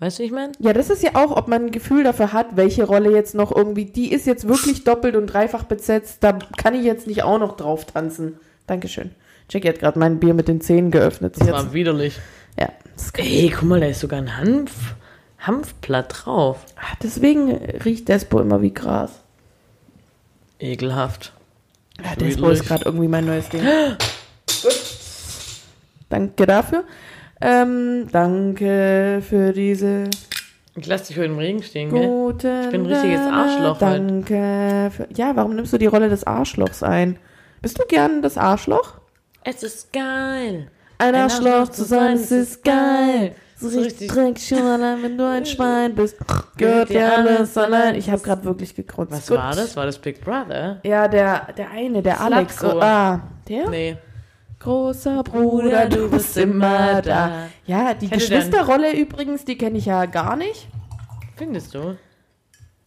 Weißt 0.00 0.18
du, 0.18 0.22
wie 0.22 0.26
ich 0.26 0.32
meine? 0.32 0.52
Ja, 0.58 0.72
das 0.72 0.90
ist 0.90 1.02
ja 1.02 1.10
auch, 1.14 1.36
ob 1.36 1.48
man 1.48 1.66
ein 1.66 1.70
Gefühl 1.70 2.04
dafür 2.04 2.32
hat, 2.32 2.56
welche 2.56 2.84
Rolle 2.84 3.12
jetzt 3.12 3.34
noch 3.34 3.54
irgendwie, 3.54 3.84
die 3.84 4.12
ist 4.12 4.26
jetzt 4.26 4.46
wirklich 4.48 4.84
doppelt 4.84 5.14
und 5.16 5.26
dreifach 5.28 5.64
besetzt, 5.64 6.18
da 6.20 6.32
kann 6.56 6.74
ich 6.74 6.84
jetzt 6.84 7.06
nicht 7.06 7.22
auch 7.22 7.38
noch 7.38 7.56
drauf 7.56 7.84
tanzen. 7.84 8.34
Dankeschön. 8.66 9.12
Jackie 9.50 9.68
hat 9.68 9.78
gerade 9.78 9.98
mein 9.98 10.18
Bier 10.20 10.34
mit 10.34 10.48
den 10.48 10.60
Zähnen 10.60 10.90
geöffnet. 10.90 11.36
Das 11.38 11.46
hat's- 11.48 11.66
war 11.66 11.72
widerlich. 11.74 12.18
ja, 12.58 12.68
Ey, 13.16 13.50
guck 13.54 13.68
mal, 13.68 13.80
da 13.80 13.86
ist 13.86 14.00
sogar 14.00 14.18
ein 14.20 14.36
Hanf, 14.36 14.94
Hanfblatt 15.38 16.24
drauf. 16.24 16.64
Ah, 16.76 16.96
Deswegen 17.02 17.52
riecht 17.84 18.08
Despo 18.08 18.40
immer 18.40 18.62
wie 18.62 18.72
Gras. 18.74 19.10
Ekelhaft. 20.58 21.32
Ja, 22.02 22.14
Despo 22.16 22.48
ist 22.50 22.66
gerade 22.66 22.84
irgendwie 22.84 23.08
mein 23.08 23.26
neues 23.26 23.48
Ding. 23.48 23.62
Gut. 24.62 24.83
Danke 26.14 26.46
dafür. 26.46 26.84
Ähm, 27.40 28.06
danke 28.12 29.20
für 29.28 29.52
diese 29.52 30.04
Ich 30.76 30.86
lass 30.86 31.08
dich 31.08 31.16
heute 31.16 31.26
im 31.26 31.38
Regen 31.38 31.60
stehen, 31.60 31.90
gell? 31.90 32.06
guten. 32.06 32.62
Ich 32.62 32.70
bin 32.70 32.82
ein 32.82 32.86
richtiges 32.86 33.20
Arschloch. 33.20 33.78
Danke. 33.78 34.92
Für, 34.96 35.08
ja, 35.16 35.34
warum 35.34 35.56
nimmst 35.56 35.72
du 35.72 35.78
die 35.78 35.86
Rolle 35.86 36.08
des 36.08 36.24
Arschlochs 36.24 36.84
ein? 36.84 37.18
Bist 37.62 37.80
du 37.80 37.84
gern 37.88 38.22
das 38.22 38.38
Arschloch? 38.38 38.94
Es 39.42 39.64
ist 39.64 39.92
geil. 39.92 40.68
Ein 40.98 41.16
Arschloch 41.16 41.68
zu 41.70 41.82
sein, 41.82 42.14
es 42.14 42.30
ist 42.30 42.62
geil. 42.62 43.34
So 43.56 43.76
richtig 43.80 44.08
dreckig 44.08 44.46
schon 44.46 44.62
allein, 44.62 45.02
wenn 45.02 45.18
du 45.18 45.28
ein 45.28 45.44
Schwein 45.52 45.96
bist. 45.96 46.16
Gehört 46.56 46.90
dir 46.90 47.12
alles 47.12 47.58
allein. 47.58 47.96
Ich 47.96 48.08
habe 48.08 48.22
gerade 48.22 48.44
wirklich 48.44 48.76
gekreuzt. 48.76 49.10
Was 49.10 49.26
Gut. 49.26 49.38
war 49.38 49.52
das? 49.52 49.74
War 49.76 49.86
das 49.86 49.98
Big 49.98 50.20
Brother? 50.24 50.78
Ja, 50.84 51.08
der, 51.08 51.48
der 51.56 51.72
eine, 51.72 52.02
der 52.02 52.20
Alex. 52.20 52.62
Ah, 52.62 53.20
der? 53.48 53.68
Nee. 53.68 53.96
Großer 54.64 55.22
Bruder, 55.24 55.90
du 55.90 56.10
bist 56.10 56.38
immer 56.38 57.02
da. 57.02 57.48
Ja, 57.66 57.92
die 57.92 58.08
Kennst 58.08 58.28
du 58.28 58.30
den? 58.30 58.38
Geschwisterrolle 58.38 58.96
übrigens, 58.96 59.44
die 59.44 59.58
kenne 59.58 59.76
ich 59.76 59.84
ja 59.84 60.06
gar 60.06 60.36
nicht. 60.36 60.68
Findest 61.36 61.74
du? 61.74 61.96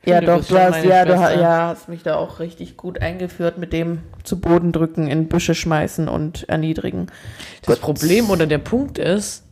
Ja, 0.03 0.19
du 0.21 0.25
doch, 0.25 0.37
bist 0.37 0.49
du 0.49 0.55
schon 0.55 0.63
hast, 0.63 0.71
meine 0.71 0.89
ja, 0.89 1.05
du 1.05 1.11
Schwester. 1.11 1.39
ja, 1.39 1.67
hast 1.67 1.87
mich 1.87 2.01
da 2.01 2.15
auch 2.15 2.39
richtig 2.39 2.77
gut 2.77 2.99
eingeführt 2.99 3.59
mit 3.59 3.73
dem 3.73 3.99
zu 4.23 4.39
Boden 4.41 4.71
drücken, 4.71 5.07
in 5.07 5.27
Büsche 5.27 5.53
schmeißen 5.53 6.07
und 6.07 6.49
erniedrigen. 6.49 7.07
Das 7.63 7.75
Gut. 7.75 7.81
Problem 7.81 8.31
oder 8.31 8.47
der 8.47 8.57
Punkt 8.57 8.97
ist, 8.97 9.43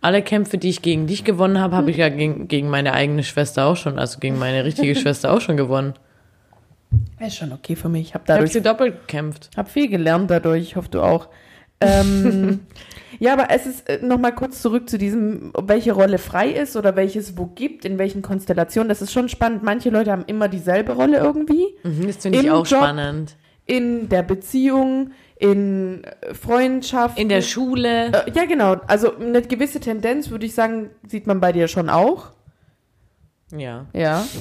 alle 0.00 0.22
Kämpfe, 0.22 0.56
die 0.56 0.70
ich 0.70 0.80
gegen 0.80 1.06
dich 1.06 1.24
gewonnen 1.24 1.60
habe, 1.60 1.76
habe 1.76 1.90
ich 1.90 1.98
ja 1.98 2.08
gegen, 2.08 2.48
gegen 2.48 2.70
meine 2.70 2.94
eigene 2.94 3.22
Schwester 3.22 3.66
auch 3.66 3.76
schon, 3.76 3.98
also 3.98 4.18
gegen 4.18 4.38
meine 4.38 4.64
richtige 4.64 4.94
Schwester 4.96 5.30
auch 5.30 5.42
schon 5.42 5.58
gewonnen. 5.58 5.92
Ist 7.20 7.36
schon 7.36 7.52
okay 7.52 7.76
für 7.76 7.90
mich. 7.90 8.08
Ich 8.08 8.14
habe 8.14 8.24
Ich 8.24 8.30
habe 8.30 8.38
dadurch 8.38 8.52
sie 8.52 8.62
doppelt 8.62 9.00
gekämpft. 9.00 9.50
hab 9.58 9.68
viel 9.68 9.88
gelernt 9.90 10.30
dadurch. 10.30 10.62
Ich 10.62 10.76
hoffe, 10.76 10.88
du 10.88 11.02
auch. 11.02 11.28
Ähm, 11.80 12.60
ja, 13.18 13.32
aber 13.32 13.50
es 13.50 13.66
ist 13.66 13.88
äh, 13.88 13.98
noch 14.02 14.18
mal 14.18 14.32
kurz 14.32 14.62
zurück 14.62 14.88
zu 14.88 14.98
diesem, 14.98 15.52
welche 15.60 15.92
Rolle 15.92 16.18
frei 16.18 16.50
ist 16.50 16.76
oder 16.76 16.96
welches 16.96 17.36
wo 17.36 17.46
gibt, 17.46 17.84
in 17.84 17.98
welchen 17.98 18.22
Konstellationen. 18.22 18.88
Das 18.88 19.02
ist 19.02 19.12
schon 19.12 19.28
spannend. 19.28 19.62
Manche 19.62 19.90
Leute 19.90 20.12
haben 20.12 20.24
immer 20.26 20.48
dieselbe 20.48 20.92
Rolle 20.92 21.18
irgendwie. 21.18 21.66
Mhm, 21.82 22.06
das 22.06 22.16
finde 22.18 22.38
ich 22.40 22.50
auch 22.50 22.66
Job. 22.66 22.80
spannend. 22.82 23.36
In 23.66 24.08
der 24.08 24.22
Beziehung, 24.22 25.10
in 25.38 26.04
äh, 26.04 26.34
Freundschaft. 26.34 27.18
In 27.18 27.28
der 27.28 27.42
Schule. 27.42 28.06
Äh, 28.12 28.30
ja, 28.32 28.44
genau. 28.44 28.76
Also 28.86 29.16
eine 29.16 29.42
gewisse 29.42 29.80
Tendenz, 29.80 30.30
würde 30.30 30.46
ich 30.46 30.54
sagen, 30.54 30.90
sieht 31.06 31.26
man 31.26 31.40
bei 31.40 31.52
dir 31.52 31.68
schon 31.68 31.90
auch. 31.90 32.30
Ja. 33.56 33.86
Ja. 33.92 34.24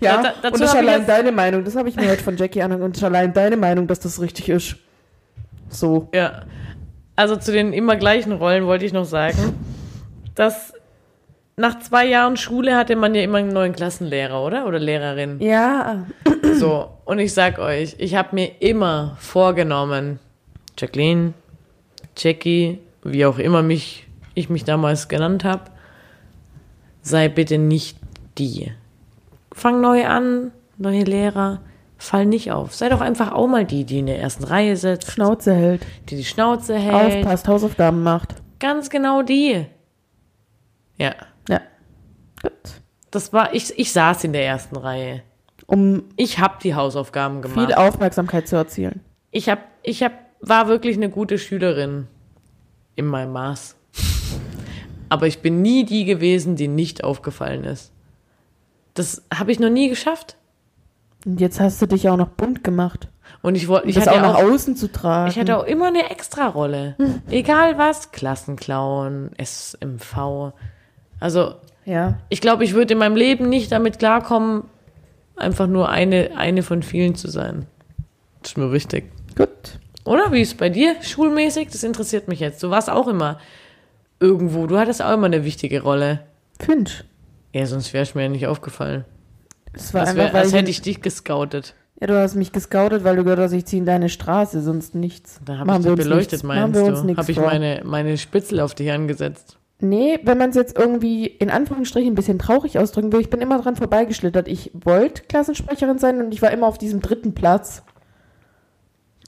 Ja, 0.00 0.14
ja, 0.14 0.22
da- 0.22 0.32
dazu 0.40 0.54
und 0.54 0.60
das 0.62 0.70
ist 0.72 0.76
allein 0.78 1.06
deine 1.06 1.30
Meinung. 1.30 1.62
Das 1.62 1.76
habe 1.76 1.86
ich 1.90 1.96
mir 1.96 2.08
heute 2.08 2.22
von 2.22 2.38
Jackie 2.38 2.62
an 2.62 2.72
und 2.72 2.80
das 2.80 2.96
ist 2.96 3.04
allein 3.04 3.34
deine 3.34 3.58
Meinung, 3.58 3.86
dass 3.86 4.00
das 4.00 4.18
richtig 4.18 4.48
ist. 4.48 4.76
So. 5.72 6.08
Ja. 6.14 6.42
Also 7.16 7.36
zu 7.36 7.52
den 7.52 7.72
immer 7.72 7.96
gleichen 7.96 8.32
Rollen 8.32 8.66
wollte 8.66 8.84
ich 8.84 8.92
noch 8.92 9.04
sagen, 9.04 9.54
dass 10.34 10.72
nach 11.56 11.78
zwei 11.80 12.06
Jahren 12.06 12.36
Schule 12.36 12.76
hatte 12.76 12.96
man 12.96 13.14
ja 13.14 13.22
immer 13.22 13.38
einen 13.38 13.52
neuen 13.52 13.72
Klassenlehrer, 13.72 14.42
oder? 14.42 14.66
Oder 14.66 14.78
Lehrerin. 14.78 15.40
Ja, 15.40 16.06
So, 16.58 16.88
und 17.04 17.18
ich 17.18 17.34
sag 17.34 17.58
euch, 17.58 17.94
ich 17.98 18.14
habe 18.14 18.34
mir 18.34 18.60
immer 18.60 19.16
vorgenommen, 19.18 20.18
Jacqueline, 20.78 21.34
Jackie, 22.16 22.78
wie 23.02 23.26
auch 23.26 23.38
immer 23.38 23.62
mich 23.62 24.06
ich 24.34 24.48
mich 24.48 24.64
damals 24.64 25.08
genannt 25.08 25.44
habe, 25.44 25.64
sei 27.02 27.28
bitte 27.28 27.58
nicht 27.58 27.98
die. 28.38 28.72
Fang 29.52 29.80
neu 29.80 30.06
an, 30.06 30.52
neue 30.78 31.04
Lehrer, 31.04 31.60
fall 32.02 32.26
nicht 32.26 32.52
auf. 32.52 32.74
Sei 32.74 32.88
doch 32.88 33.00
einfach 33.00 33.32
auch 33.32 33.46
mal 33.46 33.64
die, 33.64 33.84
die 33.84 33.98
in 34.00 34.06
der 34.06 34.18
ersten 34.20 34.44
Reihe 34.44 34.76
sitzt, 34.76 35.10
Schnauze 35.10 35.54
hält. 35.54 35.82
die 36.08 36.16
die 36.16 36.24
Schnauze 36.24 36.76
hält. 36.78 37.24
Aufpasst, 37.24 37.48
Hausaufgaben 37.48 38.02
macht. 38.02 38.34
Ganz 38.58 38.90
genau 38.90 39.22
die. 39.22 39.66
Ja, 40.96 41.14
Ja. 41.48 41.60
Gut. 42.42 42.52
das 43.10 43.32
war, 43.32 43.54
ich, 43.54 43.78
ich 43.78 43.92
saß 43.92 44.24
in 44.24 44.32
der 44.32 44.44
ersten 44.46 44.76
Reihe. 44.76 45.22
Um 45.66 46.04
Ich 46.16 46.38
habe 46.38 46.56
die 46.62 46.74
Hausaufgaben 46.74 47.40
gemacht. 47.42 47.58
viel 47.66 47.74
Aufmerksamkeit 47.74 48.46
zu 48.48 48.56
erzielen. 48.56 49.00
Ich 49.30 49.48
hab, 49.48 49.60
ich 49.82 50.02
hab, 50.02 50.12
war 50.40 50.68
wirklich 50.68 50.96
eine 50.96 51.08
gute 51.08 51.38
Schülerin 51.38 52.08
in 52.96 53.06
meinem 53.06 53.32
Maß. 53.32 53.76
Aber 55.08 55.26
ich 55.26 55.40
bin 55.40 55.62
nie 55.62 55.84
die 55.84 56.04
gewesen, 56.04 56.56
die 56.56 56.68
nicht 56.68 57.04
aufgefallen 57.04 57.64
ist. 57.64 57.92
Das 58.94 59.22
habe 59.32 59.52
ich 59.52 59.58
noch 59.60 59.70
nie 59.70 59.88
geschafft. 59.88 60.36
Und 61.24 61.40
jetzt 61.40 61.60
hast 61.60 61.80
du 61.80 61.86
dich 61.86 62.08
auch 62.08 62.16
noch 62.16 62.28
bunt 62.28 62.64
gemacht. 62.64 63.08
Und 63.42 63.54
ich 63.54 63.68
wollte, 63.68 63.88
ich 63.88 63.94
das 63.94 64.06
hatte 64.06 64.16
auch 64.16 64.22
nach 64.22 64.34
auch, 64.36 64.52
außen 64.52 64.76
zu 64.76 64.90
tragen. 64.90 65.30
ich 65.30 65.38
hatte 65.38 65.56
auch 65.56 65.64
immer 65.64 65.88
eine 65.88 66.10
Extrarolle. 66.10 66.96
Egal 67.30 67.78
was, 67.78 68.12
Klassenclown, 68.12 69.30
SMV. 69.42 70.52
Also, 71.20 71.54
ja. 71.84 72.18
ich 72.28 72.40
glaube, 72.40 72.64
ich 72.64 72.74
würde 72.74 72.92
in 72.92 72.98
meinem 72.98 73.16
Leben 73.16 73.48
nicht 73.48 73.72
damit 73.72 73.98
klarkommen, 73.98 74.64
einfach 75.36 75.66
nur 75.66 75.88
eine, 75.88 76.32
eine 76.36 76.62
von 76.62 76.82
vielen 76.82 77.14
zu 77.14 77.28
sein. 77.28 77.66
Das 78.42 78.52
ist 78.52 78.56
mir 78.56 78.72
wichtig. 78.72 79.10
Gut. 79.36 79.48
Oder 80.04 80.32
wie 80.32 80.40
ist 80.40 80.48
es 80.48 80.54
bei 80.54 80.68
dir 80.68 80.96
schulmäßig? 81.00 81.68
Das 81.70 81.84
interessiert 81.84 82.28
mich 82.28 82.40
jetzt. 82.40 82.62
Du 82.62 82.70
warst 82.70 82.90
auch 82.90 83.06
immer 83.06 83.38
irgendwo. 84.18 84.66
Du 84.66 84.78
hattest 84.78 85.02
auch 85.02 85.12
immer 85.12 85.26
eine 85.26 85.44
wichtige 85.44 85.82
Rolle. 85.82 86.20
Finch. 86.58 87.04
Ja, 87.52 87.66
sonst 87.66 87.92
wäre 87.92 88.02
es 88.02 88.14
mir 88.14 88.22
ja 88.22 88.28
nicht 88.28 88.46
aufgefallen. 88.46 89.04
Es 89.74 89.94
war 89.94 90.02
Als, 90.02 90.10
einfach, 90.10 90.32
wär, 90.32 90.40
als 90.40 90.52
hätte 90.52 90.70
ich 90.70 90.82
dich 90.82 91.00
gescoutet. 91.00 91.74
Ja, 92.00 92.06
du 92.08 92.20
hast 92.20 92.34
mich 92.34 92.52
gescoutet, 92.52 93.04
weil 93.04 93.16
du 93.16 93.22
gehört 93.24 93.38
hast, 93.40 93.52
ich 93.52 93.64
ziehe 93.64 93.80
in 93.80 93.86
deine 93.86 94.08
Straße, 94.08 94.60
sonst 94.60 94.94
nichts. 94.94 95.40
Da 95.44 95.58
habe 95.58 95.70
ich 95.70 95.76
wir 95.76 95.80
dich 95.82 95.90
uns 95.92 96.02
beleuchtet, 96.04 96.32
nichts- 96.32 96.42
meinst 96.42 96.74
wir 96.80 96.84
uns 96.86 97.02
du? 97.02 97.16
Habe 97.16 97.30
ich 97.30 97.38
vor. 97.38 97.46
meine, 97.46 97.82
meine 97.84 98.18
Spitzel 98.18 98.60
auf 98.60 98.74
dich 98.74 98.90
angesetzt. 98.90 99.56
Nee, 99.78 100.18
wenn 100.24 100.38
man 100.38 100.50
es 100.50 100.56
jetzt 100.56 100.78
irgendwie 100.78 101.26
in 101.26 101.50
Anführungsstrichen 101.50 102.12
ein 102.12 102.14
bisschen 102.14 102.38
traurig 102.38 102.78
ausdrücken 102.78 103.12
will, 103.12 103.20
ich 103.20 103.30
bin 103.30 103.40
immer 103.40 103.60
dran 103.60 103.76
vorbeigeschlittert. 103.76 104.46
Ich 104.48 104.70
wollte 104.74 105.22
Klassensprecherin 105.22 105.98
sein 105.98 106.20
und 106.20 106.32
ich 106.32 106.42
war 106.42 106.50
immer 106.50 106.66
auf 106.66 106.78
diesem 106.78 107.00
dritten 107.00 107.34
Platz. 107.34 107.82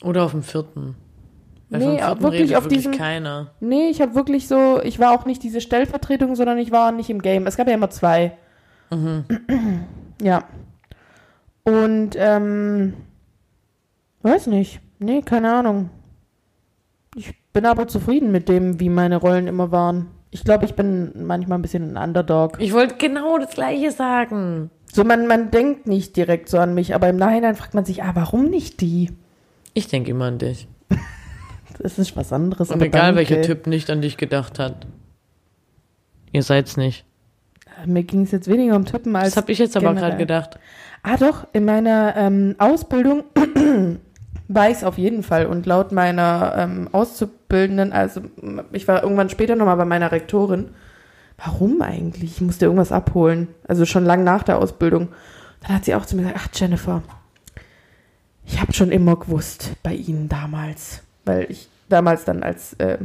Oder 0.02 0.24
auf 0.24 0.30
dem 0.32 0.42
vierten. 0.42 0.94
Weil 1.70 1.80
Nee, 1.80 1.98
vierten 1.98 2.22
wirklich 2.22 2.56
auf 2.56 2.64
wirklich 2.64 2.78
diesem- 2.80 2.92
keiner. 2.92 3.50
Nee, 3.60 3.88
ich 3.88 4.00
habe 4.00 4.14
wirklich 4.14 4.46
so, 4.46 4.80
ich 4.82 4.98
war 5.00 5.12
auch 5.12 5.24
nicht 5.26 5.42
diese 5.42 5.60
Stellvertretung, 5.60 6.36
sondern 6.36 6.58
ich 6.58 6.70
war 6.70 6.92
nicht 6.92 7.10
im 7.10 7.22
Game. 7.22 7.46
Es 7.46 7.56
gab 7.56 7.66
ja 7.68 7.74
immer 7.74 7.90
zwei. 7.90 8.36
Ja. 10.20 10.44
Und, 11.64 12.10
ähm, 12.16 12.94
weiß 14.22 14.46
nicht. 14.48 14.80
Nee, 14.98 15.22
keine 15.22 15.52
Ahnung. 15.52 15.90
Ich 17.16 17.34
bin 17.52 17.66
aber 17.66 17.88
zufrieden 17.88 18.32
mit 18.32 18.48
dem, 18.48 18.80
wie 18.80 18.88
meine 18.88 19.16
Rollen 19.16 19.46
immer 19.46 19.70
waren. 19.70 20.08
Ich 20.30 20.44
glaube, 20.44 20.64
ich 20.64 20.74
bin 20.74 21.26
manchmal 21.26 21.58
ein 21.58 21.62
bisschen 21.62 21.96
ein 21.96 22.08
Underdog. 22.08 22.56
Ich 22.58 22.72
wollte 22.72 22.96
genau 22.96 23.38
das 23.38 23.54
Gleiche 23.54 23.92
sagen. 23.92 24.70
So, 24.92 25.04
man, 25.04 25.26
man 25.26 25.50
denkt 25.50 25.86
nicht 25.86 26.16
direkt 26.16 26.48
so 26.48 26.58
an 26.58 26.74
mich, 26.74 26.94
aber 26.94 27.08
im 27.08 27.16
Nachhinein 27.16 27.54
fragt 27.54 27.74
man 27.74 27.84
sich, 27.84 28.02
ah, 28.02 28.12
warum 28.14 28.50
nicht 28.50 28.80
die? 28.80 29.10
Ich 29.74 29.88
denke 29.88 30.10
immer 30.10 30.26
an 30.26 30.38
dich. 30.38 30.68
Das 31.80 31.98
ist 31.98 32.16
was 32.16 32.32
anderes. 32.32 32.68
Und 32.68 32.76
aber 32.76 32.86
egal, 32.86 33.12
danke. 33.12 33.16
welcher 33.16 33.42
Typ 33.42 33.66
nicht 33.66 33.90
an 33.90 34.00
dich 34.00 34.16
gedacht 34.16 34.60
hat. 34.60 34.86
Ihr 36.30 36.44
seid's 36.44 36.76
nicht. 36.76 37.04
Mir 37.86 38.04
ging 38.04 38.22
es 38.22 38.30
jetzt 38.30 38.48
weniger 38.48 38.76
um 38.76 38.84
Typen 38.84 39.14
als. 39.16 39.34
Das 39.34 39.36
habe 39.36 39.52
ich 39.52 39.58
jetzt 39.58 39.76
aber 39.76 39.94
gerade 39.94 40.16
gedacht. 40.16 40.58
Ah, 41.02 41.16
doch, 41.16 41.46
in 41.52 41.64
meiner 41.64 42.16
ähm, 42.16 42.54
Ausbildung 42.58 43.24
weiß 44.48 44.84
auf 44.84 44.98
jeden 44.98 45.22
Fall. 45.22 45.46
Und 45.46 45.66
laut 45.66 45.92
meiner 45.92 46.54
ähm, 46.56 46.88
Auszubildenden, 46.92 47.92
also 47.92 48.22
ich 48.72 48.88
war 48.88 49.02
irgendwann 49.02 49.28
später 49.28 49.56
nochmal 49.56 49.76
bei 49.76 49.84
meiner 49.84 50.12
Rektorin. 50.12 50.70
Warum 51.36 51.82
eigentlich? 51.82 52.32
Ich 52.36 52.40
musste 52.40 52.66
irgendwas 52.66 52.92
abholen. 52.92 53.48
Also 53.66 53.84
schon 53.84 54.04
lang 54.04 54.24
nach 54.24 54.44
der 54.44 54.58
Ausbildung. 54.58 55.08
Dann 55.62 55.76
hat 55.76 55.84
sie 55.84 55.94
auch 55.94 56.06
zu 56.06 56.16
mir 56.16 56.22
gesagt, 56.22 56.40
ach 56.42 56.48
Jennifer, 56.54 57.02
ich 58.46 58.60
habe 58.60 58.72
schon 58.72 58.92
immer 58.92 59.16
gewusst 59.16 59.72
bei 59.82 59.94
Ihnen 59.94 60.28
damals, 60.28 61.02
weil 61.24 61.50
ich 61.50 61.68
damals 61.88 62.24
dann 62.24 62.42
als 62.42 62.74
äh, 62.74 62.98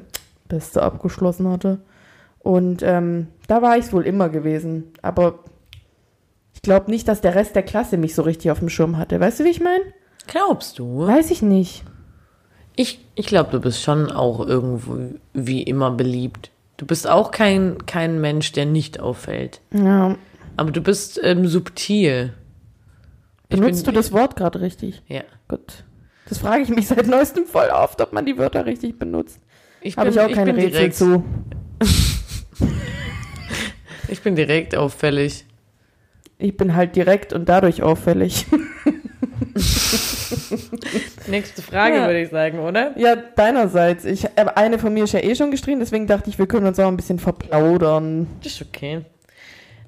Beste 0.48 0.84
abgeschlossen 0.84 1.50
hatte. 1.50 1.80
Und 2.40 2.82
ähm, 2.84 3.28
da 3.48 3.62
war 3.62 3.78
ich 3.78 3.92
wohl 3.94 4.06
immer 4.06 4.30
gewesen. 4.30 4.86
Aber 5.02 5.40
ich 6.54 6.62
glaube 6.62 6.90
nicht, 6.90 7.08
dass 7.08 7.22
der 7.22 7.36
Rest 7.36 7.56
der 7.56 7.64
Klasse 7.64 7.98
mich 7.98 8.16
so 8.16 8.22
richtig 8.22 8.52
auf 8.52 8.60
dem 8.60 8.70
Schirm 8.70 8.98
hatte. 8.98 9.20
Weißt 9.20 9.40
du, 9.40 9.44
wie 9.44 9.50
ich 9.50 9.62
meine? 9.62 9.84
Glaubst 10.28 10.80
du? 10.80 11.06
Weiß 11.08 11.32
ich 11.32 11.42
nicht. 11.42 11.84
Ich, 12.76 13.06
ich 13.16 13.26
glaube, 13.28 13.52
du 13.52 13.60
bist 13.60 13.82
schon 13.82 14.12
auch 14.12 14.46
irgendwo 14.46 14.98
wie 15.34 15.64
immer 15.64 15.92
beliebt. 15.92 16.52
Du 16.78 16.86
bist 16.86 17.10
auch 17.10 17.32
kein, 17.32 17.86
kein 17.86 18.22
Mensch, 18.22 18.54
der 18.54 18.66
nicht 18.66 19.00
auffällt. 19.02 19.60
Ja. 19.74 20.16
Aber 20.56 20.72
du 20.72 20.82
bist 20.82 21.20
ähm, 21.24 21.46
subtil. 21.48 22.34
Benutzt 23.50 23.84
bin- 23.86 23.94
du 23.94 24.00
das 24.00 24.12
Wort 24.14 24.36
gerade 24.38 24.62
richtig? 24.62 25.02
Ja. 25.08 25.24
Gut. 25.50 25.84
Das 26.30 26.38
frage 26.38 26.62
ich 26.62 26.70
mich 26.70 26.88
seit 26.88 27.08
neuestem 27.08 27.46
voll 27.46 27.68
oft, 27.74 28.00
ob 28.02 28.14
man 28.14 28.26
die 28.26 28.38
Wörter 28.38 28.66
richtig 28.66 28.98
benutzt. 29.00 29.42
Ich 29.82 29.98
Habe 29.98 30.10
ich 30.12 30.20
auch 30.20 30.32
kein 30.32 30.46
bin 30.46 30.56
Rätsel 30.56 30.72
direkt, 30.72 30.96
zu. 30.96 31.24
Ich 34.12 34.22
bin 34.22 34.36
direkt 34.36 34.76
auffällig. 34.76 35.46
Ich 36.40 36.58
bin 36.58 36.76
halt 36.76 36.96
direkt 36.96 37.32
und 37.32 37.48
dadurch 37.48 37.84
auffällig. 37.84 38.48
Nächste 41.28 41.62
Frage, 41.62 41.96
Ja. 41.98 42.06
würde 42.08 42.22
ich 42.22 42.30
sagen, 42.30 42.60
oder? 42.60 42.98
ja, 42.98 43.16
deinerseits. 43.16 44.06
Ich, 44.06 44.26
äh, 44.26 44.46
eine 44.56 44.80
von 44.80 44.94
mir 44.94 45.04
ist 45.04 45.14
ja 45.14 45.20
eh 45.20 45.36
schon 45.36 45.52
gestrichen, 45.52 45.80
deswegen 45.80 46.08
dachte 46.08 46.30
ich, 46.30 46.40
wir 46.40 46.48
können 46.48 46.66
uns 46.66 46.80
auch 46.80 46.88
ein 46.88 46.98
bisschen 46.98 47.20
verplaudern. 47.20 48.28
Das 48.44 48.54
ist 48.54 48.62
okay. 48.64 49.02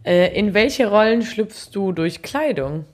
Äh, 0.03 0.37
in 0.37 0.53
welche 0.53 0.87
Rollen 0.87 1.21
schlüpfst 1.23 1.69
du 1.73 1.91
durch 1.91 2.21
Kleidung? 2.21 2.85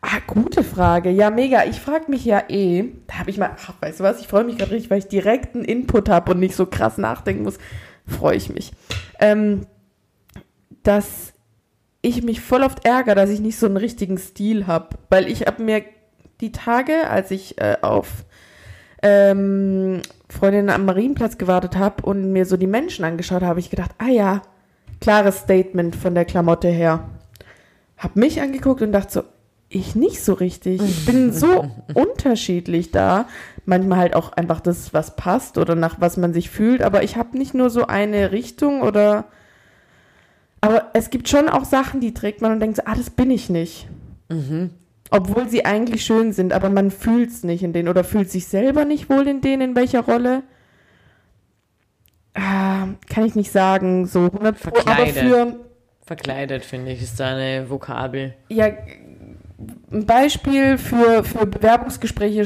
Ah, 0.00 0.18
gute 0.26 0.62
Frage. 0.62 1.10
Ja, 1.10 1.30
mega. 1.30 1.64
Ich 1.64 1.80
frage 1.80 2.10
mich 2.10 2.24
ja 2.24 2.44
eh, 2.48 2.84
da 3.06 3.20
habe 3.20 3.30
ich 3.30 3.38
mal, 3.38 3.50
ach, 3.56 3.72
weißt 3.80 4.00
du 4.00 4.04
was, 4.04 4.20
ich 4.20 4.28
freue 4.28 4.44
mich 4.44 4.58
gerade 4.58 4.72
richtig, 4.72 4.90
weil 4.90 4.98
ich 4.98 5.08
direkt 5.08 5.54
einen 5.54 5.64
Input 5.64 6.08
habe 6.10 6.32
und 6.32 6.40
nicht 6.40 6.54
so 6.54 6.66
krass 6.66 6.98
nachdenken 6.98 7.44
muss. 7.44 7.56
Freue 8.06 8.36
ich 8.36 8.50
mich. 8.50 8.72
Ähm, 9.18 9.66
dass 10.82 11.32
ich 12.02 12.22
mich 12.22 12.40
voll 12.40 12.62
oft 12.62 12.84
ärgere, 12.84 13.14
dass 13.14 13.30
ich 13.30 13.40
nicht 13.40 13.58
so 13.58 13.66
einen 13.66 13.78
richtigen 13.78 14.18
Stil 14.18 14.66
habe. 14.66 14.90
Weil 15.08 15.26
ich 15.26 15.46
habe 15.46 15.62
mir 15.62 15.82
die 16.40 16.52
Tage, 16.52 17.08
als 17.08 17.30
ich 17.30 17.58
äh, 17.58 17.78
auf 17.80 18.24
ähm, 19.02 20.02
Freundinnen 20.28 20.70
am 20.70 20.84
Marienplatz 20.84 21.38
gewartet 21.38 21.76
habe 21.76 22.04
und 22.04 22.32
mir 22.32 22.44
so 22.44 22.56
die 22.56 22.66
Menschen 22.66 23.04
angeschaut 23.04 23.36
habe, 23.36 23.46
habe 23.46 23.60
ich 23.60 23.70
gedacht, 23.70 23.92
ah 23.98 24.08
ja, 24.08 24.42
klares 25.00 25.38
Statement 25.38 25.96
von 25.96 26.14
der 26.14 26.24
Klamotte 26.24 26.68
her. 26.68 27.08
Hab 27.96 28.16
mich 28.16 28.40
angeguckt 28.40 28.82
und 28.82 28.92
dachte 28.92 29.12
so, 29.12 29.22
ich 29.74 29.94
nicht 29.94 30.22
so 30.22 30.32
richtig. 30.34 30.80
Ich 30.82 31.06
bin 31.06 31.32
so 31.34 31.68
unterschiedlich 31.94 32.90
da. 32.90 33.26
Manchmal 33.66 33.98
halt 33.98 34.16
auch 34.16 34.32
einfach 34.32 34.60
das, 34.60 34.94
was 34.94 35.16
passt 35.16 35.58
oder 35.58 35.74
nach 35.74 36.00
was 36.00 36.16
man 36.16 36.32
sich 36.32 36.50
fühlt. 36.50 36.82
Aber 36.82 37.02
ich 37.02 37.16
habe 37.16 37.36
nicht 37.36 37.54
nur 37.54 37.70
so 37.70 37.86
eine 37.86 38.32
Richtung 38.32 38.82
oder. 38.82 39.24
Aber 40.60 40.90
es 40.94 41.10
gibt 41.10 41.28
schon 41.28 41.48
auch 41.48 41.64
Sachen, 41.64 42.00
die 42.00 42.14
trägt 42.14 42.40
man 42.40 42.52
und 42.52 42.60
denkt 42.60 42.76
so, 42.76 42.82
ah, 42.86 42.94
das 42.94 43.10
bin 43.10 43.30
ich 43.30 43.50
nicht. 43.50 43.86
Obwohl 45.10 45.48
sie 45.48 45.64
eigentlich 45.66 46.04
schön 46.04 46.32
sind, 46.32 46.52
aber 46.54 46.70
man 46.70 46.90
fühlt 46.90 47.30
es 47.30 47.44
nicht 47.44 47.62
in 47.62 47.72
denen 47.74 47.88
oder 47.88 48.02
fühlt 48.02 48.30
sich 48.30 48.46
selber 48.46 48.84
nicht 48.84 49.10
wohl 49.10 49.28
in 49.28 49.42
denen, 49.42 49.60
in 49.70 49.76
welcher 49.76 50.00
Rolle. 50.00 50.42
Ah, 52.32 52.88
kann 53.08 53.24
ich 53.24 53.34
nicht 53.34 53.52
sagen, 53.52 54.06
so 54.06 54.24
100 54.24 54.60
Pro, 54.60 54.70
aber 54.70 55.06
Verkleidet. 55.06 55.16
für, 55.22 55.56
Verkleidet, 56.06 56.64
finde 56.64 56.92
ich, 56.92 57.02
ist 57.02 57.20
da 57.20 57.28
eine 57.28 57.70
Vokabel. 57.70 58.34
Ja, 58.48 58.68
ein 59.92 60.06
Beispiel 60.06 60.78
für, 60.78 61.24
für 61.24 61.46
Bewerbungsgespräche 61.46 62.44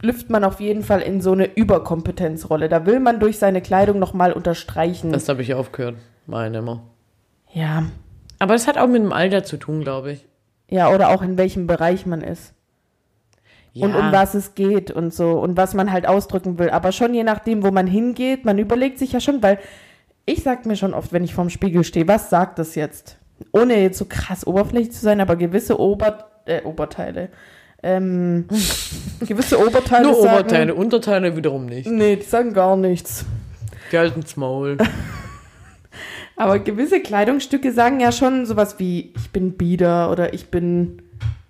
schlüpft 0.00 0.30
man 0.30 0.44
auf 0.44 0.60
jeden 0.60 0.82
Fall 0.82 1.00
in 1.00 1.20
so 1.20 1.32
eine 1.32 1.54
Überkompetenzrolle. 1.54 2.68
Da 2.68 2.86
will 2.86 3.00
man 3.00 3.20
durch 3.20 3.38
seine 3.38 3.60
Kleidung 3.60 3.98
nochmal 3.98 4.32
unterstreichen. 4.32 5.12
Das 5.12 5.28
habe 5.28 5.42
ich 5.42 5.54
aufgehört. 5.54 5.96
Meine 6.26 6.58
immer. 6.58 6.82
ja. 7.52 7.84
Aber 8.42 8.54
es 8.54 8.66
hat 8.66 8.78
auch 8.78 8.86
mit 8.86 9.02
dem 9.02 9.12
Alter 9.12 9.44
zu 9.44 9.58
tun, 9.58 9.82
glaube 9.82 10.12
ich. 10.12 10.26
Ja, 10.70 10.88
oder 10.94 11.10
auch 11.10 11.20
in 11.20 11.36
welchem 11.36 11.66
Bereich 11.66 12.06
man 12.06 12.22
ist. 12.22 12.54
Ja. 13.74 13.86
Und 13.86 13.94
um 13.94 14.12
was 14.12 14.32
es 14.32 14.54
geht 14.54 14.90
und 14.90 15.12
so. 15.12 15.32
Und 15.32 15.58
was 15.58 15.74
man 15.74 15.92
halt 15.92 16.08
ausdrücken 16.08 16.58
will. 16.58 16.70
Aber 16.70 16.90
schon 16.90 17.12
je 17.12 17.22
nachdem, 17.22 17.62
wo 17.62 17.70
man 17.70 17.86
hingeht, 17.86 18.46
man 18.46 18.58
überlegt 18.58 18.98
sich 18.98 19.12
ja 19.12 19.20
schon, 19.20 19.42
weil 19.42 19.58
ich 20.24 20.42
sag 20.42 20.64
mir 20.64 20.76
schon 20.76 20.94
oft, 20.94 21.12
wenn 21.12 21.22
ich 21.22 21.34
vorm 21.34 21.50
Spiegel 21.50 21.84
stehe, 21.84 22.08
was 22.08 22.30
sagt 22.30 22.58
das 22.58 22.76
jetzt? 22.76 23.18
Ohne 23.52 23.78
jetzt 23.82 23.98
so 23.98 24.06
krass 24.06 24.46
oberflächlich 24.46 24.92
zu 24.92 25.00
sein, 25.00 25.20
aber 25.20 25.36
gewisse 25.36 25.78
Ober 25.78 26.29
äh, 26.50 26.62
Oberteile. 26.64 27.28
Ähm, 27.82 28.46
gewisse 29.20 29.58
Oberteile 29.58 30.04
Nur 30.04 30.22
sagen, 30.22 30.34
Oberteile, 30.34 30.74
Unterteile 30.74 31.36
wiederum 31.36 31.66
nicht. 31.66 31.88
Nee, 31.88 32.16
die 32.16 32.22
sagen 32.22 32.52
gar 32.52 32.76
nichts. 32.76 33.24
Die 33.90 33.98
halten's 33.98 34.36
Maul. 34.36 34.76
Aber 36.36 36.58
gewisse 36.58 37.00
Kleidungsstücke 37.00 37.72
sagen 37.72 38.00
ja 38.00 38.12
schon 38.12 38.46
sowas 38.46 38.78
wie, 38.78 39.12
ich 39.16 39.30
bin 39.30 39.52
bieder 39.52 40.10
oder 40.10 40.32
ich 40.32 40.48
bin, 40.48 41.02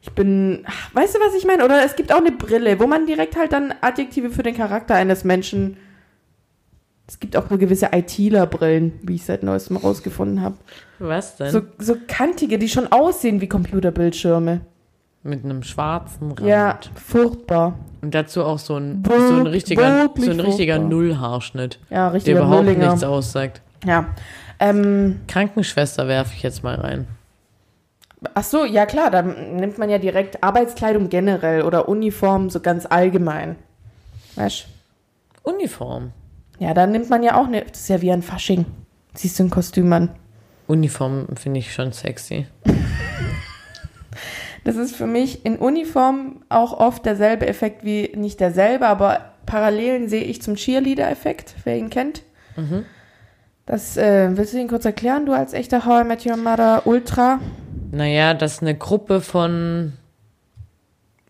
ich 0.02 0.10
bin, 0.12 0.64
weißt 0.94 1.14
du, 1.14 1.20
was 1.20 1.34
ich 1.34 1.44
meine? 1.44 1.64
Oder 1.64 1.84
es 1.84 1.94
gibt 1.94 2.12
auch 2.12 2.18
eine 2.18 2.32
Brille, 2.32 2.80
wo 2.80 2.86
man 2.86 3.06
direkt 3.06 3.36
halt 3.36 3.52
dann 3.52 3.72
Adjektive 3.80 4.30
für 4.30 4.42
den 4.42 4.56
Charakter 4.56 4.96
eines 4.96 5.22
Menschen, 5.22 5.76
es 7.06 7.18
gibt 7.18 7.36
auch 7.36 7.50
nur 7.50 7.58
gewisse 7.58 7.90
ITler-Brillen, 7.92 9.00
wie 9.02 9.16
ich 9.16 9.24
seit 9.24 9.42
neuestem 9.42 9.76
rausgefunden 9.76 10.42
habe. 10.42 10.56
Was 11.00 11.36
denn? 11.36 11.50
So, 11.50 11.62
so 11.78 11.96
kantige, 12.06 12.56
die 12.56 12.68
schon 12.68 12.86
aussehen 12.90 13.40
wie 13.40 13.48
Computerbildschirme. 13.48 14.60
Mit 15.22 15.44
einem 15.44 15.62
schwarzen 15.62 16.32
Rand. 16.32 16.40
Ja, 16.48 16.78
furchtbar. 16.94 17.74
Und 18.00 18.14
dazu 18.14 18.42
auch 18.44 18.58
so 18.58 18.76
ein, 18.76 19.04
Wir- 19.06 19.28
so 19.28 19.34
ein 19.34 19.46
richtiger, 19.46 19.82
wirklich 20.02 20.24
so 20.24 20.30
ein 20.30 20.40
richtiger 20.40 20.76
furchtbar. 20.76 20.90
Nullhaarschnitt, 20.90 21.78
Ja, 21.90 21.96
der 22.06 22.12
richtiger 22.14 22.38
überhaupt 22.40 22.64
Nullinger. 22.64 22.86
nichts 22.88 23.04
aussagt. 23.04 23.60
Ja. 23.84 24.06
Ähm, 24.58 25.20
Krankenschwester 25.28 26.08
werfe 26.08 26.32
ich 26.34 26.42
jetzt 26.42 26.62
mal 26.62 26.74
rein. 26.76 27.06
Ach 28.34 28.44
so, 28.44 28.64
ja 28.64 28.84
klar, 28.86 29.10
dann 29.10 29.56
nimmt 29.56 29.78
man 29.78 29.88
ja 29.90 29.98
direkt 29.98 30.42
Arbeitskleidung 30.42 31.08
generell 31.08 31.62
oder 31.62 31.88
Uniform 31.88 32.48
so 32.50 32.60
ganz 32.60 32.86
allgemein. 32.86 33.56
Weißt 34.36 34.66
Uniform. 35.42 36.12
Ja, 36.58 36.74
dann 36.74 36.92
nimmt 36.92 37.08
man 37.10 37.22
ja 37.22 37.36
auch 37.40 37.46
eine, 37.46 37.62
das 37.64 37.80
ist 37.80 37.88
ja 37.88 38.00
wie 38.02 38.12
ein 38.12 38.22
Fasching. 38.22 38.66
Siehst 39.14 39.38
du 39.38 39.44
ein 39.44 39.50
Kostüm 39.50 39.92
an. 39.92 40.10
Uniform 40.66 41.26
finde 41.36 41.58
ich 41.60 41.72
schon 41.74 41.92
sexy. 41.92 42.46
Das 44.64 44.76
ist 44.76 44.94
für 44.94 45.06
mich 45.06 45.44
in 45.46 45.56
Uniform 45.56 46.42
auch 46.48 46.72
oft 46.78 47.06
derselbe 47.06 47.46
Effekt 47.46 47.84
wie, 47.84 48.12
nicht 48.14 48.40
derselbe, 48.40 48.86
aber 48.86 49.32
Parallelen 49.46 50.08
sehe 50.08 50.22
ich 50.24 50.42
zum 50.42 50.54
Cheerleader-Effekt, 50.56 51.54
wer 51.64 51.76
ihn 51.76 51.90
kennt. 51.90 52.22
Das, 53.66 53.96
äh, 53.96 54.30
willst 54.36 54.52
du 54.52 54.58
ihn 54.58 54.68
kurz 54.68 54.84
erklären, 54.84 55.26
du 55.26 55.32
als 55.32 55.54
echter 55.54 55.86
How 55.86 56.02
I 56.02 56.04
Met 56.04 56.26
Your 56.26 56.36
Mother 56.36 56.82
Ultra? 56.86 57.40
Naja, 57.90 58.34
dass 58.34 58.60
eine 58.60 58.76
Gruppe 58.76 59.20
von, 59.20 59.94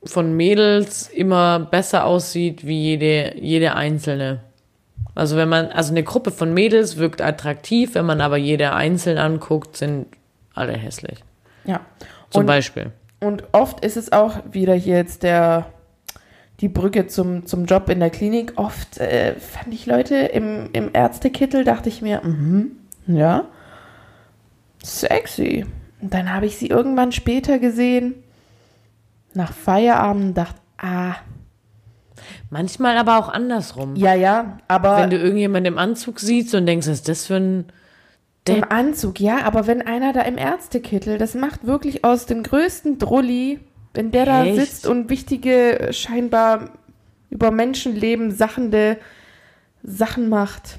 von 0.05 0.33
Mädels 0.37 1.09
immer 1.09 1.61
besser 1.61 2.05
aussieht 2.05 2.67
wie 2.67 2.81
jede, 2.83 3.37
jede 3.39 3.75
einzelne. 3.75 4.41
Also 5.15 5.37
wenn 5.37 5.49
man, 5.49 5.67
also 5.69 5.93
eine 5.93 6.03
Gruppe 6.03 6.31
von 6.31 6.53
Mädels 6.53 6.97
wirkt 6.97 7.21
attraktiv, 7.23 7.95
wenn 7.95 8.07
man 8.07 8.21
aber 8.21 8.37
jede 8.37 8.73
einzeln 8.73 9.19
anguckt, 9.19 9.77
sind 9.77 10.07
alle 10.55 10.73
hässlich. 10.73 11.21
Ja. 11.65 11.81
Zum 12.31 12.41
Und- 12.41 12.47
Beispiel. 12.47 12.93
Und 13.21 13.45
oft 13.53 13.85
ist 13.85 13.97
es 13.97 14.13
auch 14.13 14.37
wieder 14.51 14.75
hier 14.75 14.97
jetzt 14.97 15.23
der, 15.23 15.67
die 16.61 16.69
Brücke 16.69 17.07
zum, 17.07 17.47
zum 17.47 17.67
Job 17.67 17.89
in 17.91 18.01
der 18.01 18.11
Klinik. 18.11 18.55
Oft 18.57 18.99
äh, 18.99 19.35
fand 19.35 19.75
ich 19.75 19.87
Leute 19.87 20.17
im, 20.17 20.71
im 20.73 20.91
Ärztekittel, 20.93 21.65
dachte 21.65 21.89
ich 21.89 22.03
mir, 22.03 22.23
mhm, 22.25 22.73
ja, 23.07 23.45
sexy. 24.83 25.67
Und 26.01 26.15
dann 26.15 26.33
habe 26.33 26.47
ich 26.47 26.57
sie 26.57 26.69
irgendwann 26.69 27.13
später 27.13 27.59
gesehen, 27.59 28.15
nach 29.35 29.53
Feierabend, 29.53 30.37
dachte, 30.37 30.61
ah, 30.79 31.15
Manchmal 32.51 32.97
aber 32.97 33.19
auch 33.19 33.29
andersrum. 33.29 33.97
ja, 33.97 34.15
ja, 34.15 34.59
aber 34.69 34.99
Wenn 34.99 35.11
du 35.11 35.17
irgendjemanden 35.17 35.73
im 35.73 35.79
Anzug 35.79 36.21
siehst 36.21 36.55
und 36.55 36.67
denkst, 36.67 36.87
was 36.87 36.95
ist 36.95 37.09
das 37.09 37.27
für 37.27 37.37
ein 37.37 37.65
im 38.49 38.65
Anzug, 38.65 39.21
ja, 39.21 39.43
aber 39.45 39.67
wenn 39.67 39.83
einer 39.83 40.13
da 40.13 40.23
im 40.23 40.39
Ärztekittel, 40.39 41.19
das 41.19 41.35
macht 41.35 41.67
wirklich 41.67 42.05
aus 42.05 42.27
dem 42.27 42.43
größten 42.43 42.99
Drulli, 42.99 43.61
wenn 43.95 44.11
der 44.11 44.25
da 44.25 44.45
Echt? 44.45 44.57
sitzt 44.57 44.87
und 44.87 45.11
wichtige, 45.11 45.89
scheinbar 45.93 46.71
über 47.29 47.51
Menschenleben 47.51 48.31
sachende 48.31 48.99
Sachen 49.83 50.29
macht. 50.29 50.79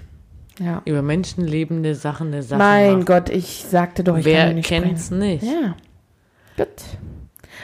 Ja. 0.59 0.81
über 0.85 1.01
menschenlebende 1.01 1.95
Sachen 1.95 2.27
eine 2.27 2.43
Sache 2.43 2.59
mein 2.59 2.97
macht. 2.97 3.07
Gott, 3.07 3.29
ich 3.29 3.65
sagte 3.67 4.03
doch, 4.03 4.17
ich 4.17 4.25
kann 4.25 4.33
Wer 4.33 4.49
ihn 4.49 4.55
nicht 4.55 4.67
kennt's 4.67 5.05
sprechen. 5.07 5.19
nicht? 5.19 5.43
Ja. 5.43 5.75
Gut. 6.57 6.67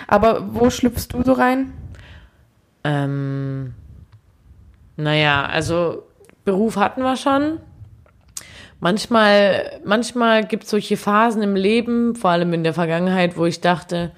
Aber 0.08 0.56
wo 0.56 0.70
schlüpfst 0.72 1.10
du 1.12 1.22
so 1.22 1.34
rein? 1.34 1.74
Ähm, 2.84 3.74
naja, 4.96 5.46
also 5.46 6.04
Beruf 6.46 6.78
hatten 6.78 7.02
wir 7.02 7.18
schon. 7.18 7.60
Manchmal, 8.80 9.80
manchmal 9.86 10.46
gibt 10.46 10.66
es 10.66 10.70
solche 10.70 10.98
Phasen 10.98 11.42
im 11.42 11.56
Leben, 11.56 12.16
vor 12.16 12.30
allem 12.30 12.54
in 12.54 12.64
der 12.64 12.74
Vergangenheit, 12.74 13.38
wo 13.38 13.46
ich 13.46 13.62
dachte, 13.62 14.12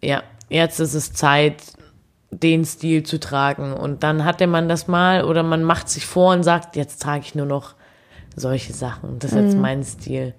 ja, 0.00 0.22
jetzt 0.48 0.80
ist 0.80 0.94
es 0.94 1.12
Zeit, 1.12 1.62
den 2.30 2.64
Stil 2.64 3.02
zu 3.02 3.20
tragen. 3.20 3.74
Und 3.74 4.02
dann 4.02 4.24
hatte 4.24 4.46
man 4.46 4.68
das 4.68 4.88
mal 4.88 5.24
oder 5.24 5.42
man 5.42 5.62
macht 5.62 5.88
sich 5.90 6.06
vor 6.06 6.32
und 6.32 6.42
sagt, 6.42 6.76
jetzt 6.76 7.02
trage 7.02 7.22
ich 7.24 7.34
nur 7.34 7.46
noch 7.46 7.74
Solche 8.36 8.72
Sachen. 8.72 9.18
Das 9.18 9.32
ist 9.32 9.38
jetzt 9.38 9.56
mein 9.56 9.84
Stil. 9.84 10.34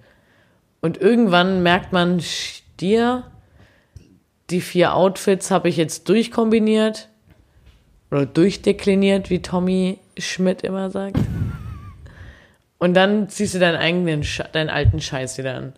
Und 0.81 0.99
irgendwann 0.99 1.63
merkt 1.63 1.93
man, 1.93 2.19
Stier, 2.21 3.23
die 4.49 4.61
vier 4.61 4.95
Outfits 4.95 5.51
habe 5.51 5.69
ich 5.69 5.77
jetzt 5.77 6.09
durchkombiniert 6.09 7.09
oder 8.11 8.25
durchdekliniert, 8.25 9.29
wie 9.29 9.41
Tommy 9.41 9.99
Schmidt 10.17 10.63
immer 10.63 10.89
sagt. 10.89 11.17
Und 12.83 12.95
dann 12.95 13.29
ziehst 13.29 13.55
du 13.55 13.59
deinen 13.59 13.77
eigenen, 13.77 14.25
deinen 14.51 14.69
alten 14.69 14.99
Scheiß 14.99 15.37
wieder 15.37 15.55
an. 15.55 15.73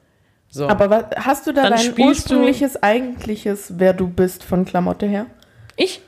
So. 0.48 0.68
Aber 0.68 0.90
was, 0.90 1.04
hast 1.18 1.46
du 1.46 1.52
da 1.52 1.70
Dann 1.70 1.74
dein 1.74 1.94
ursprüngliches, 2.00 2.82
eigentliches, 2.82 3.74
wer 3.78 3.94
du 3.94 4.08
bist 4.08 4.44
von 4.44 4.66
Klamotte 4.66 5.06
her? 5.06 5.28
Ich? 5.76 6.02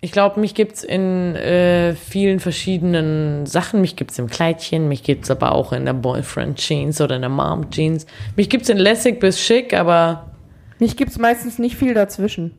Ich 0.00 0.10
glaube, 0.10 0.40
mich 0.40 0.56
gibt's 0.56 0.82
in 0.82 1.36
äh, 1.36 1.94
vielen 1.94 2.40
verschiedenen 2.40 3.46
Sachen. 3.46 3.80
Mich 3.80 3.94
gibt's 3.94 4.18
im 4.18 4.26
Kleidchen, 4.26 4.88
mich 4.88 5.04
gibt's 5.04 5.30
aber 5.30 5.52
auch 5.52 5.72
in 5.72 5.84
der 5.84 5.92
Boyfriend 5.92 6.58
Jeans 6.58 7.00
oder 7.00 7.14
in 7.14 7.22
der 7.22 7.30
Mom 7.30 7.70
Jeans. 7.70 8.06
Mich 8.34 8.50
gibt's 8.50 8.70
in 8.70 8.78
lässig 8.78 9.20
bis 9.20 9.40
schick, 9.40 9.72
aber 9.72 10.32
Mich 10.80 10.96
gibt's 10.96 11.16
meistens 11.16 11.60
nicht 11.60 11.76
viel 11.76 11.94
dazwischen. 11.94 12.58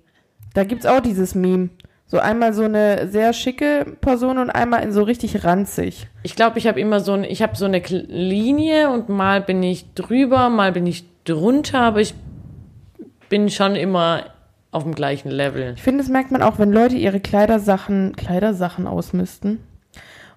Da 0.54 0.64
gibt's 0.64 0.86
auch 0.86 1.02
dieses 1.02 1.36
Meme. 1.36 1.72
So 2.14 2.20
einmal 2.20 2.54
so 2.54 2.62
eine 2.62 3.08
sehr 3.08 3.34
schicke 3.34 3.88
Person 4.00 4.38
und 4.38 4.52
einmal 4.52 4.84
in 4.84 4.92
so 4.92 5.02
richtig 5.02 5.44
ranzig. 5.46 6.06
ich 6.22 6.36
glaube, 6.36 6.60
ich 6.60 6.68
habe 6.68 6.80
immer 6.80 7.00
so 7.00 7.14
ein, 7.14 7.24
ich 7.24 7.42
habe 7.42 7.56
so 7.56 7.66
eine 7.66 7.80
Linie 7.80 8.92
und 8.92 9.10
mal 9.10 9.42
bin 9.42 9.64
ich 9.64 9.96
drüber, 9.96 10.50
mal 10.50 10.72
bin 10.72 10.86
ich 10.86 11.06
drunter, 11.24 11.80
aber 11.80 12.02
ich 12.02 12.14
bin 13.30 13.50
schon 13.50 13.76
immer 13.76 14.26
auf 14.70 14.84
dem 14.84 14.94
gleichen 14.94 15.32
Level. 15.32 15.74
Ich 15.76 15.82
finde, 15.82 16.04
das 16.04 16.12
merkt 16.12 16.30
man 16.30 16.44
auch, 16.44 16.60
wenn 16.60 16.72
Leute 16.72 16.98
ihre 16.98 17.20
Kleidersachen, 17.20 18.16
Kleidersachen 18.16 18.86
ausmisten 18.86 19.58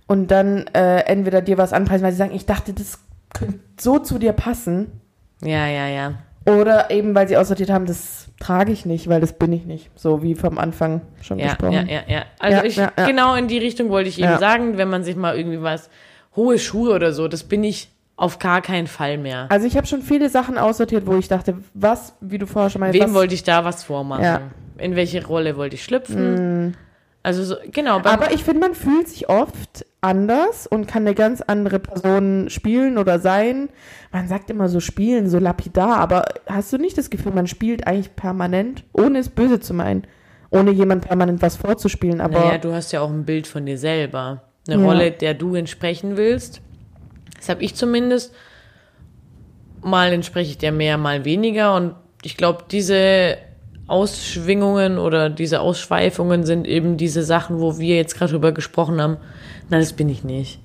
und 0.07 0.31
dann 0.31 0.69
äh, 0.69 1.01
entweder 1.01 1.43
dir 1.43 1.59
was 1.59 1.75
anpreisen, 1.75 2.05
weil 2.05 2.13
sie 2.13 2.19
sagen, 2.19 2.35
ich 2.35 2.47
dachte, 2.47 2.73
das 2.73 3.01
könnte 3.35 3.61
so 3.79 3.99
zu 3.99 4.19
dir 4.19 4.33
passen. 4.33 5.03
Ja, 5.43 5.67
ja, 5.67 5.89
ja. 5.89 6.15
Oder 6.47 6.91
eben, 6.91 7.15
weil 7.15 7.27
sie 7.29 7.37
aussortiert 7.37 7.71
haben, 7.71 7.87
das 7.87 8.29
trage 8.39 8.71
ich 8.73 8.87
nicht, 8.87 9.09
weil 9.09 9.21
das 9.21 9.33
bin 9.33 9.53
ich 9.53 9.65
nicht. 9.65 9.91
So 9.97 10.23
wie 10.23 10.35
vom 10.35 10.59
Anfang 10.59 11.01
schon 11.21 11.39
Ja, 11.39 11.49
besprochen. 11.49 11.73
ja, 11.73 11.83
ja, 11.83 12.03
ja. 12.07 12.23
Also 12.39 12.59
Ja, 12.59 12.65
ich, 12.65 12.77
ja, 12.77 12.93
ja. 12.97 13.07
genau 13.07 13.35
in 13.35 13.49
die 13.49 13.59
Richtung 13.59 13.89
wollte 13.91 14.09
ich 14.09 14.21
eben 14.21 14.39
sagen, 14.39 14.79
wenn 14.79 14.89
man 14.89 15.03
sich 15.03 15.17
mal 15.17 15.37
irgendwie 15.37 15.63
was, 15.63 15.91
hohe 16.37 16.59
Schuhe 16.59 16.95
oder 16.95 17.13
so, 17.13 17.29
das 17.29 17.45
bin 17.45 17.65
ich 17.65 17.89
auf 18.17 18.39
gar 18.39 18.63
keinen 18.63 18.87
Fall 18.87 19.19
mehr. 19.19 19.47
Also 19.51 19.67
ich 19.67 19.77
habe 19.77 19.87
schon 19.87 20.03
viele 20.03 20.29
Sachen 20.29 20.57
aussortiert, 20.57 21.07
wo 21.07 21.17
ich 21.17 21.29
dachte, 21.29 21.59
was, 21.75 22.15
wie 22.21 22.39
du 22.39 22.47
vorher 22.47 22.71
schon 22.71 22.81
mal 22.81 22.93
Wem 22.93 23.13
wollte 23.15 23.35
ich 23.35 23.43
da 23.43 23.65
was 23.65 23.85
vormachen? 23.85 24.51
In 24.79 24.95
welche 24.97 25.27
Rolle 25.27 25.57
wollte 25.57 25.75
ich 25.75 25.85
schlüpfen? 25.85 26.77
Also 27.27 27.43
so, 27.43 27.57
genau. 27.73 27.97
Aber 28.05 28.31
ich 28.33 28.45
finde, 28.45 28.61
man 28.61 28.77
fühlt 28.77 29.09
sich 29.09 29.29
oft 29.29 29.85
anders 30.01 30.69
und 30.69 30.87
kann 30.87 31.05
eine 31.05 31.17
ganz 31.17 31.41
andere 31.41 31.81
Person 31.81 32.49
spielen 32.51 32.99
oder 32.99 33.19
sein. 33.19 33.69
Man 34.13 34.29
sagt 34.29 34.49
immer 34.49 34.69
so 34.69 34.79
spielen, 34.79 35.29
so 35.29 35.41
lapidar, 35.41 35.97
aber 35.97 36.25
hast 36.47 36.73
du 36.73 36.79
nicht 36.79 36.97
das 36.97 37.11
Gefühl, 37.11 37.33
man 37.33 37.49
spielt 37.49 37.85
eigentlich 37.85 38.15
permanent, 38.15 38.85
ohne 38.93 39.19
es 39.19 39.29
böse 39.29 39.59
zu 39.59 39.75
meinen, 39.75 40.07
ohne 40.51 40.71
jemand 40.71 41.05
permanent 41.05 41.43
was 41.43 41.57
vorzuspielen, 41.57 42.21
aber 42.21 42.39
naja, 42.39 42.59
du 42.59 42.73
hast 42.73 42.93
ja 42.93 43.01
auch 43.01 43.11
ein 43.11 43.25
Bild 43.25 43.49
von 43.49 43.67
dir 43.67 43.77
selber. 43.77 44.45
Eine 44.69 44.81
Ja. 44.81 44.87
Rolle, 44.89 45.11
der 45.11 45.35
du 45.35 45.57
entsprechen 45.57 46.17
willst. 46.17 46.61
Das 47.39 47.49
habe 47.49 47.65
ich 47.65 47.75
zumindest. 47.75 48.33
Mal 49.83 50.13
entspreche 50.13 50.51
ich 50.51 50.59
der 50.59 50.71
mehr, 50.71 50.97
mal 50.97 51.25
weniger. 51.25 51.75
Und 51.75 51.97
ich 52.23 52.37
glaube, 52.37 52.67
diese 52.71 53.37
Ausschwingungen 53.87 54.99
oder 54.99 55.31
diese 55.31 55.61
Ausschweifungen 55.61 56.45
sind 56.45 56.67
eben 56.67 56.97
diese 56.97 57.23
Sachen, 57.23 57.61
wo 57.61 57.79
wir 57.79 57.97
jetzt 57.97 58.17
gerade 58.17 58.33
drüber 58.33 58.53
gesprochen 58.53 59.01
haben. 59.01 59.19
Nein, 59.69 59.81
das 59.81 59.93
bin 59.93 60.09
ich 60.09 60.25
nicht. 60.25 60.61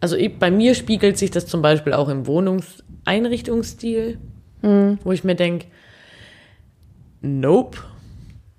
Also 0.00 0.16
bei 0.38 0.50
mir 0.50 0.74
spiegelt 0.74 1.16
sich 1.16 1.30
das 1.30 1.46
zum 1.46 1.62
Beispiel 1.62 1.94
auch 1.94 2.10
im 2.10 2.26
Wohnungseinrichtungsstil, 2.26 4.18
wo 4.60 5.12
ich 5.12 5.24
mir 5.24 5.34
denke, 5.34 5.66
nope, 7.22 7.78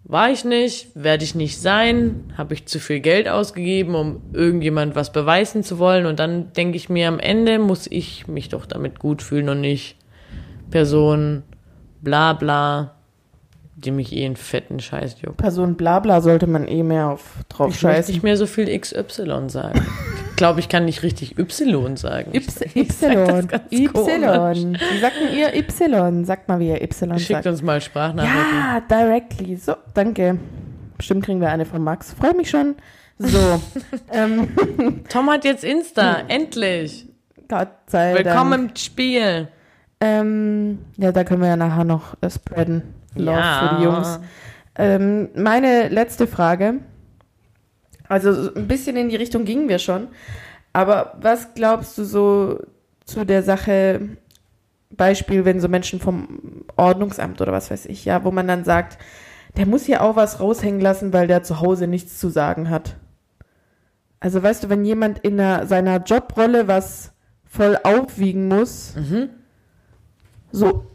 war 0.04 0.30
ich 0.30 0.46
nicht, 0.46 0.90
werde 0.96 1.24
ich 1.24 1.34
nicht 1.36 1.60
sein, 1.60 2.32
habe 2.38 2.54
ich 2.54 2.68
zu 2.68 2.80
viel 2.80 3.00
Geld 3.00 3.28
ausgegeben, 3.28 3.96
um 3.96 4.22
irgendjemand 4.34 4.96
was 4.96 5.12
beweisen 5.12 5.64
zu 5.64 5.80
wollen. 5.80 6.06
Und 6.06 6.20
dann 6.20 6.54
denke 6.54 6.78
ich 6.78 6.90
mir, 6.90 7.08
am 7.08 7.20
Ende 7.20 7.58
muss 7.60 7.88
ich 7.88 8.28
mich 8.28 8.50
doch 8.50 8.66
damit 8.66 9.00
gut 9.00 9.24
fühlen 9.24 9.50
und 9.50 9.62
nicht 9.62 9.98
Person 10.70 11.44
bla 12.02 12.34
bla, 12.34 12.95
die 13.78 13.92
mich 13.92 14.14
eh 14.14 14.26
in 14.26 14.36
fetten 14.38 14.80
Scheiß 14.80 15.18
juckt. 15.22 15.38
Person 15.38 15.76
Blabla 15.76 16.22
sollte 16.22 16.48
man 16.48 16.68
eh 16.68 16.82
mehr 16.84 17.08
auf 17.10 17.22
drauf 17.50 17.76
Ich 17.76 17.84
möchte 17.84 17.98
scheißen. 17.98 18.14
nicht 18.14 18.24
mehr 18.24 18.38
so 18.38 18.46
viel 18.46 18.68
XY 18.80 19.50
sagen. 19.50 19.86
Ich 20.32 20.36
glaube, 20.38 20.60
ich 20.62 20.70
kann 20.70 20.86
nicht 20.86 21.04
richtig 21.04 21.38
Y 21.38 21.98
sagen. 21.98 22.30
Ich- 22.34 22.48
Y, 22.48 22.72
ich 22.74 22.94
sag 22.94 23.14
Y, 23.72 23.86
Y. 23.88 23.92
komisch. 23.94 24.82
Wie 24.94 25.00
sagt 25.00 25.16
denn 25.22 25.38
ihr 25.38 25.54
Y? 25.56 26.26
Sagt 26.26 26.48
mal, 26.48 26.60
wie 26.60 26.70
ihr 26.70 26.82
Y 26.82 27.18
Schickt 27.20 27.28
sagt. 27.44 27.48
uns 27.48 27.62
mal 27.62 27.82
Sprachnachrichten. 27.82 28.58
Ja, 28.58 28.82
directly. 28.90 29.56
So, 29.58 29.76
danke. 29.94 30.38
Bestimmt 30.98 31.26
kriegen 31.26 31.42
wir 31.42 31.50
eine 31.50 31.66
von 31.66 31.84
Max. 31.84 32.14
Freue 32.14 32.34
mich 32.36 32.50
schon. 32.50 32.76
So, 33.18 33.62
ähm, 34.14 34.50
Tom 35.10 35.30
hat 35.30 35.44
jetzt 35.46 35.64
Insta, 35.64 36.18
endlich. 36.28 37.08
Gott 37.48 37.70
sei 37.88 38.14
Willkommen 38.16 38.52
Dank. 38.52 38.70
im 38.72 38.76
Spiel. 38.78 39.48
Ähm, 40.02 40.80
ja, 40.98 41.12
da 41.12 41.24
können 41.24 41.42
wir 41.42 41.48
ja 41.50 41.56
nachher 41.56 41.84
noch 41.84 42.16
äh, 42.22 42.30
spreaden. 42.30 42.82
Love 43.16 43.38
Ja. 43.38 43.70
für 43.70 43.76
die 43.78 43.84
Jungs. 43.84 44.20
Ähm, 44.78 45.30
meine 45.36 45.90
letzte 45.90 46.28
Frage. 46.28 46.76
Also 48.08 48.34
so 48.34 48.54
ein 48.54 48.68
bisschen 48.68 48.98
in 48.98 49.10
die 49.10 49.16
Richtung 49.16 49.46
gingen 49.46 49.68
wir 49.70 49.80
schon. 49.80 50.08
Aber 50.74 51.18
was 51.22 51.54
glaubst 51.54 51.98
du 51.98 52.04
so 52.04 52.60
zu 53.06 53.26
der 53.26 53.42
Sache, 53.44 54.02
Beispiel, 54.90 55.46
wenn 55.46 55.60
so 55.60 55.68
Menschen 55.68 56.00
vom 56.00 56.66
Ordnungsamt 56.76 57.42
oder 57.42 57.52
was 57.52 57.72
weiß 57.72 57.86
ich, 57.86 58.06
ja, 58.06 58.24
wo 58.24 58.32
man 58.32 58.48
dann 58.48 58.64
sagt, 58.64 58.98
der 59.58 59.66
muss 59.66 59.86
hier 59.86 60.04
auch 60.04 60.16
was 60.16 60.40
raushängen 60.40 60.82
lassen, 60.82 61.14
weil 61.14 61.28
der 61.28 61.44
zu 61.44 61.62
Hause 61.62 61.88
nichts 61.88 62.20
zu 62.20 62.30
sagen 62.30 62.70
hat. 62.70 62.98
Also 64.20 64.42
weißt 64.44 64.64
du, 64.66 64.70
wenn 64.70 64.84
jemand 64.86 65.20
in 65.20 65.40
einer, 65.40 65.66
seiner 65.68 65.98
Jobrolle 66.04 66.68
was 66.68 67.14
voll 67.46 67.78
aufwiegen 67.84 68.48
muss, 68.48 68.94
so. 70.52 70.86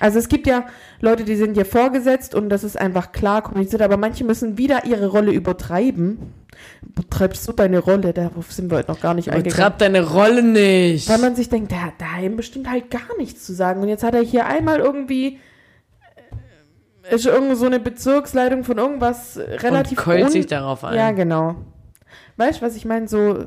Also 0.00 0.18
es 0.18 0.28
gibt 0.28 0.46
ja 0.46 0.66
Leute, 1.00 1.24
die 1.24 1.34
sind 1.36 1.56
dir 1.56 1.64
vorgesetzt 1.64 2.34
und 2.34 2.48
das 2.50 2.62
ist 2.62 2.78
einfach 2.78 3.10
klar 3.12 3.42
kommuniziert, 3.42 3.82
aber 3.82 3.96
manche 3.96 4.24
müssen 4.24 4.56
wieder 4.58 4.84
ihre 4.84 5.08
Rolle 5.08 5.32
übertreiben. 5.32 6.34
Betreibst 6.82 7.46
du 7.48 7.52
deine 7.52 7.78
Rolle, 7.80 8.12
darauf 8.12 8.52
sind 8.52 8.70
wir 8.70 8.78
heute 8.78 8.90
noch 8.92 9.00
gar 9.00 9.14
nicht 9.14 9.28
eingegangen. 9.30 9.52
Übertreib 9.56 9.78
deine 9.78 10.02
Rolle 10.08 10.42
nicht. 10.42 11.08
Weil 11.08 11.18
man 11.18 11.34
sich 11.36 11.48
denkt, 11.48 11.70
der 11.72 11.84
hat 11.84 11.94
daheim 12.00 12.36
bestimmt 12.36 12.70
halt 12.70 12.90
gar 12.90 13.16
nichts 13.18 13.44
zu 13.44 13.52
sagen. 13.52 13.80
Und 13.82 13.88
jetzt 13.88 14.02
hat 14.04 14.14
er 14.14 14.22
hier 14.22 14.46
einmal 14.46 14.78
irgendwie 14.78 15.38
äh, 17.10 17.14
ist 17.14 17.26
irgend 17.26 17.56
so 17.56 17.66
eine 17.66 17.80
Bezirksleitung 17.80 18.64
von 18.64 18.78
irgendwas 18.78 19.36
relativ 19.38 19.98
Und 19.98 20.04
keult 20.04 20.24
un- 20.24 20.30
sich 20.30 20.46
darauf 20.46 20.84
ein. 20.84 20.96
Ja, 20.96 21.10
genau. 21.12 21.56
Weißt 22.36 22.60
du, 22.60 22.66
was 22.66 22.76
ich 22.76 22.84
meine? 22.84 23.08
So, 23.08 23.44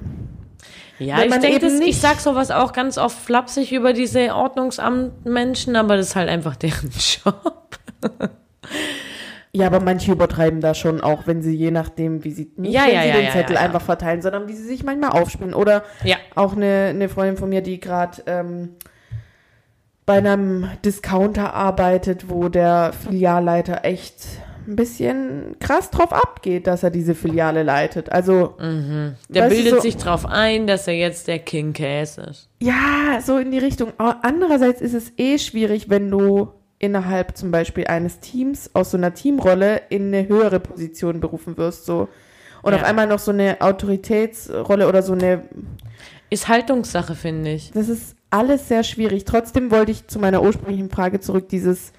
Ja, 1.02 1.18
Wenn 1.18 1.24
ich 1.26 1.30
man 1.32 1.42
denke, 1.42 1.56
eben 1.58 1.66
das- 1.66 1.80
ich 1.80 1.86
nicht- 1.88 2.02
sag 2.02 2.20
sowas 2.20 2.52
auch 2.52 2.74
ganz 2.74 2.98
oft 2.98 3.18
flapsig 3.18 3.72
über 3.72 3.94
diese 3.94 4.36
Ordnungsamtmenschen, 4.36 5.76
aber 5.76 5.98
das 5.98 6.10
ist 6.10 6.16
halt 6.16 6.30
einfach 6.30 6.56
deren 6.56 6.90
Job. 7.26 7.78
ja, 9.54 9.66
aber 9.68 9.80
manche 9.80 10.12
übertreiben 10.12 10.62
da 10.62 10.74
schon 10.74 11.02
auch, 11.02 11.28
wenn 11.28 11.42
sie 11.42 11.56
je 11.56 11.72
nachdem, 11.72 12.24
wie 12.24 12.32
sie 12.32 12.52
nicht 12.56 12.74
Ja, 12.74 12.86
wenn 12.86 12.94
ja, 12.94 13.02
sie 13.02 13.08
ja, 13.10 13.16
den 13.16 13.32
Zettel 13.32 13.58
einfach 13.58 13.82
verteilen, 13.82 14.22
sondern 14.22 14.48
wie 14.48 14.54
sie 14.54 14.64
sich 14.64 14.84
manchmal 14.84 15.10
aufspielen. 15.12 15.54
Oder 15.54 15.84
Ja. 16.04 16.18
auch 16.36 16.56
eine, 16.56 16.88
eine 16.92 17.10
Freundin 17.10 17.38
von 17.38 17.50
mir, 17.50 17.62
die 17.62 17.80
gerade 17.80 18.22
ähm, 18.28 18.76
bei 20.06 20.18
einem 20.20 20.70
Discounter 20.86 21.54
arbeitet, 21.54 22.30
wo 22.30 22.48
der 22.50 22.92
Filialleiter 22.94 23.86
echt 23.86 24.16
ein 24.68 24.76
bisschen 24.76 25.56
krass 25.60 25.90
drauf 25.90 26.14
abgeht, 26.14 26.68
dass 26.68 26.84
er 26.84 26.90
diese 26.92 27.16
Filiale 27.16 27.64
leitet. 27.64 28.12
Also, 28.12 28.56
Der 28.60 29.16
Weißt 29.44 29.52
du, 29.52 29.56
bildet 29.56 29.76
so- 29.76 29.80
sich 29.82 29.98
drauf 29.98 30.26
ein, 30.26 30.68
dass 30.68 30.88
er 30.88 30.96
jetzt 30.96 31.28
der 31.28 31.40
King 31.40 31.74
Case 31.74 32.22
ist. 32.22 32.48
ja, 32.60 33.20
so 33.26 33.38
in 33.38 33.52
die 33.52 33.58
Richtung. 33.58 33.94
Andererseits 33.98 34.82
ist 34.82 34.94
es 34.94 35.14
eh 35.18 35.38
schwierig, 35.40 35.90
wenn 35.90 36.10
du 36.12 36.50
innerhalb 36.80 37.38
zum 37.38 37.52
Beispiel 37.52 37.86
eines 37.88 38.20
Teams 38.20 38.70
aus 38.74 38.92
so 38.92 38.98
einer 38.98 39.14
Teamrolle 39.14 39.82
in 39.90 40.08
eine 40.14 40.28
höhere 40.28 40.60
Position 40.60 41.20
berufen 41.20 41.58
wirst, 41.58 41.86
so. 41.86 42.08
Und 42.64 42.74
Ja. 42.74 42.80
auf 42.80 42.84
einmal 42.86 43.08
noch 43.08 43.20
so 43.20 43.32
eine 43.32 43.58
Autoritätsrolle 43.62 44.88
oder 44.88 45.02
so 45.02 45.14
eine 45.14 45.44
Ist 46.30 46.48
Haltungssache, 46.48 47.16
finde 47.16 47.52
ich. 47.52 47.72
Das 47.72 47.90
ist 47.90 48.16
alles 48.30 48.68
sehr 48.70 48.84
schwierig. 48.84 49.26
Trotzdem 49.26 49.70
wollte 49.70 49.92
ich 49.92 50.08
zu 50.08 50.18
meiner 50.18 50.42
ursprünglichen 50.42 50.90
Frage 50.90 51.20
zurück, 51.20 51.50
dieses, 51.50 51.92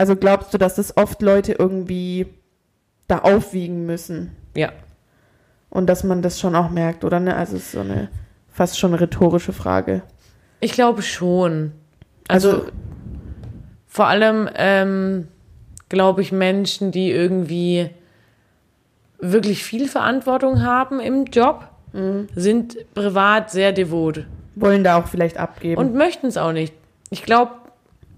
also 0.00 0.16
glaubst 0.16 0.52
du, 0.54 0.58
dass 0.58 0.74
das 0.76 0.96
oft 0.96 1.20
Leute 1.22 1.52
irgendwie 1.52 2.26
da 3.06 3.18
aufwiegen 3.18 3.84
müssen 3.86 4.34
Ja. 4.56 4.70
und 5.68 5.86
dass 5.88 6.04
man 6.04 6.22
das 6.22 6.40
schon 6.40 6.56
auch 6.56 6.70
merkt, 6.70 7.04
oder 7.04 7.20
ne? 7.20 7.36
Also 7.36 7.56
es 7.56 7.64
ist 7.66 7.72
so 7.72 7.80
eine 7.80 8.08
fast 8.48 8.78
schon 8.78 8.94
rhetorische 8.94 9.52
Frage. 9.52 10.02
Ich 10.60 10.72
glaube 10.72 11.02
schon. 11.02 11.72
Also, 12.28 12.50
Also, 12.50 12.66
vor 13.86 14.06
allem, 14.06 14.48
ähm, 14.54 15.28
glaube 15.88 16.22
ich, 16.22 16.32
Menschen, 16.32 16.92
die 16.92 17.10
irgendwie 17.10 17.90
wirklich 19.18 19.64
viel 19.64 19.88
Verantwortung 19.88 20.62
haben 20.62 21.00
im 21.00 21.24
Job 21.26 21.68
sind 22.36 22.76
privat 22.94 23.50
sehr 23.50 23.72
devot 23.72 24.24
Wollen 24.54 24.84
da 24.84 24.96
auch 24.96 25.08
vielleicht 25.08 25.36
abgeben. 25.38 25.76
und 25.80 25.94
möchten 25.94 26.26
es 26.28 26.36
auch 26.36 26.52
nicht. 26.52 26.72
Ich 27.10 27.24
glaube, 27.24 27.50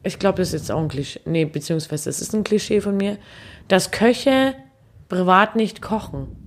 ich 0.02 0.18
glaube, 0.18 0.38
das 0.38 0.48
ist 0.48 0.62
jetzt 0.62 0.72
auch 0.72 0.80
ein 0.80 0.88
Klischee, 0.88 1.20
nee, 1.24 1.44
beziehungsweise 1.44 2.10
es 2.10 2.20
ist 2.20 2.34
ein 2.34 2.44
Klischee 2.44 2.80
von 2.80 2.96
mir, 2.96 3.18
dass 3.68 3.90
Köche 3.90 4.54
privat 5.08 5.56
nicht 5.56 5.82
kochen. 5.82 6.38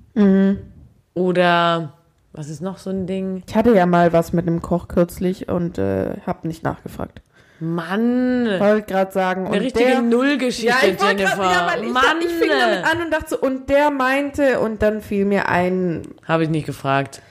Oder 1.13 1.93
was 2.31 2.49
ist 2.49 2.61
noch 2.61 2.77
so 2.77 2.89
ein 2.89 3.07
Ding? 3.07 3.43
ich 3.47 3.55
hatte 3.55 3.73
ja 3.73 3.85
mal 3.85 4.13
was 4.13 4.33
mit 4.33 4.47
einem 4.47 4.61
Koch 4.61 4.87
kürzlich 4.87 5.47
und 5.49 5.77
äh, 5.77 6.15
habe 6.25 6.47
nicht 6.47 6.63
nachgefragt. 6.63 7.21
Mann, 7.59 8.47
Wollte 8.59 8.91
gerade 8.91 9.11
sagen. 9.13 9.47
eine 9.47 9.61
richtige 9.61 9.85
der, 9.85 10.01
Nullgeschichte, 10.01 10.67
ja, 10.67 10.77
ich 10.81 11.01
Jennifer. 11.01 11.35
gerade, 11.37 11.53
ja, 11.53 11.67
weil 11.71 11.83
ich, 11.85 11.93
Mann, 11.93 12.17
ich 12.19 12.27
fing 12.27 12.49
damit 12.49 12.83
an 12.83 13.01
und 13.01 13.11
dachte 13.11 13.29
so, 13.29 13.39
und 13.39 13.69
der 13.69 13.91
meinte, 13.91 14.59
und 14.59 14.81
dann 14.81 15.01
fiel 15.01 15.23
mir 15.23 15.47
ein, 15.47 16.01
habe 16.27 16.43
ich 16.43 16.49
nicht 16.49 16.65
gefragt. 16.65 17.21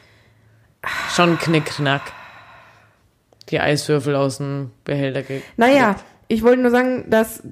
Schon 1.10 1.38
knickknack. 1.38 2.02
Die 3.50 3.60
Eiswürfel 3.60 4.16
aus 4.16 4.38
dem 4.38 4.70
Behälter 4.84 5.22
ge 5.22 5.42
Naja, 5.58 5.96
ich 6.34 6.42
wollte 6.42 6.60
nur 6.60 6.70
sagen, 6.70 7.04
dass 7.08 7.42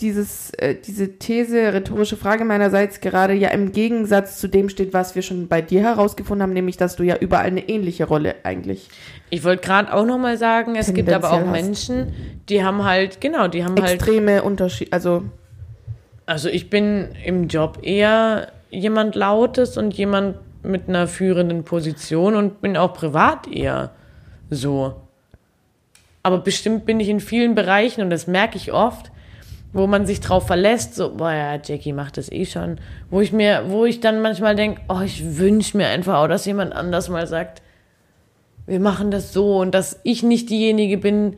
dieses, 0.00 0.50
äh, 0.54 0.74
diese 0.74 1.18
These, 1.18 1.72
rhetorische 1.72 2.16
Frage 2.16 2.44
meinerseits 2.44 3.00
gerade 3.00 3.34
ja 3.34 3.50
im 3.50 3.72
Gegensatz 3.72 4.38
zu 4.38 4.48
dem 4.48 4.68
steht, 4.68 4.92
was 4.94 5.14
wir 5.14 5.22
schon 5.22 5.48
bei 5.48 5.60
dir 5.60 5.82
herausgefunden 5.82 6.42
haben, 6.42 6.52
nämlich, 6.52 6.76
dass 6.76 6.96
du 6.96 7.02
ja 7.02 7.16
überall 7.16 7.46
eine 7.46 7.68
ähnliche 7.68 8.04
Rolle 8.04 8.36
eigentlich 8.44 8.88
Ich 9.30 9.44
wollte 9.44 9.62
gerade 9.62 9.92
auch 9.92 10.06
noch 10.06 10.18
mal 10.18 10.38
sagen, 10.38 10.76
es 10.76 10.94
gibt 10.94 11.10
aber 11.10 11.32
auch 11.32 11.40
hast. 11.40 11.52
Menschen, 11.52 12.12
die 12.48 12.64
haben 12.64 12.84
halt, 12.84 13.20
genau, 13.20 13.48
die 13.48 13.64
haben 13.64 13.74
halt, 13.80 13.94
extreme 13.94 14.42
Unterschiede, 14.42 14.92
also 14.92 15.24
also 16.26 16.48
ich 16.48 16.70
bin 16.70 17.08
im 17.24 17.48
Job 17.48 17.80
eher 17.82 18.52
jemand 18.70 19.14
Lautes 19.14 19.76
und 19.76 19.92
jemand 19.94 20.36
mit 20.62 20.88
einer 20.88 21.08
führenden 21.08 21.64
Position 21.64 22.36
und 22.36 22.60
bin 22.60 22.76
auch 22.76 22.94
privat 22.94 23.48
eher 23.48 23.90
so. 24.48 24.94
Aber 26.22 26.38
bestimmt 26.38 26.86
bin 26.86 27.00
ich 27.00 27.08
in 27.08 27.20
vielen 27.20 27.54
Bereichen 27.54 28.02
und 28.02 28.10
das 28.10 28.26
merke 28.26 28.56
ich 28.56 28.72
oft, 28.72 29.10
wo 29.72 29.86
man 29.86 30.06
sich 30.06 30.20
drauf 30.20 30.46
verlässt, 30.46 30.94
so, 30.94 31.14
boah 31.14 31.32
ja, 31.32 31.54
Jackie 31.54 31.92
macht 31.92 32.18
das 32.18 32.30
eh 32.30 32.44
schon, 32.44 32.78
wo 33.10 33.20
ich 33.20 33.32
mir, 33.32 33.64
wo 33.68 33.84
ich 33.86 34.00
dann 34.00 34.20
manchmal 34.20 34.54
denke, 34.54 34.82
oh, 34.88 35.00
ich 35.00 35.38
wünsche 35.38 35.76
mir 35.76 35.88
einfach 35.88 36.18
auch, 36.18 36.28
dass 36.28 36.44
jemand 36.44 36.74
anders 36.74 37.08
mal 37.08 37.26
sagt, 37.26 37.62
wir 38.66 38.80
machen 38.80 39.10
das 39.10 39.32
so 39.32 39.58
und 39.58 39.74
dass 39.74 39.98
ich 40.04 40.22
nicht 40.22 40.50
diejenige 40.50 40.98
bin, 40.98 41.36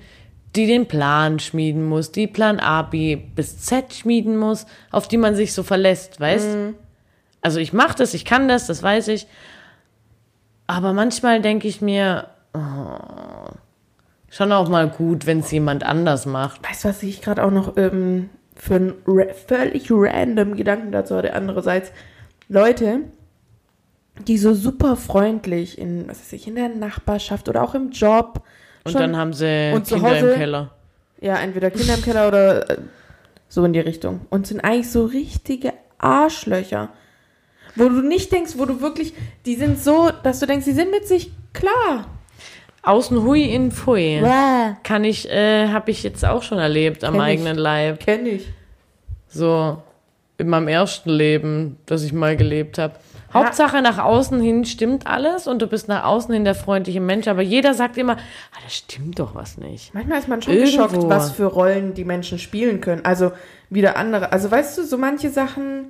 die 0.57 0.67
den 0.67 0.87
Plan 0.87 1.39
schmieden 1.39 1.85
muss, 1.85 2.13
die 2.13 2.27
Plan 2.27 2.61
A, 2.61 2.83
B 2.83 3.17
bis 3.17 3.59
Z 3.61 3.95
schmieden 3.95 4.37
muss, 4.37 4.67
auf 4.91 5.09
die 5.09 5.17
man 5.17 5.35
sich 5.35 5.53
so 5.53 5.63
verlässt, 5.63 6.21
weißt? 6.21 6.57
Also 7.41 7.59
ich 7.61 7.73
mache 7.73 7.97
das, 7.97 8.15
ich 8.15 8.25
kann 8.25 8.49
das, 8.49 8.67
das 8.67 8.83
weiß 8.83 9.09
ich. 9.09 9.27
Aber 10.67 10.93
manchmal 10.93 11.41
denke 11.43 11.69
ich 11.69 11.81
mir, 11.81 12.29
oh, 12.55 13.44
schon 14.35 14.53
auch 14.53 14.69
mal 14.69 14.89
gut, 14.89 15.27
wenn 15.27 15.41
es 15.41 15.51
jemand 15.51 15.85
anders 15.85 16.27
macht. 16.27 16.69
Weißt 16.69 16.85
du, 16.85 16.89
was 16.89 17.03
ich 17.03 17.23
gerade 17.23 17.45
auch 17.45 17.51
noch 17.51 17.77
ähm, 17.77 18.31
für 18.57 18.75
einen 18.77 18.95
ra 19.07 19.27
völlig 19.47 19.91
random 19.91 20.57
Gedanken 20.57 20.93
dazu 20.93 21.17
hatte? 21.17 21.35
Andererseits, 21.35 21.93
Leute, 22.49 23.01
die 24.27 24.39
so 24.39 24.55
super 24.55 24.97
freundlich 24.97 25.79
in, 25.79 26.09
was 26.09 26.21
weiß 26.21 26.33
ich, 26.35 26.47
in 26.49 26.57
der 26.57 26.69
Nachbarschaft 26.69 27.49
oder 27.49 27.63
auch 27.63 27.75
im 27.75 27.91
Job. 27.91 28.43
Und 28.85 28.95
dann 28.95 29.17
haben 29.17 29.33
sie 29.33 29.73
und 29.75 29.87
Kinder 29.87 30.11
Hause- 30.11 30.33
im 30.33 30.39
Keller. 30.39 30.71
Ja, 31.21 31.37
entweder 31.37 31.71
Kinder 31.71 31.95
im 31.95 32.03
Keller 32.03 32.29
oder 32.29 32.71
äh, 32.71 32.79
so 33.49 33.65
in 33.65 33.73
die 33.73 33.81
Richtung. 33.81 34.23
Und 34.31 34.47
sind 34.47 34.61
eigentlich 34.61 34.91
so 34.91 35.07
richtige 35.07 35.73
Arschlöcher. 35.99 36.91
Wo 37.77 37.89
du 37.89 38.03
nicht 38.03 38.31
denkst, 38.31 38.53
wo 38.57 38.67
du 38.67 38.81
wirklich, 38.81 39.15
die 39.47 39.55
sind 39.57 39.83
so, 39.83 40.11
dass 40.23 40.41
du 40.41 40.47
denkst, 40.47 40.65
die 40.67 40.73
sind 40.73 40.91
mit 40.91 41.09
sich 41.09 41.33
klar. 41.53 42.07
Außen 42.85 43.23
hui, 43.23 43.43
in 43.43 43.71
pfui. 43.71 44.21
Bäh. 44.21 44.75
Kann 44.83 45.05
ich, 45.05 45.31
äh, 45.31 45.69
habe 45.69 45.91
ich 45.91 46.03
jetzt 46.03 46.25
auch 46.25 46.43
schon 46.43 46.59
erlebt 46.59 47.05
am 47.05 47.15
Kenn 47.15 47.21
ich. 47.23 47.27
eigenen 47.27 47.57
Leib. 47.57 48.01
Kenn 48.01 48.27
ich. 48.27 48.47
So 49.29 49.83
in 50.37 50.49
meinem 50.49 50.69
ersten 50.69 51.11
Leben, 51.11 51.79
das 51.87 52.03
ich 52.03 52.13
mal 52.13 52.37
gelebt 52.37 52.79
habe. 52.79 52.95
Hauptsache 53.33 53.83
nach 53.83 53.99
außen 53.99 54.41
hin 54.41 54.65
stimmt 54.65 55.09
alles 55.09 55.49
und 55.49 55.61
du 55.61 55.67
bist 55.67 55.89
nach 55.89 56.05
außen 56.05 56.33
hin 56.33 56.45
der 56.45 56.55
freundliche 56.55 57.01
Mensch, 57.01 57.27
aber 57.27 57.43
jeder 57.43 57.75
sagt 57.75 57.99
immer, 57.99 58.13
ah, 58.13 58.59
da 58.63 58.69
stimmt 58.69 59.19
doch 59.19 59.35
was 59.35 59.59
nicht. 59.59 59.93
Manchmal 59.93 60.21
ist 60.21 60.29
man 60.29 60.41
schon 60.41 60.55
Irgendwo. 60.55 60.85
geschockt, 60.87 61.09
was 61.09 61.33
für 61.33 61.47
Rollen 61.47 61.95
die 61.95 62.05
Menschen 62.05 62.39
spielen 62.39 62.81
können. 62.81 63.05
Also 63.05 63.33
wieder 63.71 63.97
andere. 63.97 64.31
Also 64.31 64.51
weißt 64.51 64.79
du, 64.79 64.85
so 64.85 64.99
manche 64.99 65.31
Sachen. 65.31 65.87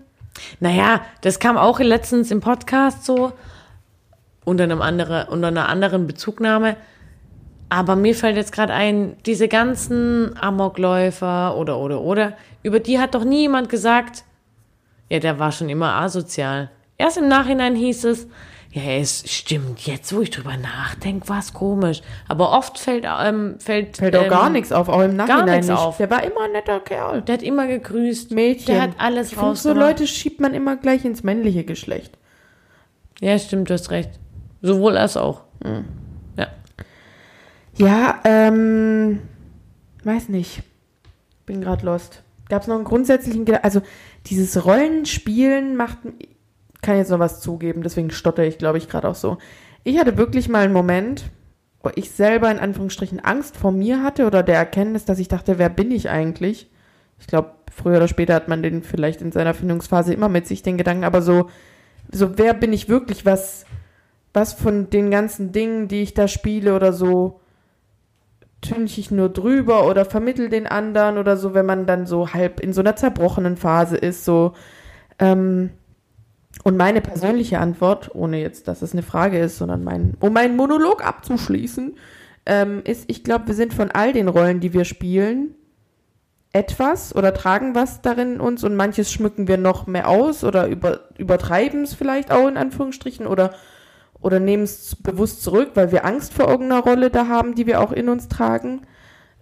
Naja, 0.60 1.02
das 1.20 1.38
kam 1.38 1.58
auch 1.58 1.80
letztens 1.80 2.30
im 2.30 2.40
Podcast 2.40 3.04
so, 3.04 3.32
unter, 4.44 4.64
einem 4.64 4.82
andere, 4.82 5.26
unter 5.30 5.48
einer 5.48 5.68
anderen 5.68 6.06
Bezugnahme. 6.06 6.76
Aber 7.68 7.96
mir 7.96 8.14
fällt 8.14 8.36
jetzt 8.36 8.52
gerade 8.52 8.72
ein, 8.72 9.16
diese 9.26 9.48
ganzen 9.48 10.36
Amokläufer 10.38 11.56
oder, 11.56 11.78
oder, 11.78 12.00
oder, 12.02 12.34
über 12.62 12.78
die 12.80 12.98
hat 12.98 13.14
doch 13.14 13.24
nie 13.24 13.42
jemand 13.42 13.68
gesagt, 13.68 14.24
ja, 15.08 15.18
der 15.18 15.38
war 15.38 15.52
schon 15.52 15.68
immer 15.68 15.94
asozial. 15.94 16.70
Erst 16.98 17.18
im 17.18 17.28
Nachhinein 17.28 17.74
hieß 17.74 18.04
es, 18.04 18.28
ja, 18.74 18.82
es 18.82 19.22
stimmt, 19.30 19.86
jetzt 19.86 20.14
wo 20.14 20.20
ich 20.20 20.30
drüber 20.30 20.56
nachdenke, 20.56 21.28
war 21.28 21.38
es 21.38 21.52
komisch. 21.52 22.02
Aber 22.26 22.50
oft 22.50 22.76
fällt, 22.78 23.06
ähm, 23.06 23.54
fällt, 23.60 23.98
Fällt 23.98 24.16
auch 24.16 24.24
ähm, 24.24 24.30
gar 24.30 24.50
nichts 24.50 24.72
auf, 24.72 24.88
auch 24.88 25.00
im 25.00 25.14
Nachhinein 25.14 25.44
nichts 25.46 25.68
nicht. 25.68 25.78
auf. 25.78 25.96
Der 25.98 26.10
war 26.10 26.24
immer 26.24 26.42
ein 26.42 26.52
netter 26.52 26.80
Kerl. 26.80 27.22
Der 27.22 27.34
hat 27.34 27.42
immer 27.44 27.68
gegrüßt. 27.68 28.32
Mädchen. 28.32 28.74
Der 28.74 28.82
hat 28.82 28.90
alles 28.98 29.30
ich 29.30 29.38
So. 29.38 29.72
Leute 29.72 30.08
schiebt 30.08 30.40
man 30.40 30.54
immer 30.54 30.76
gleich 30.76 31.04
ins 31.04 31.22
männliche 31.22 31.62
Geschlecht. 31.62 32.18
Ja, 33.20 33.38
stimmt, 33.38 33.70
du 33.70 33.74
hast 33.74 33.92
recht. 33.92 34.18
Sowohl 34.64 34.96
als 34.96 35.18
auch. 35.18 35.42
Hm. 35.62 35.84
Ja. 36.38 36.48
Ja, 37.76 38.20
ähm, 38.24 39.20
weiß 40.04 40.30
nicht. 40.30 40.62
Bin 41.44 41.60
gerade 41.60 41.84
lost. 41.84 42.22
Gab 42.48 42.62
es 42.62 42.68
noch 42.68 42.76
einen 42.76 42.84
grundsätzlichen, 42.84 43.44
Geda- 43.44 43.60
also 43.62 43.82
dieses 44.26 44.64
Rollenspielen 44.64 45.76
macht, 45.76 45.98
kann 46.80 46.96
jetzt 46.96 47.10
noch 47.10 47.18
was 47.18 47.40
zugeben, 47.42 47.82
deswegen 47.82 48.10
stotter 48.10 48.44
ich, 48.44 48.56
glaube 48.56 48.78
ich, 48.78 48.88
gerade 48.88 49.08
auch 49.08 49.14
so. 49.14 49.36
Ich 49.82 49.98
hatte 49.98 50.16
wirklich 50.16 50.48
mal 50.48 50.64
einen 50.64 50.72
Moment, 50.72 51.24
wo 51.82 51.90
ich 51.94 52.10
selber 52.10 52.50
in 52.50 52.58
Anführungsstrichen 52.58 53.20
Angst 53.20 53.58
vor 53.58 53.70
mir 53.70 54.02
hatte 54.02 54.26
oder 54.26 54.42
der 54.42 54.56
Erkenntnis, 54.56 55.04
dass 55.04 55.18
ich 55.18 55.28
dachte, 55.28 55.58
wer 55.58 55.68
bin 55.68 55.90
ich 55.90 56.08
eigentlich? 56.08 56.70
Ich 57.18 57.26
glaube, 57.26 57.50
früher 57.70 57.98
oder 57.98 58.08
später 58.08 58.34
hat 58.34 58.48
man 58.48 58.62
den 58.62 58.82
vielleicht 58.82 59.20
in 59.20 59.30
seiner 59.32 59.52
Findungsphase 59.52 60.14
immer 60.14 60.30
mit 60.30 60.46
sich 60.46 60.62
den 60.62 60.78
Gedanken, 60.78 61.04
aber 61.04 61.20
so, 61.20 61.50
so 62.10 62.38
wer 62.38 62.54
bin 62.54 62.72
ich 62.72 62.88
wirklich? 62.88 63.26
Was, 63.26 63.66
was 64.34 64.52
von 64.52 64.90
den 64.90 65.10
ganzen 65.10 65.52
Dingen, 65.52 65.88
die 65.88 66.02
ich 66.02 66.12
da 66.12 66.28
spiele 66.28 66.74
oder 66.74 66.92
so, 66.92 67.40
tünche 68.60 69.00
ich 69.00 69.10
nur 69.10 69.28
drüber 69.28 69.86
oder 69.86 70.04
vermittel 70.04 70.48
den 70.48 70.66
anderen 70.66 71.18
oder 71.18 71.36
so, 71.36 71.54
wenn 71.54 71.66
man 71.66 71.86
dann 71.86 72.06
so 72.06 72.32
halb 72.32 72.60
in 72.60 72.72
so 72.72 72.80
einer 72.80 72.96
zerbrochenen 72.96 73.56
Phase 73.56 73.96
ist, 73.96 74.24
so. 74.24 74.52
Ähm, 75.18 75.70
und 76.62 76.76
meine 76.76 77.00
persönliche 77.00 77.58
Antwort, 77.58 78.14
ohne 78.14 78.40
jetzt, 78.40 78.68
dass 78.68 78.82
es 78.82 78.92
eine 78.92 79.02
Frage 79.02 79.38
ist, 79.38 79.58
sondern 79.58 79.84
mein, 79.84 80.14
um 80.20 80.32
meinen 80.32 80.56
Monolog 80.56 81.04
abzuschließen, 81.04 81.96
ähm, 82.46 82.82
ist, 82.84 83.04
ich 83.08 83.24
glaube, 83.24 83.48
wir 83.48 83.54
sind 83.54 83.74
von 83.74 83.90
all 83.90 84.12
den 84.12 84.28
Rollen, 84.28 84.60
die 84.60 84.72
wir 84.72 84.84
spielen, 84.84 85.54
etwas 86.52 87.14
oder 87.14 87.34
tragen 87.34 87.74
was 87.74 88.00
darin 88.00 88.34
in 88.34 88.40
uns 88.40 88.62
und 88.62 88.76
manches 88.76 89.10
schmücken 89.10 89.48
wir 89.48 89.58
noch 89.58 89.88
mehr 89.88 90.08
aus 90.08 90.44
oder 90.44 90.68
über, 90.68 91.00
übertreiben 91.18 91.82
es 91.82 91.94
vielleicht 91.94 92.30
auch 92.30 92.46
in 92.46 92.56
Anführungsstrichen 92.56 93.26
oder 93.26 93.54
oder 94.24 94.40
nehmen 94.40 94.62
es 94.62 94.96
bewusst 94.96 95.42
zurück, 95.42 95.72
weil 95.74 95.92
wir 95.92 96.06
Angst 96.06 96.32
vor 96.32 96.48
irgendeiner 96.48 96.82
Rolle 96.82 97.10
da 97.10 97.28
haben, 97.28 97.54
die 97.54 97.66
wir 97.66 97.82
auch 97.82 97.92
in 97.92 98.08
uns 98.08 98.28
tragen. 98.28 98.80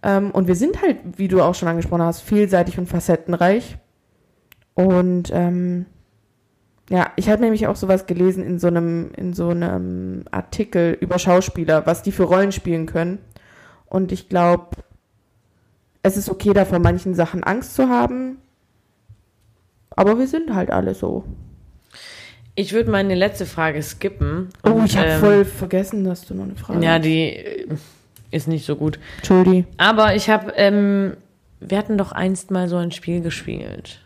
Ähm, 0.03 0.33
und 0.33 0.49
wir 0.49 0.57
sind 0.57 0.83
halt, 0.83 0.99
wie 1.17 1.29
du 1.29 1.41
auch 1.41 1.55
schon 1.55 1.69
angesprochen 1.69 2.03
hast, 2.03 2.23
vielseitig 2.23 2.81
und 2.81 2.89
facettenreich. 2.89 3.79
Und 4.75 5.31
ähm, 5.33 5.87
ja, 6.91 7.13
ich 7.15 7.31
habe 7.31 7.43
nämlich 7.43 7.69
auch 7.69 7.77
sowas 7.77 8.07
gelesen 8.07 8.43
in 8.43 8.59
so 8.59 8.67
einem 8.67 9.13
in 9.17 9.35
so 9.35 9.51
einem 9.51 10.25
Artikel 10.33 10.99
über 11.01 11.21
Schauspieler, 11.21 11.87
was 11.87 12.03
die 12.03 12.11
für 12.11 12.25
Rollen 12.25 12.51
spielen 12.51 12.87
können. 12.87 13.19
Und 13.87 14.11
ich 14.11 14.29
glaube, 14.29 14.79
es 16.03 16.17
ist 16.17 16.29
okay, 16.29 16.53
da 16.55 16.65
vor 16.65 16.81
manchen 16.81 17.15
Sachen 17.15 17.45
Angst 17.45 17.77
zu 17.77 17.89
haben. 17.89 18.39
Aber 19.91 20.19
wir 20.19 20.27
sind 20.27 20.53
halt 20.53 20.73
alle 20.73 20.95
so. 20.95 21.23
Ich 22.55 22.73
würde 22.73 22.91
meine 22.91 23.15
letzte 23.15 23.47
Frage 23.47 23.83
skippen. 23.83 24.51
Oh, 24.65 24.71
Und, 24.71 24.87
ich 24.87 24.97
habe 24.97 25.09
ähm, 25.09 25.21
voll 25.21 25.45
vergessen, 25.45 26.05
dass 26.05 26.27
du 26.27 26.35
noch 26.35 26.45
eine 26.45 26.55
Frage 26.55 26.85
Ja, 26.85 26.95
hast. 26.95 27.05
die 27.05 27.31
äh, 27.31 27.67
ist 28.31 28.47
nicht 28.49 28.67
so 28.67 28.77
gut. 28.77 28.99
Entschuldi. 29.19 29.65
Aber 29.79 30.15
ich 30.15 30.29
habe, 30.29 30.53
ähm, 30.57 31.17
wir 31.61 31.79
hatten 31.79 31.97
doch 31.97 32.13
einst 32.13 32.51
mal 32.51 32.69
so 32.69 32.77
ein 32.77 32.91
Spiel 32.93 33.21
gespielt. 33.23 34.01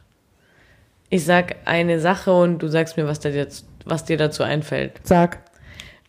Ich 1.08 1.24
sag 1.24 1.56
eine 1.64 2.00
Sache 2.00 2.32
und 2.32 2.58
du 2.58 2.68
sagst 2.68 2.96
mir, 2.96 3.06
was, 3.06 3.22
jetzt, 3.24 3.66
was 3.84 4.04
dir 4.04 4.16
dazu 4.16 4.42
einfällt. 4.42 4.92
Sag. 5.02 5.38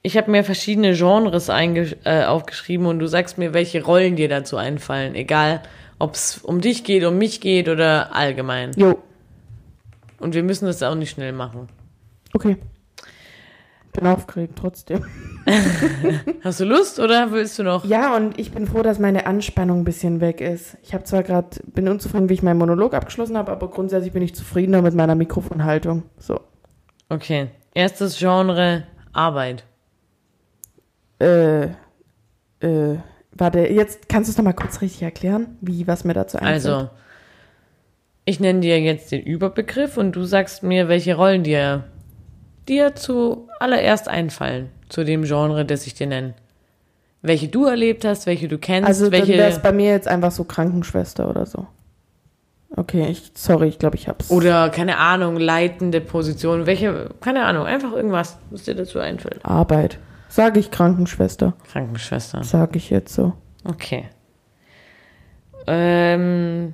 Ich 0.03 0.15
habe 0.15 0.29
mir 0.31 0.43
verschiedene 0.43 0.93
Genres 0.93 1.49
äh, 1.49 2.23
aufgeschrieben 2.25 2.85
und 2.85 2.99
du 2.99 3.07
sagst 3.07 3.37
mir, 3.37 3.53
welche 3.53 3.83
Rollen 3.83 4.15
dir 4.15 4.29
dazu 4.29 4.57
einfallen. 4.57 5.15
Egal, 5.15 5.61
ob 5.99 6.13
es 6.13 6.37
um 6.37 6.61
dich 6.61 6.83
geht, 6.83 7.03
um 7.03 7.17
mich 7.17 7.41
geht 7.41 7.67
oder 7.67 8.15
allgemein. 8.15 8.71
Jo. 8.75 8.99
Und 10.19 10.33
wir 10.33 10.43
müssen 10.43 10.65
das 10.65 10.81
auch 10.83 10.95
nicht 10.95 11.11
schnell 11.11 11.33
machen. 11.33 11.67
Okay. 12.33 12.57
Bin 13.93 14.05
aufgeregt 14.05 14.53
trotzdem. 14.59 15.05
Hast 16.43 16.59
du 16.59 16.65
Lust 16.65 16.99
oder 16.99 17.31
willst 17.31 17.57
du 17.57 17.63
noch? 17.63 17.83
Ja, 17.83 18.15
und 18.15 18.39
ich 18.39 18.51
bin 18.51 18.67
froh, 18.67 18.83
dass 18.83 18.99
meine 18.99 19.25
Anspannung 19.25 19.79
ein 19.79 19.85
bisschen 19.85 20.21
weg 20.21 20.39
ist. 20.39 20.77
Ich 20.83 20.93
habe 20.93 21.03
zwar 21.03 21.23
gerade, 21.23 21.49
bin 21.65 21.87
unzufrieden, 21.87 22.29
wie 22.29 22.35
ich 22.35 22.43
meinen 22.43 22.59
Monolog 22.59 22.93
abgeschlossen 22.93 23.37
habe, 23.37 23.51
aber 23.51 23.69
grundsätzlich 23.69 24.13
bin 24.13 24.21
ich 24.21 24.35
zufriedener 24.35 24.83
mit 24.83 24.93
meiner 24.93 25.15
Mikrofonhaltung. 25.15 26.03
So. 26.19 26.39
Okay. 27.09 27.47
Erstes 27.73 28.19
Genre 28.19 28.83
Arbeit. 29.13 29.63
Äh, 31.19 31.63
äh, 32.59 32.97
warte, 33.31 33.59
jetzt 33.61 34.09
kannst 34.09 34.29
du 34.29 34.31
es 34.31 34.37
nochmal 34.37 34.53
kurz 34.53 34.81
richtig 34.81 35.01
erklären, 35.01 35.57
wie, 35.61 35.87
was 35.87 36.03
mir 36.03 36.13
dazu 36.13 36.37
einfällt. 36.37 36.53
Also, 36.53 36.89
ich 38.25 38.39
nenne 38.39 38.59
dir 38.59 38.79
jetzt 38.79 39.11
den 39.11 39.23
Überbegriff 39.23 39.97
und 39.97 40.15
du 40.15 40.23
sagst 40.23 40.61
mir, 40.61 40.87
welche 40.87 41.15
Rollen 41.15 41.43
dir, 41.43 41.85
dir 42.69 42.95
zuallererst 42.95 44.07
einfallen 44.07 44.69
zu 44.89 45.03
dem 45.03 45.23
Genre, 45.23 45.65
das 45.65 45.85
ich 45.87 45.93
dir 45.93 46.07
nenne. 46.07 46.33
Welche 47.21 47.47
du 47.47 47.65
erlebt 47.65 48.05
hast, 48.05 48.25
welche 48.25 48.47
du 48.47 48.57
kennst, 48.57 48.87
Also 48.87 49.09
dann 49.09 49.13
wäre 49.27 49.31
es 49.47 49.55
welche. 49.55 49.59
bei 49.61 49.71
mir 49.71 49.91
jetzt 49.91 50.07
einfach 50.07 50.31
so 50.31 50.43
Krankenschwester 50.43 51.29
oder 51.29 51.45
so. 51.45 51.67
Okay, 52.75 53.07
ich, 53.09 53.31
sorry, 53.33 53.69
ich 53.69 53.79
glaube, 53.79 53.95
ich 53.95 54.07
hab's. 54.07 54.29
Oder, 54.29 54.69
keine 54.69 54.97
Ahnung, 54.97 55.37
leitende 55.37 55.99
Position, 56.01 56.65
welche, 56.65 57.09
keine 57.21 57.45
Ahnung, 57.45 57.65
einfach 57.65 57.93
irgendwas, 57.93 58.37
was 58.51 58.63
dir 58.63 58.75
dazu 58.75 58.99
einfällt. 58.99 59.43
Arbeit. 59.43 59.97
Sage 60.29 60.59
ich 60.59 60.69
Krankenschwester. 60.69 61.53
Krankenschwester. 61.71 62.43
Sage 62.43 62.77
ich 62.77 62.89
jetzt 62.89 63.13
so. 63.15 63.33
Okay. 63.63 64.09
Ähm, 65.65 66.73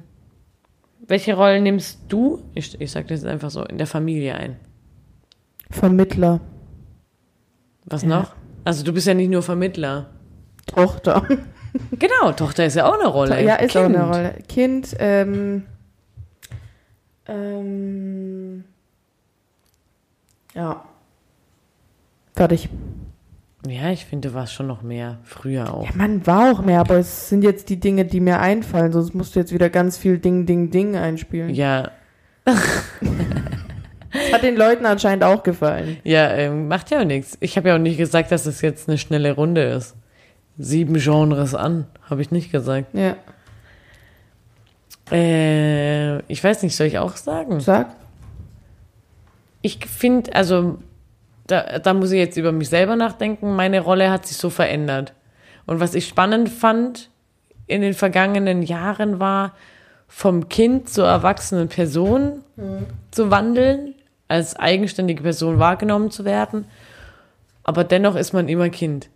welche 1.07 1.35
Rollen 1.35 1.63
nimmst 1.63 1.99
du, 2.09 2.41
ich, 2.53 2.79
ich 2.81 2.91
sag 2.91 3.07
das 3.07 3.21
jetzt 3.21 3.29
einfach 3.29 3.49
so, 3.49 3.63
in 3.63 3.77
der 3.77 3.87
Familie 3.87 4.35
ein? 4.35 4.57
Vermittler. 5.73 6.39
Was 7.85 8.03
Ja. 8.03 8.07
noch? 8.09 8.33
Also 8.63 8.83
du 8.83 8.93
bist 8.93 9.07
ja 9.07 9.13
nicht 9.13 9.29
nur 9.29 9.41
Vermittler. 9.43 10.09
Tochter. 10.65 11.23
Genau, 11.91 12.31
Tochter 12.33 12.65
ist 12.65 12.75
ja 12.75 12.85
auch 12.87 12.93
eine 12.99 13.07
Rolle. 13.07 13.43
ja, 13.43 13.55
ist 13.55 13.75
auch 13.75 13.83
Kind. 13.83 13.95
eine 13.95 14.05
Rolle. 14.07 14.35
Kind, 14.47 14.95
ähm, 14.99 15.63
ähm, 17.25 18.63
ja. 20.53 20.83
Fertig. 22.35 22.69
Ja, 23.67 23.89
ich 23.91 24.05
finde, 24.05 24.29
du 24.29 24.35
warst 24.35 24.53
schon 24.53 24.67
noch 24.67 24.81
mehr. 24.81 25.17
Früher 25.23 25.73
auch. 25.73 25.85
Ja, 25.85 25.91
man 25.95 26.25
war 26.27 26.51
auch 26.51 26.61
mehr, 26.61 26.79
aber 26.81 26.97
es 26.97 27.29
sind 27.29 27.43
jetzt 27.43 27.69
die 27.69 27.79
Dinge, 27.79 28.05
die 28.05 28.19
mir 28.19 28.39
einfallen, 28.39 28.91
sonst 28.91 29.15
musst 29.15 29.35
du 29.35 29.39
jetzt 29.39 29.53
wieder 29.53 29.69
ganz 29.69 29.97
viel 29.97 30.17
Ding, 30.19 30.45
Ding, 30.45 30.69
Ding 30.69 30.95
einspielen. 30.95 31.53
Ja, 31.55 31.91
hat 34.33 34.43
den 34.43 34.55
Leuten 34.57 34.85
anscheinend 34.85 35.23
auch 35.23 35.43
gefallen. 35.43 35.97
ja, 36.03 36.29
ähm, 36.31 36.67
macht 36.67 36.91
ja 36.91 36.99
auch 37.01 37.05
nichts. 37.05 37.37
Ich 37.39 37.55
habe 37.57 37.69
ja 37.69 37.75
auch 37.75 37.79
nicht 37.79 37.97
gesagt, 37.97 38.31
dass 38.31 38.45
es 38.45 38.61
jetzt 38.61 38.89
eine 38.89 38.97
schnelle 38.97 39.31
Runde 39.33 39.61
ist. 39.63 39.95
Sieben 40.57 40.95
Genres 40.95 41.55
an, 41.55 41.85
habe 42.09 42.21
ich 42.21 42.31
nicht 42.31 42.51
gesagt. 42.51 42.87
Ja, 42.93 43.15
Äh, 45.11 46.19
ich 46.31 46.43
weiß 46.43 46.63
nicht, 46.63 46.75
soll 46.75 46.87
ich 46.87 46.97
auch 46.99 47.15
sagen? 47.17 47.59
sag. 47.59 47.87
Ich 49.61 49.85
finde, 49.85 50.33
also, 50.35 50.77
da, 51.47 51.79
da 51.79 51.93
muss 51.93 52.11
ich 52.11 52.19
jetzt 52.19 52.37
über 52.37 52.51
mich 52.51 52.69
selber 52.69 52.95
nachdenken. 52.95 53.55
Meine 53.55 53.79
Rolle 53.81 54.11
hat 54.11 54.25
sich 54.25 54.37
so 54.37 54.49
verändert. 54.49 55.13
Und 55.65 55.79
was 55.79 55.93
ich 55.93 56.07
spannend 56.07 56.49
fand 56.49 57.09
in 57.67 57.81
den 57.81 57.93
vergangenen 57.93 58.61
Jahren 58.63 59.19
war, 59.19 59.53
vom 60.07 60.49
Kind 60.49 60.89
zur 60.89 61.07
erwachsenen 61.07 61.69
Person 61.69 62.43
zu 63.11 63.31
wandeln, 63.31 63.92
als 64.33 64.55
eigenständige 64.55 65.21
Person 65.21 65.59
wahrgenommen 65.59 66.09
zu 66.09 66.25
werden. 66.25 66.65
Aber 67.63 67.83
dennoch 67.83 68.15
ist 68.15 68.33
man 68.33 68.49
immer 68.49 68.69
Kind. 68.69 69.09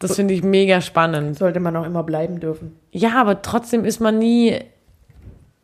Das 0.00 0.16
finde 0.16 0.34
ich 0.34 0.42
mega 0.42 0.80
spannend. 0.80 1.38
Sollte 1.38 1.60
man 1.60 1.76
auch 1.76 1.86
immer 1.86 2.02
bleiben 2.02 2.40
dürfen. 2.40 2.76
Ja, 2.90 3.20
aber 3.20 3.40
trotzdem 3.40 3.84
ist 3.84 4.00
man 4.00 4.18
nie 4.18 4.58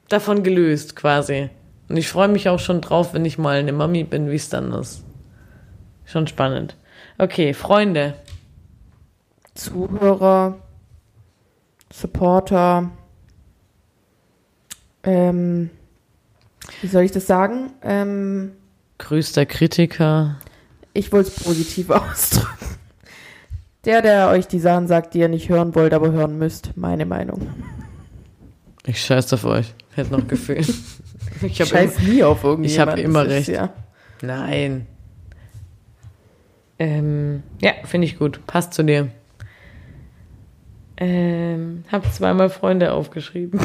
davon 0.09 0.45
gelöst, 0.45 0.95
quasi. 0.95 1.51
Und 1.89 1.97
ich 1.97 2.09
freue 2.09 2.29
mich 2.29 2.49
auch 2.49 2.61
schon 2.61 2.81
drauf, 2.81 3.15
wenn 3.15 3.25
ich 3.25 3.37
mal 3.37 3.59
eine 3.59 3.73
Mami 3.73 4.05
bin, 4.05 4.31
wie 4.31 4.37
es 4.37 4.49
dann 4.49 4.73
ist. 4.73 5.03
Schon 6.05 6.29
spannend. 6.29 6.77
Okay, 7.19 7.53
Freunde. 7.53 8.15
Zuhörer, 9.55 10.59
Supporter, 11.93 12.91
ähm, 15.03 15.71
wie 16.87 16.91
soll 16.91 17.03
ich 17.03 17.11
das 17.11 17.27
sagen? 17.27 17.73
Ähm, 17.83 18.53
Größter 18.99 19.45
Kritiker. 19.45 20.37
ich 20.93 21.11
wollte 21.11 21.31
es 21.31 21.43
positiv 21.43 21.91
ausdrücken. 21.91 22.77
Der, 23.85 24.03
der 24.03 24.29
euch 24.29 24.47
die 24.47 24.61
Sachen 24.61 24.87
sagt, 24.87 25.13
die 25.13 25.19
ihr 25.19 25.29
nicht 25.29 25.49
hören 25.49 25.75
wollt, 25.75 25.93
aber 25.93 26.13
hören 26.13 26.39
müsst. 26.39 26.77
Meine 26.77 27.05
Meinung. 27.05 27.49
Ich 28.87 29.01
scheiß 29.05 29.33
auf 29.33 29.45
euch. 29.45 29.75
Hätte 29.97 30.13
noch 30.13 30.29
Gefühl. 30.29 30.65
ich 31.43 31.57
Scheiß 31.57 31.99
nie 31.99 32.23
auf 32.23 32.45
irgendjemand. 32.45 32.73
ich 32.73 32.79
hab 32.79 33.05
immer 33.05 33.25
ist 33.25 33.31
recht. 33.31 33.49
Ja. 33.49 33.73
Immer, 34.23 34.37
nein. 34.37 34.87
Ähm, 36.79 37.43
ja, 37.61 37.73
finde 37.83 38.07
ich 38.07 38.17
gut. 38.17 38.47
Passt 38.47 38.75
zu 38.75 38.85
dir. 38.85 39.11
Ähm, 40.99 41.83
hab 41.91 42.13
zweimal 42.13 42.49
Freunde 42.49 42.93
aufgeschrieben. 42.93 43.59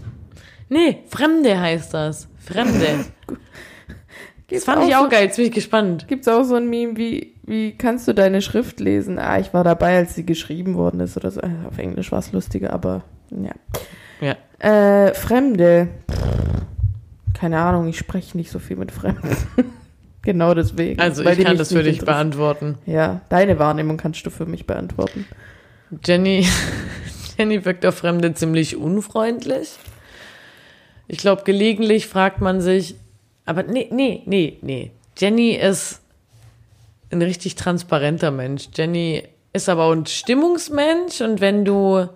nee, 0.68 1.04
Fremde 1.08 1.60
heißt 1.60 1.94
das. 1.94 2.28
Fremde. 2.52 3.04
Das 3.26 3.36
Gibt's 4.48 4.64
fand 4.64 4.88
ich 4.88 4.96
auch 4.96 5.04
so, 5.04 5.08
geil, 5.10 5.24
jetzt 5.24 5.36
bin 5.36 5.46
ich 5.46 5.52
gespannt. 5.52 6.08
Gibt 6.08 6.22
es 6.22 6.28
auch 6.28 6.42
so 6.42 6.54
ein 6.54 6.70
Meme 6.70 6.96
wie, 6.96 7.34
wie 7.44 7.76
kannst 7.76 8.08
du 8.08 8.14
deine 8.14 8.40
Schrift 8.40 8.80
lesen? 8.80 9.18
Ah, 9.18 9.38
ich 9.38 9.52
war 9.52 9.62
dabei, 9.62 9.98
als 9.98 10.14
sie 10.14 10.24
geschrieben 10.24 10.74
worden 10.74 11.00
ist 11.00 11.16
oder 11.18 11.30
so. 11.30 11.40
Äh, 11.40 11.50
Auf 11.66 11.78
Englisch 11.78 12.10
war 12.12 12.20
es 12.20 12.32
lustiger, 12.32 12.72
aber 12.72 13.02
ja. 13.30 13.52
Ja. 14.20 15.06
Äh, 15.06 15.14
Fremde. 15.14 15.88
Keine 17.34 17.58
Ahnung, 17.58 17.88
ich 17.88 17.98
spreche 17.98 18.36
nicht 18.36 18.50
so 18.50 18.58
viel 18.58 18.76
mit 18.76 18.90
Fremden. 18.90 19.36
genau 20.22 20.54
deswegen. 20.54 20.98
Also 20.98 21.22
ich 21.24 21.38
kann 21.44 21.58
das 21.58 21.72
für 21.72 21.82
dich 21.82 22.00
beantworten. 22.00 22.78
Ja, 22.86 23.20
deine 23.28 23.58
Wahrnehmung 23.58 23.96
kannst 23.98 24.24
du 24.24 24.30
für 24.30 24.46
mich 24.46 24.66
beantworten. 24.66 25.26
Jenny, 26.04 26.46
Jenny 27.38 27.64
wirkt 27.64 27.84
auf 27.86 27.96
Fremde 27.96 28.32
ziemlich 28.34 28.76
unfreundlich. 28.76 29.78
Ich 31.08 31.18
glaube, 31.18 31.42
gelegentlich 31.44 32.06
fragt 32.06 32.40
man 32.40 32.60
sich, 32.60 32.94
aber 33.46 33.62
nee, 33.62 33.88
nee, 33.90 34.22
nee, 34.26 34.58
nee. 34.60 34.92
Jenny 35.16 35.52
ist 35.52 36.02
ein 37.10 37.22
richtig 37.22 37.54
transparenter 37.54 38.30
Mensch. 38.30 38.68
Jenny 38.74 39.24
ist 39.54 39.70
aber 39.70 39.84
auch 39.84 39.92
ein 39.92 40.06
Stimmungsmensch 40.06 41.22
und 41.22 41.40
wenn 41.40 41.64
du 41.64 42.08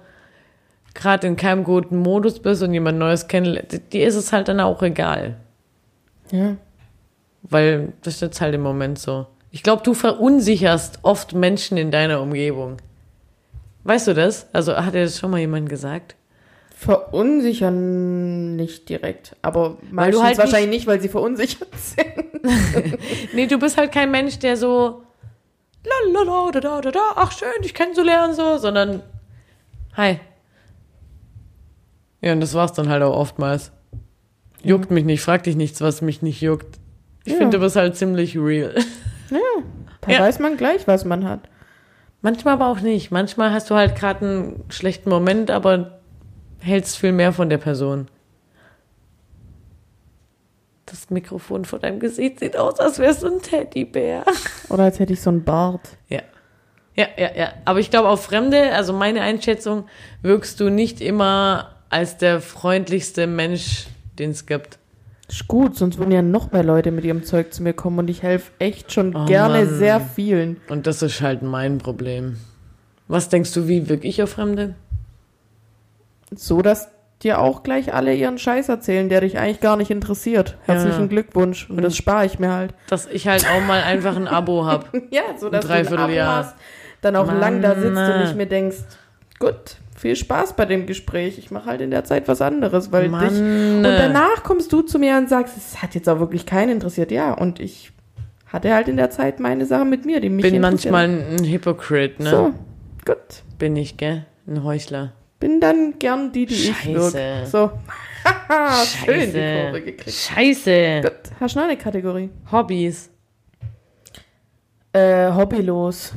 gerade 0.95 1.27
in 1.27 1.37
keinem 1.37 1.65
guten 1.65 1.97
Modus 1.97 2.39
bist 2.39 2.63
und 2.63 2.75
jemand 2.75 2.99
Neues 2.99 3.29
kennenlernst, 3.29 3.81
dir 3.93 4.07
ist 4.07 4.15
es 4.15 4.31
halt 4.33 4.49
dann 4.49 4.61
auch 4.61 4.83
egal. 4.83 5.37
Ja. 6.31 6.57
Weil 7.43 7.95
das 8.03 8.15
ist 8.15 8.21
jetzt 8.21 8.41
halt 8.43 8.55
im 8.55 8.63
Moment 8.63 8.99
so. 8.99 9.27
Ich 9.51 9.63
glaube, 9.63 9.83
du 9.83 9.95
verunsicherst 9.95 11.01
oft 11.03 11.35
Menschen 11.35 11.79
in 11.79 11.91
deiner 11.91 12.21
Umgebung. 12.21 12.77
Weißt 13.85 14.07
du 14.07 14.15
das? 14.15 14.47
Also 14.53 14.77
hat 14.77 14.95
dir 14.95 15.05
das 15.05 15.19
schon 15.19 15.31
mal 15.31 15.41
jemand 15.41 15.69
gesagt? 15.69 16.15
Verunsichern 16.83 18.57
nicht 18.57 18.89
direkt, 18.89 19.37
aber 19.43 19.79
meistens 19.91 20.17
du 20.21 20.25
halt 20.27 20.39
wahrscheinlich 20.39 20.71
nicht, 20.71 20.87
weil 20.87 21.01
sie 21.01 21.09
verunsichert 21.09 21.69
sind. 21.77 22.99
Nee, 23.35 23.47
du 23.47 23.59
bist 23.59 23.77
halt 23.77 23.93
kein 23.93 24.11
Mensch, 24.11 24.39
der 24.39 24.57
so 24.57 25.03
la 25.85 26.13
la 26.13 26.23
la 26.23 26.51
da 26.53 26.61
da 26.61 26.81
da 26.81 26.91
da, 26.91 27.01
ach 27.17 27.33
schön, 27.33 27.49
dich 27.63 27.75
kennenzulernen 27.75 28.35
so, 28.35 28.59
sondern 28.59 29.03
hi. 29.97 30.19
Ja, 32.21 32.33
und 32.33 32.41
das 32.41 32.55
war's 32.55 32.73
dann 32.73 32.89
halt 32.89 33.03
auch 33.03 33.17
oftmals. 33.17 33.73
Juckt 34.63 34.91
mich 34.91 35.05
nicht, 35.05 35.23
frag 35.23 35.43
dich 35.43 35.57
nichts, 35.57 35.81
was 35.81 36.03
mich 36.03 36.23
nicht 36.23 36.41
juckt. 36.41 36.79
Ich 37.25 37.33
Ja. 37.33 37.39
finde, 37.39 37.59
du 37.59 37.65
bist 37.65 37.77
halt 37.77 37.97
ziemlich 37.97 38.37
real. 38.39 38.75
Da 40.01 40.11
Ja. 40.13 40.21
weiß 40.21 40.39
man 40.39 40.57
gleich, 40.57 40.87
was 40.87 41.05
man 41.05 41.29
hat. 41.29 41.41
Manchmal 42.21 42.55
aber 42.55 42.69
auch 42.69 42.81
nicht. 42.81 43.11
Manchmal 43.11 43.53
hast 43.53 43.71
du 43.71 43.75
halt 43.75 43.97
gerade 43.97 44.25
einen 44.25 44.65
schlechten 44.69 45.11
Moment, 45.11 45.51
aber 45.51 46.01
hältst 46.63 46.97
viel 46.99 47.13
mehr 47.13 47.33
von 47.33 47.51
der 47.51 47.59
Person. 47.59 48.09
Das 50.87 51.11
Mikrofon 51.11 51.65
vor 51.65 51.79
deinem 51.79 52.01
Gesicht 52.01 52.41
sieht 52.41 52.57
aus, 52.57 52.79
als 52.79 52.99
wärst 52.99 53.23
du 53.23 53.29
ein 53.29 53.41
Teddybär. 53.41 54.25
Oder 54.69 54.85
als 54.85 54.99
hätte 54.99 55.13
ich 55.13 55.21
so 55.23 55.31
einen 55.31 55.45
Bart. 55.45 55.97
Ja. 56.09 56.21
Ja, 56.95 57.07
ja, 57.17 57.31
ja. 57.35 57.53
Aber 57.65 57.79
ich 57.81 57.91
glaube, 57.91 58.09
auf 58.09 58.25
Fremde, 58.25 58.75
also 58.75 58.93
meine 58.93 59.23
Einschätzung, 59.23 59.85
wirkst 60.21 60.61
du 60.61 60.69
nicht 60.69 61.01
immer 61.01 61.77
als 61.89 62.19
der 62.19 62.41
freundlichste 62.43 63.27
Mensch, 63.27 63.87
den 64.19 64.31
es 64.33 64.45
gibt. 64.45 64.79
Ist 65.29 65.49
gut, 65.49 65.77
sonst 65.77 65.97
würden 65.97 66.13
ja 66.13 66.21
noch 66.21 66.53
mehr 66.53 66.63
Leute 66.65 66.91
mit 66.91 67.05
ihrem 67.07 67.25
Zeug 67.25 67.55
zu 67.55 67.63
mir 67.63 67.73
kommen 67.73 67.99
und 68.01 68.11
ich 68.11 68.23
helfe 68.23 68.53
echt 68.59 68.93
schon 68.93 69.17
Oh 69.17 69.25
gerne 69.25 69.65
Mann. 69.65 69.75
sehr 69.79 70.01
vielen. 70.01 70.59
Und 70.69 70.87
das 70.87 71.01
ist 71.01 71.23
halt 71.23 71.41
mein 71.41 71.79
Problem. 71.79 72.37
Was 73.09 73.31
denkst 73.31 73.53
du, 73.55 73.67
wie 73.69 73.89
wirke 73.89 74.07
ich 74.07 74.23
auf 74.23 74.31
Fremde? 74.31 74.75
So, 76.37 76.63
dass 76.63 76.89
dir 77.23 77.39
auch 77.39 77.63
gleich 77.63 77.95
alle 77.95 78.15
ihren 78.15 78.39
Scheiß 78.39 78.69
erzählen, 78.69 79.09
der 79.09 79.21
dich 79.21 79.39
eigentlich 79.39 79.61
gar 79.61 79.77
nicht 79.77 79.91
interessiert. 79.91 80.57
Herzlichen 80.65 81.03
Ja. 81.03 81.07
Glückwunsch. 81.07 81.71
Und 81.71 81.83
das 81.83 81.97
spare 81.97 82.27
ich 82.27 82.39
mir 82.39 82.53
halt. 82.53 82.75
Dass 82.89 83.07
ich 83.07 83.29
halt 83.29 83.47
auch 83.49 83.65
mal 83.67 83.83
einfach 83.83 84.17
ein 84.17 84.27
Abo 84.29 84.65
hab. 84.67 84.93
Ja, 85.11 85.23
so 85.39 85.49
dass 85.49 85.67
du 85.67 85.73
ein 85.73 85.87
Abo 85.87 85.91
Dreivierteljahr. 85.97 86.37
hast, 86.37 86.57
dann 87.01 87.17
auch 87.17 87.33
lang 87.33 87.63
da 87.63 87.75
sitzt 87.77 87.95
Mann. 87.95 88.13
und 88.13 88.21
nicht 88.23 88.37
mehr 88.37 88.47
denkst, 88.47 88.79
gut, 89.39 89.77
viel 89.97 90.17
Spaß 90.17 90.55
bei 90.55 90.65
dem 90.67 90.87
Gespräch. 90.87 91.39
Ich 91.39 91.51
mache 91.53 91.67
halt 91.67 91.81
in 91.81 91.91
der 91.93 92.05
Zeit 92.05 92.27
was 92.27 92.41
anderes, 92.43 92.91
weil 92.91 93.05
dich. 93.05 93.11
Mann. 93.13 93.77
Und 93.77 93.83
danach 93.85 94.43
kommst 94.43 94.73
du 94.73 94.83
zu 94.83 94.99
mir 94.99 95.17
und 95.17 95.29
sagst, 95.29 95.57
es 95.57 95.81
hat 95.83 95.95
jetzt 95.95 96.09
auch 96.09 96.19
wirklich 96.19 96.45
keinen 96.45 96.71
interessiert. 96.71 97.13
Ja, 97.13 97.35
und 97.35 97.61
ich 97.61 97.93
hatte 98.49 98.75
halt 98.75 98.89
in 98.89 98.97
der 98.97 99.11
Zeit 99.11 99.39
meine 99.41 99.65
Sachen 99.65 99.89
mit 99.91 100.05
mir, 100.05 100.21
die 100.21 100.29
mich 100.29 100.43
Bin 100.43 100.61
manchmal 100.61 101.05
ein 101.09 101.45
Hypocrite, 101.45 102.23
ne? 102.23 102.31
So, 102.31 102.55
gut. 103.07 103.17
Bin 103.59 103.77
ich, 103.77 103.97
gell? 103.97 104.27
Ein 104.47 104.65
Heuchler. 104.65 105.13
Bin 105.43 105.59
dann 105.59 105.99
gern 105.99 106.31
die, 106.31 106.47
die 106.47 106.55
ich 106.55 106.69
Scheiße. 106.69 106.95
wirke. 106.95 107.47
So. 107.51 107.73
Haha, 108.25 108.85
schön 109.05 109.33
die 109.33 109.41
Kurve 109.41 109.83
gekriegt. 109.83 110.13
Scheiße. 110.13 111.01
Gut, 111.03 111.13
hast 111.41 111.57
du 111.57 111.59
noch 111.59 111.67
eine 111.67 111.77
Kategorie? 111.77 112.31
Hobbys. 112.53 113.11
Äh, 114.93 115.33
hobbylos. 115.33 116.13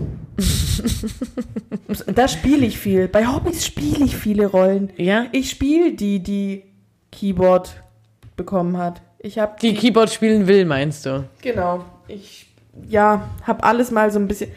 da 2.13 2.27
spiele 2.27 2.67
ich 2.67 2.77
viel. 2.77 3.07
Bei 3.07 3.25
Hobbys 3.25 3.65
spiele 3.65 4.05
ich 4.05 4.15
viele 4.15 4.45
Rollen. 4.45 4.91
Ja? 4.97 5.25
Ich 5.31 5.49
spiele 5.49 5.93
die, 5.93 6.19
die 6.19 6.65
Keyboard 7.11 7.81
bekommen 8.37 8.77
hat. 8.77 9.01
Ich 9.17 9.39
habe 9.39 9.55
Die 9.59 9.73
Keyboard 9.73 10.11
spielen 10.11 10.45
will, 10.45 10.65
meinst 10.65 11.07
du? 11.07 11.27
Genau. 11.41 11.83
Ich, 12.07 12.45
ja, 12.87 13.27
habe 13.41 13.63
alles 13.63 13.89
mal 13.89 14.11
so 14.11 14.19
ein 14.19 14.27
bisschen. 14.27 14.51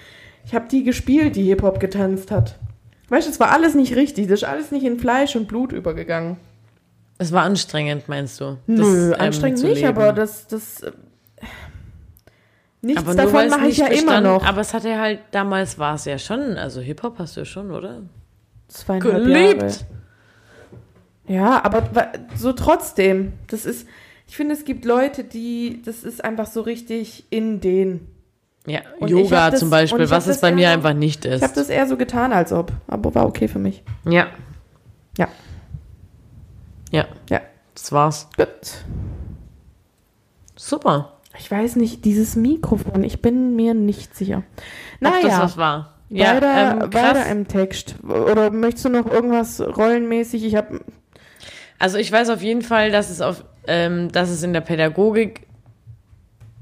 Ich 0.44 0.54
habe 0.54 0.68
die 0.68 0.84
gespielt, 0.84 1.36
die 1.36 1.44
Hip-Hop 1.44 1.80
getanzt 1.80 2.30
hat. 2.30 2.58
Weißt 3.08 3.26
du, 3.26 3.30
es 3.30 3.40
war 3.40 3.50
alles 3.50 3.74
nicht 3.74 3.96
richtig. 3.96 4.28
Das 4.28 4.42
ist 4.42 4.48
alles 4.48 4.70
nicht 4.70 4.84
in 4.84 4.98
Fleisch 4.98 5.34
und 5.36 5.48
Blut 5.48 5.72
übergegangen. 5.72 6.36
Es 7.18 7.32
war 7.32 7.42
anstrengend, 7.42 8.08
meinst 8.08 8.40
du? 8.40 8.58
Nö, 8.66 9.10
das, 9.10 9.18
ähm, 9.18 9.26
anstrengend 9.26 9.58
zu 9.58 9.66
nicht, 9.66 9.80
leben. 9.82 9.88
aber 9.88 10.12
das. 10.12 10.46
das 10.46 10.82
äh, 10.82 10.92
nichts 12.80 13.02
Aber 13.02 13.14
davon 13.14 13.48
mache 13.48 13.66
ich 13.66 13.78
ja 13.78 13.86
immer 13.86 14.20
noch. 14.20 14.44
Aber 14.44 14.60
es 14.60 14.72
hatte 14.72 14.98
halt, 14.98 15.20
damals 15.32 15.78
war 15.78 15.96
es 15.96 16.04
ja 16.04 16.18
schon, 16.18 16.56
also 16.56 16.80
Hip-Hop 16.80 17.18
hast 17.18 17.36
du 17.36 17.44
schon, 17.44 17.72
oder? 17.72 18.02
Zweieinhalb 18.68 19.24
Geliebt. 19.24 19.62
Jahre. 19.62 19.74
Ja, 21.26 21.64
aber 21.64 22.12
so 22.36 22.52
trotzdem. 22.52 23.34
Das 23.48 23.66
ist. 23.66 23.86
Ich 24.26 24.36
finde, 24.36 24.54
es 24.54 24.64
gibt 24.64 24.84
Leute, 24.84 25.24
die. 25.24 25.82
Das 25.84 26.04
ist 26.04 26.24
einfach 26.24 26.46
so 26.46 26.60
richtig 26.60 27.24
in 27.30 27.60
denen. 27.60 28.06
Ja, 28.68 28.80
Und 29.00 29.08
Yoga 29.08 29.50
das- 29.50 29.60
zum 29.60 29.70
Beispiel, 29.70 30.08
was 30.10 30.26
es 30.26 30.40
bei 30.40 30.52
mir 30.52 30.68
so- 30.68 30.74
einfach 30.74 30.92
nicht 30.94 31.24
Ich 31.24 31.32
habe 31.32 31.44
ist. 31.46 31.56
das 31.56 31.68
eher 31.68 31.86
so 31.86 31.96
getan, 31.96 32.32
als 32.32 32.52
ob. 32.52 32.72
Aber 32.86 33.14
war 33.14 33.26
okay 33.26 33.48
für 33.48 33.58
mich. 33.58 33.82
Ja. 34.04 34.26
Ja. 35.16 35.28
Ja, 36.90 37.06
Ja. 37.30 37.40
das 37.74 37.90
war's. 37.92 38.28
Gut. 38.36 38.46
Super. 40.56 41.14
Ich 41.38 41.50
weiß 41.50 41.76
nicht, 41.76 42.04
dieses 42.04 42.34
Mikrofon, 42.36 43.04
ich 43.04 43.22
bin 43.22 43.54
mir 43.54 43.74
nicht 43.74 44.16
sicher. 44.16 44.38
Ob 44.38 45.12
das 45.12 45.22
Naja, 45.22 45.42
was 45.42 45.56
war. 45.56 45.94
Ja, 46.10 46.36
weiter, 46.36 46.82
ähm, 46.84 46.94
weiter 46.94 47.26
im 47.26 47.46
Text. 47.46 47.94
Oder 48.02 48.50
möchtest 48.50 48.86
du 48.86 48.88
noch 48.88 49.06
irgendwas 49.10 49.60
rollenmäßig? 49.60 50.44
Ich 50.44 50.56
habe 50.56 50.80
Also 51.80 51.96
ich 51.98 52.10
weiß 52.10 52.30
auf 52.30 52.42
jeden 52.42 52.62
Fall, 52.62 52.90
dass 52.90 53.08
es 53.08 53.20
auf, 53.20 53.44
ähm, 53.68 54.10
dass 54.10 54.30
es 54.30 54.42
in 54.42 54.52
der 54.52 54.62
Pädagogik 54.62 55.46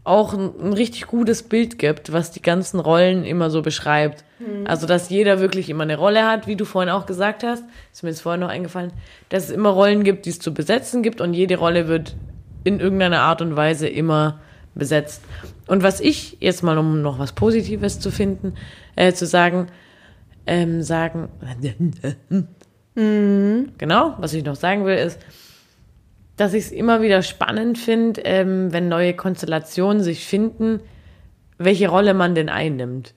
auch 0.06 0.34
ein, 0.34 0.52
ein 0.60 0.72
richtig 0.72 1.06
gutes 1.06 1.42
Bild 1.42 1.78
gibt, 1.78 2.12
was 2.12 2.30
die 2.30 2.42
ganzen 2.42 2.80
Rollen 2.80 3.24
immer 3.24 3.50
so 3.50 3.62
beschreibt. 3.62 4.24
Also 4.66 4.86
dass 4.86 5.08
jeder 5.08 5.40
wirklich 5.40 5.70
immer 5.70 5.84
eine 5.84 5.96
Rolle 5.96 6.26
hat, 6.26 6.46
wie 6.46 6.56
du 6.56 6.64
vorhin 6.66 6.90
auch 6.90 7.06
gesagt 7.06 7.42
hast, 7.42 7.64
ist 7.92 8.02
mir 8.02 8.10
jetzt 8.10 8.20
vorhin 8.20 8.40
noch 8.40 8.50
eingefallen, 8.50 8.92
dass 9.30 9.44
es 9.44 9.50
immer 9.50 9.70
Rollen 9.70 10.04
gibt, 10.04 10.26
die 10.26 10.30
es 10.30 10.38
zu 10.38 10.52
besetzen 10.52 11.02
gibt 11.02 11.20
und 11.20 11.32
jede 11.32 11.56
Rolle 11.56 11.88
wird 11.88 12.16
in 12.64 12.80
irgendeiner 12.80 13.20
Art 13.20 13.40
und 13.40 13.56
Weise 13.56 13.88
immer 13.88 14.40
besetzt. 14.74 15.22
Und 15.66 15.82
was 15.82 16.00
ich 16.00 16.36
jetzt 16.40 16.62
mal, 16.62 16.76
um 16.76 17.00
noch 17.00 17.18
was 17.18 17.32
Positives 17.32 17.98
zu 17.98 18.10
finden, 18.10 18.54
äh, 18.94 19.12
zu 19.12 19.26
sagen, 19.26 19.68
ähm, 20.46 20.82
sagen, 20.82 21.28
genau, 23.78 24.14
was 24.18 24.34
ich 24.34 24.44
noch 24.44 24.56
sagen 24.56 24.84
will, 24.84 24.96
ist, 24.96 25.18
dass 26.36 26.54
ich 26.54 26.66
es 26.66 26.72
immer 26.72 27.02
wieder 27.02 27.22
spannend 27.22 27.78
finde, 27.78 28.20
ähm, 28.22 28.72
wenn 28.72 28.88
neue 28.88 29.14
Konstellationen 29.14 30.02
sich 30.02 30.26
finden, 30.26 30.80
welche 31.58 31.88
Rolle 31.88 32.12
man 32.12 32.34
denn 32.34 32.48
einnimmt. 32.48 33.14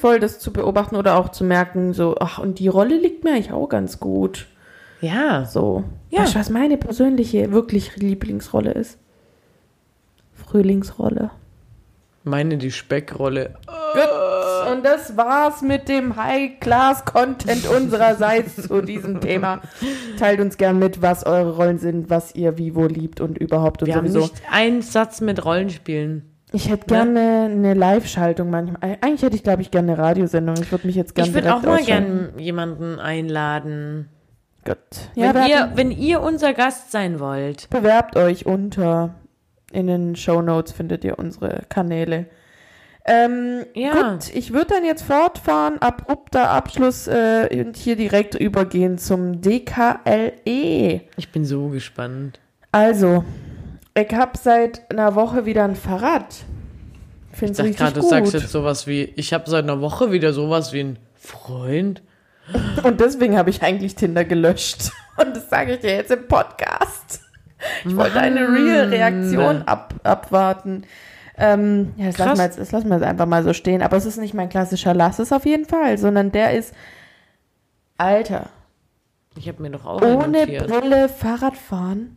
voll 0.00 0.18
das 0.20 0.38
zu 0.38 0.52
beobachten 0.52 0.96
oder 0.96 1.16
auch 1.16 1.28
zu 1.28 1.44
merken, 1.44 1.92
so, 1.92 2.16
ach, 2.18 2.38
und 2.38 2.58
die 2.58 2.68
Rolle 2.68 2.96
liegt 2.96 3.24
mir 3.24 3.32
eigentlich 3.32 3.52
auch 3.52 3.68
ganz 3.68 4.00
gut. 4.00 4.46
Ja. 5.00 5.44
So. 5.44 5.84
Ja. 6.10 6.20
Weißt 6.22 6.34
du, 6.34 6.38
was 6.38 6.50
meine 6.50 6.78
persönliche, 6.78 7.52
wirklich 7.52 7.96
Lieblingsrolle 7.96 8.72
ist? 8.72 8.98
Frühlingsrolle. 10.32 11.30
Meine 12.24 12.56
die 12.56 12.72
Speckrolle. 12.72 13.54
Gut. 13.66 14.25
Und 14.76 14.84
das 14.84 15.16
war's 15.16 15.62
mit 15.62 15.88
dem 15.88 16.16
High-Class-Content 16.16 17.66
unsererseits 17.76 18.68
zu 18.68 18.82
diesem 18.82 19.20
Thema. 19.20 19.60
Teilt 20.18 20.40
uns 20.40 20.56
gern 20.56 20.78
mit, 20.78 21.02
was 21.02 21.24
eure 21.24 21.56
Rollen 21.56 21.78
sind, 21.78 22.10
was 22.10 22.34
ihr 22.34 22.58
wie 22.58 22.74
wo 22.74 22.84
liebt 22.86 23.20
und 23.20 23.38
überhaupt 23.38 23.82
und 23.82 23.88
Wir 23.88 23.96
haben 23.96 24.08
sowieso. 24.08 24.32
nicht 24.32 24.42
einen 24.50 24.82
Satz 24.82 25.20
mit 25.20 25.44
Rollenspielen. 25.44 26.30
Ich 26.52 26.68
hätte 26.70 26.86
gerne 26.86 27.48
eine 27.50 27.74
Live-Schaltung 27.74 28.50
manchmal. 28.50 28.98
Eigentlich 29.00 29.22
hätte 29.22 29.34
ich, 29.36 29.42
glaube 29.42 29.62
ich, 29.62 29.70
gerne 29.70 29.92
eine 29.92 30.02
Radiosendung. 30.02 30.56
Ich 30.60 30.70
würde 30.70 30.86
mich 30.86 30.96
jetzt 30.96 31.14
gerne 31.14 31.28
ich 31.28 31.34
würde 31.34 31.54
auch 31.54 31.62
mal 31.62 31.80
ausschalten. 31.80 32.30
gern 32.34 32.38
jemanden 32.38 32.98
einladen. 33.00 34.08
Gut. 34.64 34.76
Wenn, 35.14 35.24
Ja, 35.24 35.34
wir 35.34 35.48
ihr, 35.48 35.70
wenn 35.74 35.90
ihr 35.90 36.20
unser 36.20 36.52
Gast 36.54 36.92
sein 36.92 37.18
wollt. 37.20 37.68
bewerbt 37.70 38.16
euch 38.16 38.46
unter. 38.46 39.14
In 39.72 39.88
den 39.88 40.14
Show 40.16 40.40
Notes 40.42 40.72
findet 40.72 41.04
ihr 41.04 41.18
unsere 41.18 41.62
Kanäle. 41.68 42.26
Ähm, 43.06 43.64
Ja. 43.74 44.12
Gut, 44.12 44.34
ich 44.34 44.52
würde 44.52 44.74
dann 44.74 44.84
jetzt 44.84 45.02
fortfahren, 45.02 45.78
abrupter 45.80 46.50
Abschluss 46.50 47.06
äh, 47.06 47.48
und 47.64 47.76
hier 47.76 47.94
direkt 47.96 48.34
übergehen 48.34 48.98
zum 48.98 49.40
DKLE. 49.40 51.02
Ich 51.16 51.30
bin 51.30 51.44
so 51.44 51.68
gespannt. 51.68 52.40
Also, 52.72 53.24
ich 53.94 54.12
habe 54.12 54.36
seit 54.36 54.90
einer 54.90 55.14
Woche 55.14 55.46
wieder 55.46 55.64
ein 55.64 55.76
Fahrrad. 55.76 56.26
Ich 57.32 57.38
Find's 57.38 57.58
dachte 57.58 57.68
richtig 57.68 57.86
gerade, 57.86 58.00
du 58.00 58.06
sagst 58.06 58.32
jetzt 58.32 58.50
sowas 58.50 58.86
wie, 58.86 59.04
ich 59.16 59.32
habe 59.32 59.48
seit 59.48 59.64
einer 59.64 59.80
Woche 59.80 60.10
wieder 60.10 60.32
sowas 60.32 60.72
wie 60.72 60.80
ein 60.80 60.98
Freund. 61.14 62.02
Und 62.82 63.00
deswegen 63.00 63.36
habe 63.36 63.50
ich 63.50 63.62
eigentlich 63.62 63.94
Tinder 63.94 64.24
gelöscht. 64.24 64.90
Und 65.16 65.36
das 65.36 65.48
sage 65.48 65.74
ich 65.74 65.80
dir 65.80 65.96
jetzt 65.96 66.10
im 66.10 66.26
Podcast. 66.28 67.20
Ich 67.84 67.96
wollte 67.96 68.20
eine 68.20 68.40
Real-Reaktion 68.40 69.62
ab, 69.62 69.94
abwarten. 70.02 70.84
Ähm, 71.38 71.92
ja, 71.96 72.06
das 72.06 72.14
Krass. 72.16 72.26
lassen, 72.26 72.38
wir 72.38 72.44
jetzt, 72.46 72.58
das 72.58 72.72
lassen 72.72 72.88
wir 72.88 72.96
jetzt 72.96 73.06
einfach 73.06 73.26
mal 73.26 73.42
so 73.44 73.52
stehen. 73.52 73.82
Aber 73.82 73.96
es 73.96 74.06
ist 74.06 74.16
nicht 74.18 74.34
mein 74.34 74.48
klassischer 74.48 74.94
Lass 74.94 75.18
es 75.18 75.32
auf 75.32 75.44
jeden 75.44 75.66
Fall, 75.66 75.98
sondern 75.98 76.32
der 76.32 76.52
ist, 76.52 76.72
Alter, 77.98 78.48
Ich 79.36 79.48
habe 79.48 79.62
mir 79.62 79.70
doch 79.70 79.84
auch 79.86 80.00
ohne. 80.02 80.46
Brille 80.46 81.08
Fahrrad 81.08 81.56
fahren, 81.56 82.16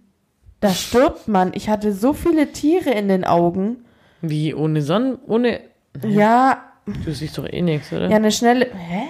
da 0.60 0.70
stirbt 0.70 1.28
man. 1.28 1.52
Ich 1.54 1.70
hatte 1.70 1.94
so 1.94 2.14
viele 2.14 2.52
Tiere 2.52 2.92
in 2.92 3.08
den 3.08 3.24
Augen. 3.26 3.86
Wie 4.22 4.54
ohne 4.54 4.82
Sonnen, 4.82 5.18
ohne. 5.28 5.62
Ja, 6.06 6.64
Du 7.06 7.14
siehst 7.14 7.38
doch 7.38 7.46
eh 7.48 7.62
nichts, 7.62 7.94
oder? 7.94 8.10
ja, 8.10 8.16
eine 8.16 8.32
schnelle, 8.32 8.66
hä? 8.74 9.04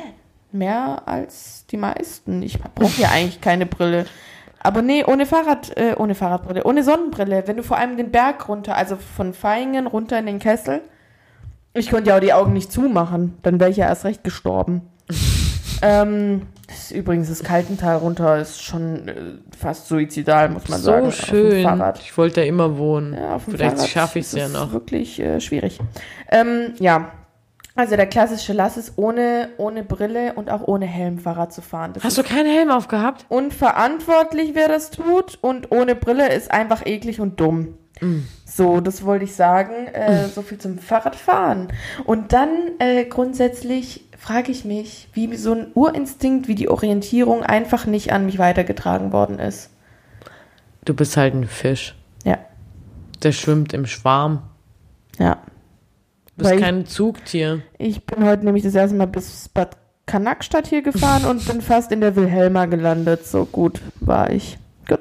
Mehr 0.52 1.04
als 1.06 1.66
die 1.68 1.78
meisten. 1.78 2.42
Ich 2.42 2.60
brauche 2.60 3.02
ja 3.02 3.10
eigentlich 3.10 3.40
keine 3.42 3.66
Brille. 3.66 4.06
Aber 4.62 4.82
nee, 4.82 5.04
ohne 5.06 5.26
Fahrrad, 5.26 5.78
äh, 5.78 5.96
ohne 5.98 6.16
Fahrradbrille, 6.16 6.64
ohne 6.64 6.84
Sonnenbrille. 6.84 7.44
Wenn 7.46 7.58
du 7.58 7.64
vor 7.64 7.78
allem 7.78 7.98
den 7.98 8.12
Berg 8.12 8.48
runter, 8.50 8.76
also 8.76 8.98
von 8.98 9.34
Feingen 9.34 9.88
runter 9.88 10.20
in 10.20 10.26
den 10.26 10.40
Kessel. 10.40 10.82
Ich 11.74 11.90
konnte 11.90 12.10
ja 12.10 12.18
auch 12.18 12.22
die 12.22 12.34
Augen 12.34 12.54
nicht 12.54 12.72
zumachen. 12.72 13.38
Dann 13.44 13.60
wäre 13.60 13.70
ich 13.70 13.78
ja 13.78 13.88
erst 13.88 14.04
recht 14.04 14.24
gestorben. 14.24 14.82
ähm, 15.82 16.48
das 16.68 16.78
ist 16.78 16.92
übrigens 16.92 17.30
das 17.30 17.44
Kaltental 17.44 17.98
runter 17.98 18.38
ist 18.38 18.62
schon 18.62 19.08
äh, 19.08 19.14
fast 19.58 19.88
suizidal, 19.88 20.50
muss 20.50 20.68
man 20.68 20.80
so 20.80 20.86
sagen. 20.86 21.06
dem 21.06 21.12
schön. 21.12 21.84
Ich 22.02 22.18
wollte 22.18 22.42
da 22.42 22.48
immer 22.48 22.78
wohnen. 22.78 23.14
Ja, 23.14 23.36
auf 23.36 23.46
dem 23.46 23.54
Vielleicht 23.54 23.88
schaffe 23.88 24.20
ich 24.20 24.26
es 24.26 24.34
ja 24.34 24.50
noch. 24.50 24.72
wirklich 24.74 25.20
äh, 25.20 25.40
schwierig. 25.40 25.80
Ähm, 26.30 26.74
ja, 26.80 27.12
also 27.80 27.96
der 27.96 28.08
klassische 28.08 28.54
Lass 28.54 28.78
ist 28.78 28.94
ohne, 28.98 29.50
ohne 29.58 29.84
Brille 29.84 30.34
und 30.34 30.50
auch 30.50 30.62
ohne 30.68 30.86
Helm 30.86 31.18
Fahrrad 31.20 31.54
zu 31.54 31.62
fahren. 31.62 31.94
Das 31.94 32.04
Hast 32.04 32.18
du 32.18 32.24
keinen 32.24 32.50
Helm 32.50 32.70
aufgehabt? 32.72 33.26
unverantwortlich, 33.30 34.52
wer 34.54 34.68
das 34.68 34.92
tut 34.92 35.38
und 35.42 35.72
ohne 35.72 35.96
Brille 35.96 36.32
ist 36.34 36.52
einfach 36.52 36.86
eklig 36.86 37.20
und 37.20 37.40
dumm. 37.40 37.76
Mm. 38.02 38.20
So, 38.46 38.80
das 38.82 39.04
wollte 39.04 39.26
ich 39.26 39.36
sagen. 39.36 39.88
Äh, 39.88 40.28
So 40.28 40.42
viel 40.42 40.58
zum 40.58 40.78
Fahrradfahren. 40.80 41.68
Und 42.06 42.34
dann 42.34 42.50
äh, 42.80 43.06
grundsätzlich 43.06 44.06
frage 44.18 44.52
ich 44.52 44.66
mich, 44.66 45.10
wie 45.14 45.36
so 45.38 45.54
ein 45.54 45.68
Urinstinkt 45.74 46.48
wie 46.48 46.56
die 46.56 46.70
Orientierung 46.70 47.44
einfach 47.44 47.86
nicht 47.86 48.12
an 48.14 48.26
mich 48.26 48.38
weitergetragen 48.40 49.12
worden 49.12 49.40
ist. 49.40 49.70
Du 50.86 50.94
bist 50.94 51.16
halt 51.18 51.34
ein 51.34 51.46
Fisch. 51.48 51.96
Ja, 52.26 52.38
Der 53.24 53.32
schwimmt 53.32 53.74
im 53.74 53.86
Schwarm. 53.86 54.44
ja. 55.18 55.38
Du 56.40 56.44
bist 56.44 56.52
Weil 56.52 56.58
ich- 56.60 56.64
kein 56.64 56.86
Zugtier. 56.86 57.62
Ich 57.78 58.06
bin 58.06 58.24
heute 58.24 58.46
nämlich 58.46 58.64
das 58.64 58.74
erste 58.74 58.96
Mal 58.96 59.08
bis 59.08 59.50
Bad 59.50 59.76
Cannakstadt 60.06 60.68
hier 60.68 60.82
gefahren 60.82 61.26
und 61.26 61.46
bin 61.46 61.60
fast 61.60 61.92
in 61.92 62.00
der 62.00 62.16
Wilhelma 62.16 62.66
gelandet. 62.66 63.26
So 63.28 63.44
gut 63.46 63.82
war 64.00 64.30
ich. 64.32 64.58
Gut. 64.88 65.00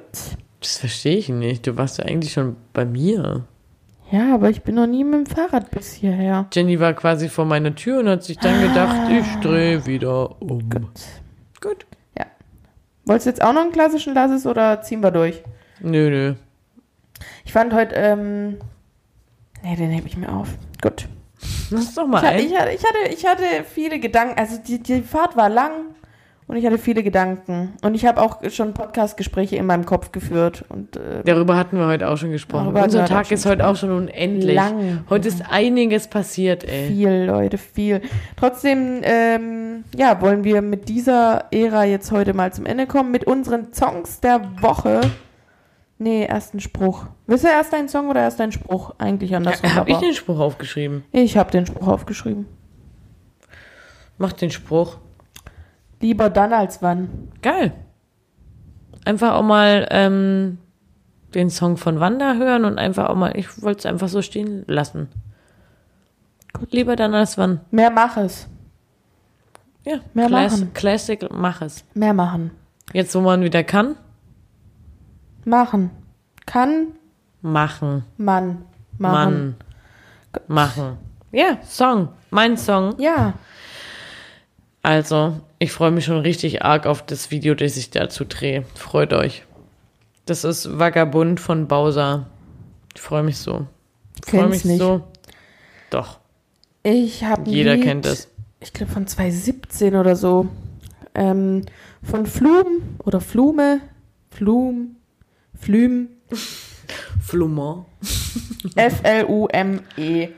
Das 0.61 0.78
verstehe 0.78 1.16
ich 1.16 1.28
nicht. 1.28 1.64
Du 1.66 1.76
warst 1.76 1.99
ja 1.99 2.05
eigentlich 2.07 2.32
schon 2.32 2.57
bei 2.72 2.84
mir. 2.84 3.45
Ja, 4.11 4.34
aber 4.34 4.51
ich 4.51 4.62
bin 4.62 4.74
noch 4.74 4.89
nie 4.89 5.05
mit 5.05 5.14
dem 5.14 5.26
Fahrrad 5.26 5.70
bis 5.70 5.93
hierher. 5.93 6.47
Jenny 6.53 6.80
war 6.80 6.93
quasi 6.95 7.28
vor 7.28 7.45
meiner 7.45 7.72
Tür 7.76 8.01
und 8.01 8.09
hat 8.09 8.24
sich 8.24 8.36
dann 8.39 8.61
gedacht, 8.61 9.09
ich 9.12 9.41
drehe 9.41 9.86
wieder 9.86 10.43
um. 10.43 10.68
Gut. 10.68 10.91
Gut. 11.61 11.86
Ja. 12.18 12.26
Wolltest 13.05 13.26
du 13.26 13.30
jetzt 13.30 13.43
auch 13.45 13.53
noch 13.53 13.62
einen 13.62 13.70
klassischen 13.72 14.12
Lasses 14.14 14.45
oder 14.45 14.82
ziehen 14.82 15.05
wir 15.05 15.12
durch? 15.12 15.45
Nö, 15.80 16.11
nö. 16.11 16.34
Ich 17.45 17.53
fand 17.53 17.72
heute, 17.72 17.95
ähm, 17.95 18.57
nee, 19.62 19.76
den 19.76 19.91
hebe 19.91 20.09
ich 20.09 20.16
mir 20.16 20.32
auf. 20.32 20.49
Gut. 20.82 21.07
Lass 21.71 21.95
doch 21.95 22.07
mal 22.07 22.19
Ich, 22.39 22.55
hatte- 22.57 22.71
ich, 22.73 22.85
hatte, 22.85 23.14
ich, 23.14 23.27
hatte, 23.27 23.45
viele 23.73 23.99
Gedanken, 23.99 24.39
also 24.39 24.59
die, 24.66 24.83
die 24.83 25.03
Fahrt 25.03 25.37
war 25.37 25.49
lang 25.49 25.73
und 26.47 26.57
ich 26.57 26.64
hatte 26.64 26.79
viele 26.79 27.03
Gedanken. 27.03 27.75
Und 27.83 27.95
ich 27.95 28.07
habe 28.07 28.23
auch 28.23 28.39
schon 28.51 28.73
Podcast-Gespräche 28.73 29.57
in 29.57 29.66
meinem 29.66 29.85
Kopf 29.85 30.12
geführt. 30.12 30.64
Und 30.71 30.97
äh, 30.97 31.23
Darüber 31.25 31.59
hatten 31.59 31.77
wir 31.79 31.87
heute 31.87 32.09
auch 32.09 32.16
schon 32.16 32.31
gesprochen. 32.33 32.75
Unser 32.75 33.05
Tag 33.05 33.31
ist 33.31 33.45
heute 33.45 33.66
auch 33.66 33.77
schon 33.77 33.91
unendlich. 33.91 34.55
Lang. 34.55 35.05
Heute 35.11 35.29
ist 35.29 35.43
einiges 35.51 36.09
passiert, 36.09 36.64
ey. 36.64 36.89
viel, 36.89 37.25
Leute, 37.27 37.59
viel. 37.59 38.01
Trotzdem, 38.37 39.01
ähm, 39.03 39.85
ja, 39.95 40.23
wollen 40.23 40.43
wir 40.43 40.62
mit 40.62 40.89
dieser 40.89 41.45
Ära 41.51 41.85
jetzt 41.85 42.12
heute 42.12 42.33
mal 42.33 42.51
zum 42.51 42.64
Ende 42.64 42.87
kommen, 42.87 43.11
mit 43.11 43.25
unseren 43.25 43.75
Songs 43.75 44.21
der 44.21 44.41
Woche. 44.62 45.03
Nee, 45.99 46.26
erst 46.26 46.55
ein 46.55 46.61
Spruch. 46.61 47.07
Willst 47.26 47.44
du 47.44 47.49
erst 47.49 47.74
einen 47.74 47.88
Song 47.88 48.09
oder 48.09 48.20
erst 48.20 48.40
einen 48.40 48.53
Spruch? 48.53 48.94
Eigentlich 48.99 49.34
andersrum. 49.34 49.74
Habe 49.74 49.90
ich 49.90 49.96
aber- 49.96 50.07
den 50.07 50.14
Spruch 50.14 50.38
aufgeschrieben? 50.38 51.05
ich 51.12 51.36
habe 51.36 51.51
den 51.51 51.66
Spruch 51.66 51.88
aufgeschrieben. 51.88 52.46
Mach 54.16 54.32
den 54.32 54.51
Spruch. 54.51 54.99
Lieber 56.01 56.30
dann 56.30 56.53
als 56.53 56.82
wann. 56.82 57.28
Geil. 57.42 57.72
Einfach 59.05 59.34
auch 59.34 59.42
mal 59.42 59.88
ähm, 59.90 60.59
den 61.34 61.51
Song 61.51 61.76
von 61.76 61.99
Wanda 62.01 62.34
hören 62.34 62.64
und 62.64 62.78
einfach 62.78 63.09
auch 63.09 63.14
mal, 63.16 63.36
ich 63.36 63.62
wollte 63.62 63.80
es 63.80 63.86
einfach 63.86 64.09
so 64.09 64.22
stehen 64.22 64.64
lassen. 64.66 65.09
Gut. 66.53 66.72
Lieber 66.72 66.94
dann 66.96 67.14
als 67.14 67.38
wann. 67.38 67.61
Mehr 67.70 67.90
mach 67.90 68.16
es. 68.16 68.49
Ja, 69.84 69.99
Mehr 70.14 70.26
Class 70.26 70.53
machen. 70.59 70.74
Classic, 70.74 71.28
mach 71.32 71.62
es. 71.62 71.84
Mehr 71.94 72.14
machen. 72.14 72.51
Jetzt, 72.92 73.14
wo 73.14 73.20
man 73.20 73.42
wieder 73.42 73.64
kann, 73.64 73.96
Machen. 75.49 75.90
Kann 76.44 76.88
machen. 77.40 78.05
man 78.18 78.64
machen. 78.99 79.24
Mann. 79.24 79.55
Machen. 80.46 80.99
Ja, 81.32 81.59
Song. 81.62 82.09
Mein 82.30 82.59
Song. 82.59 82.94
Ja. 82.99 83.32
Also, 84.82 85.40
ich 85.59 85.72
freue 85.72 85.90
mich 85.90 86.05
schon 86.05 86.18
richtig 86.18 86.62
arg 86.62 86.86
auf 86.86 87.05
das 87.05 87.30
Video, 87.30 87.55
das 87.55 87.78
ich 87.78 87.88
dazu 87.90 88.26
drehe. 88.26 88.64
Freut 88.74 89.14
euch. 89.14 89.44
Das 90.26 90.44
ist 90.44 90.78
Vagabund 90.78 91.40
von 91.40 91.66
Bowser. 91.66 92.26
Ich 92.94 93.01
freue 93.01 93.22
mich 93.22 93.38
so. 93.38 93.66
Ich 94.22 94.30
freue 94.30 94.49
mich 94.49 94.66
nicht. 94.66 94.78
so. 94.78 95.03
Doch, 95.88 96.18
Ich 96.82 97.24
habe 97.24 97.51
jeder 97.51 97.78
kennt 97.78 98.05
es. 98.05 98.28
Ich 98.61 98.74
glaube 98.74 98.92
von 98.92 99.07
2017 99.07 99.96
oder 99.96 100.14
so. 100.14 100.49
Ähm, 101.14 101.62
von 102.03 102.26
Flum 102.26 102.66
oder 103.05 103.22
Flume. 103.22 103.80
Flum. 104.30 104.97
Flüm. 105.61 106.09
Flumon. 107.21 107.85
F-L-U-M-E. 108.77 110.29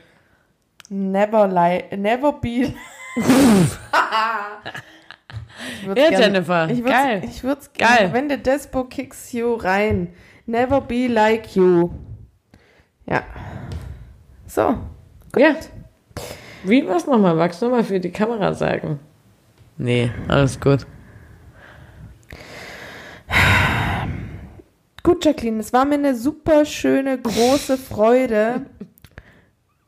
Never 0.89 1.47
lie, 1.47 1.85
never 1.97 2.33
be. 2.33 2.73
Ja, 5.85 5.93
gern- 5.93 6.21
Jennifer, 6.21 6.69
Ich 6.69 6.79
würd's, 6.79 6.91
geil. 6.91 7.21
Ich 7.23 7.43
würd's 7.43 7.71
Geil. 7.73 7.97
Gerne, 7.97 8.13
wenn 8.13 8.29
der 8.29 8.37
Despo 8.37 8.83
kicks 8.85 9.31
you 9.31 9.53
rein. 9.55 10.09
Never 10.45 10.81
be 10.81 11.07
like 11.07 11.55
you. 11.55 11.91
Ja. 13.05 13.23
So. 14.47 14.75
Ja. 15.37 15.55
Wie 16.63 16.85
war's 16.87 17.05
nochmal? 17.07 17.35
Magst 17.35 17.61
du 17.61 17.65
nochmal 17.67 17.83
für 17.83 17.99
die 17.99 18.11
Kamera 18.11 18.53
sagen? 18.53 18.99
Nee, 19.77 20.11
alles 20.27 20.59
gut. 20.59 20.85
Gut, 25.03 25.25
Jacqueline, 25.25 25.59
es 25.59 25.73
war 25.73 25.85
mir 25.85 25.95
eine 25.95 26.15
super 26.15 26.63
schöne, 26.65 27.17
große 27.17 27.77
Freude. 27.89 28.61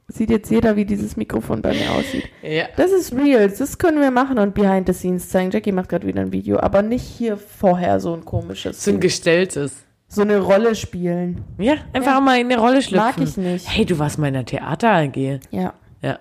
Sieht 0.07 0.29
jetzt 0.29 0.51
jeder, 0.51 0.75
wie 0.75 0.85
dieses 0.85 1.15
Mikrofon 1.17 1.61
bei 1.61 1.73
mir 1.73 1.91
aussieht. 1.91 2.25
Ja. 2.43 2.65
Das 2.77 2.91
ist 2.91 3.13
Reels, 3.13 3.57
das 3.59 3.77
können 3.77 3.99
wir 4.01 4.11
machen 4.11 4.37
und 4.37 4.53
Behind 4.53 4.85
the 4.87 4.93
Scenes 4.93 5.29
zeigen. 5.29 5.49
Jackie 5.51 5.71
macht 5.71 5.89
gerade 5.89 6.05
wieder 6.05 6.21
ein 6.21 6.31
Video, 6.31 6.59
aber 6.59 6.81
nicht 6.81 7.03
hier 7.03 7.37
vorher 7.37 7.99
so 7.99 8.13
ein 8.13 8.23
komisches. 8.25 8.83
So 8.83 8.91
ein 8.91 8.95
Ding. 8.95 9.01
gestelltes. 9.01 9.83
so 10.07 10.21
eine 10.21 10.39
Rolle 10.39 10.75
spielen. 10.75 11.43
Ja, 11.57 11.75
einfach 11.93 12.13
Ja. 12.15 12.19
mal 12.21 12.39
in 12.39 12.51
eine 12.51 12.59
Rolle 12.59 12.81
schlüpfen. 12.83 13.07
Mag 13.07 13.17
ich 13.21 13.37
nicht. 13.37 13.67
Hey, 13.67 13.85
du 13.85 13.97
warst 13.97 14.19
mal 14.19 14.27
in 14.27 14.33
der 14.35 14.45
Theater 14.45 14.91
AG. 14.91 15.39
Ja. 15.49 15.73
Ja. 16.01 16.19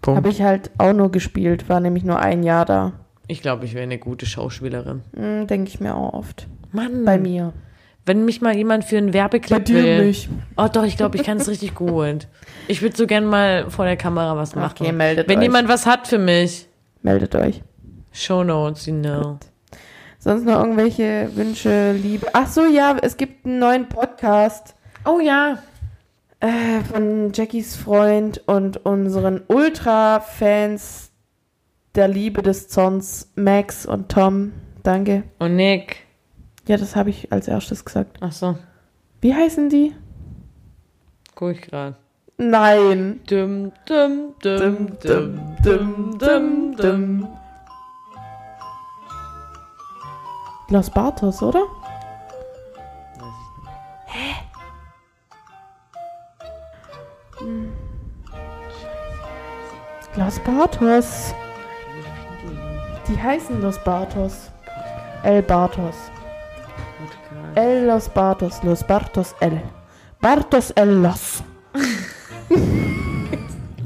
Punkt. 0.00 0.16
Habe 0.18 0.28
ich 0.30 0.42
halt 0.42 0.70
auch 0.78 0.92
nur 0.92 1.12
gespielt, 1.12 1.68
war 1.68 1.78
nämlich 1.80 2.02
nur 2.02 2.18
ein 2.18 2.42
Jahr 2.42 2.64
da. 2.64 2.92
Ich 3.28 3.40
glaube, 3.42 3.64
ich 3.66 3.74
wäre 3.74 3.84
eine 3.84 3.98
gute 3.98 4.26
Schauspielerin. 4.26 5.02
Hm, 5.14 5.46
Denke 5.46 5.68
ich 5.68 5.78
mir 5.80 5.94
auch 5.96 6.12
oft. 6.14 6.48
Mann. 6.74 7.04
Bei 7.04 7.18
mir. 7.18 7.52
Wenn 8.06 8.26
mich 8.26 8.42
mal 8.42 8.54
jemand 8.54 8.84
für 8.84 8.98
einen 8.98 9.14
Werbeclip 9.14 9.58
Bei 9.60 9.64
dir 9.64 9.82
will. 9.82 10.06
nicht. 10.06 10.28
Oh 10.58 10.68
doch, 10.70 10.84
ich 10.84 10.96
glaube, 10.98 11.16
ich 11.16 11.22
kann 11.24 11.38
es 11.38 11.48
richtig 11.48 11.74
gut. 11.74 12.26
Ich 12.68 12.82
würde 12.82 12.96
so 12.96 13.06
gern 13.06 13.24
mal 13.24 13.70
vor 13.70 13.86
der 13.86 13.96
Kamera 13.96 14.36
was 14.36 14.54
machen. 14.54 14.82
Okay, 14.82 14.92
meldet 14.92 15.28
Wenn 15.28 15.38
euch. 15.38 15.44
jemand 15.44 15.68
was 15.68 15.86
hat 15.86 16.06
für 16.06 16.18
mich. 16.18 16.66
Meldet 17.02 17.34
euch. 17.34 17.62
Show 18.12 18.44
Notes, 18.44 18.84
you 18.86 18.94
know. 18.94 19.38
Sonst 20.18 20.44
noch 20.44 20.58
irgendwelche 20.60 21.30
Wünsche, 21.34 21.92
Liebe. 21.92 22.28
Ach 22.32 22.46
so, 22.46 22.64
ja, 22.66 22.96
es 23.02 23.16
gibt 23.16 23.44
einen 23.46 23.58
neuen 23.58 23.88
Podcast 23.88 24.74
Oh 25.06 25.20
ja. 25.20 25.58
äh, 26.40 26.80
von 26.90 27.32
Jackies 27.34 27.76
Freund 27.76 28.40
und 28.46 28.78
unseren 28.86 29.42
Ultra-Fans 29.48 31.10
der 31.94 32.08
Liebe 32.08 32.42
des 32.42 32.68
Zorns, 32.68 33.30
Max 33.34 33.84
und 33.86 34.10
Tom. 34.10 34.52
Danke. 34.82 35.24
Und 35.38 35.56
Nick. 35.56 36.03
Ja, 36.66 36.76
das 36.76 36.96
habe 36.96 37.10
ich 37.10 37.30
als 37.32 37.46
erstes 37.48 37.84
gesagt. 37.84 38.16
Ach 38.20 38.32
so, 38.32 38.56
Wie 39.20 39.34
heißen 39.34 39.68
die? 39.68 39.94
guck 41.34 41.50
ich 41.50 41.62
gerade. 41.62 41.96
Nein. 42.36 43.20
Dum, 43.28 43.72
dum, 43.86 44.34
dum, 44.42 44.98
dum, 45.02 45.56
dum, 45.62 46.18
dum, 46.18 46.76
dum. 46.76 47.28
Los 50.68 50.90
Bartos, 50.90 51.42
oder? 51.42 51.64
Hä? 54.06 54.34
Hm. 57.38 57.72
Los 60.16 60.38
Bartos. 60.40 61.34
Die 63.08 63.20
heißen 63.22 63.60
Los 63.60 63.78
Bartos. 63.84 64.50
El 65.22 65.42
Bartos. 65.42 65.94
El 67.56 67.86
Los 67.86 68.12
Bartos. 68.12 68.62
Los 68.62 68.86
Bartos 68.86 69.34
El. 69.40 69.60
Bartos 70.20 70.72
El 70.76 71.02
Los. 71.02 71.42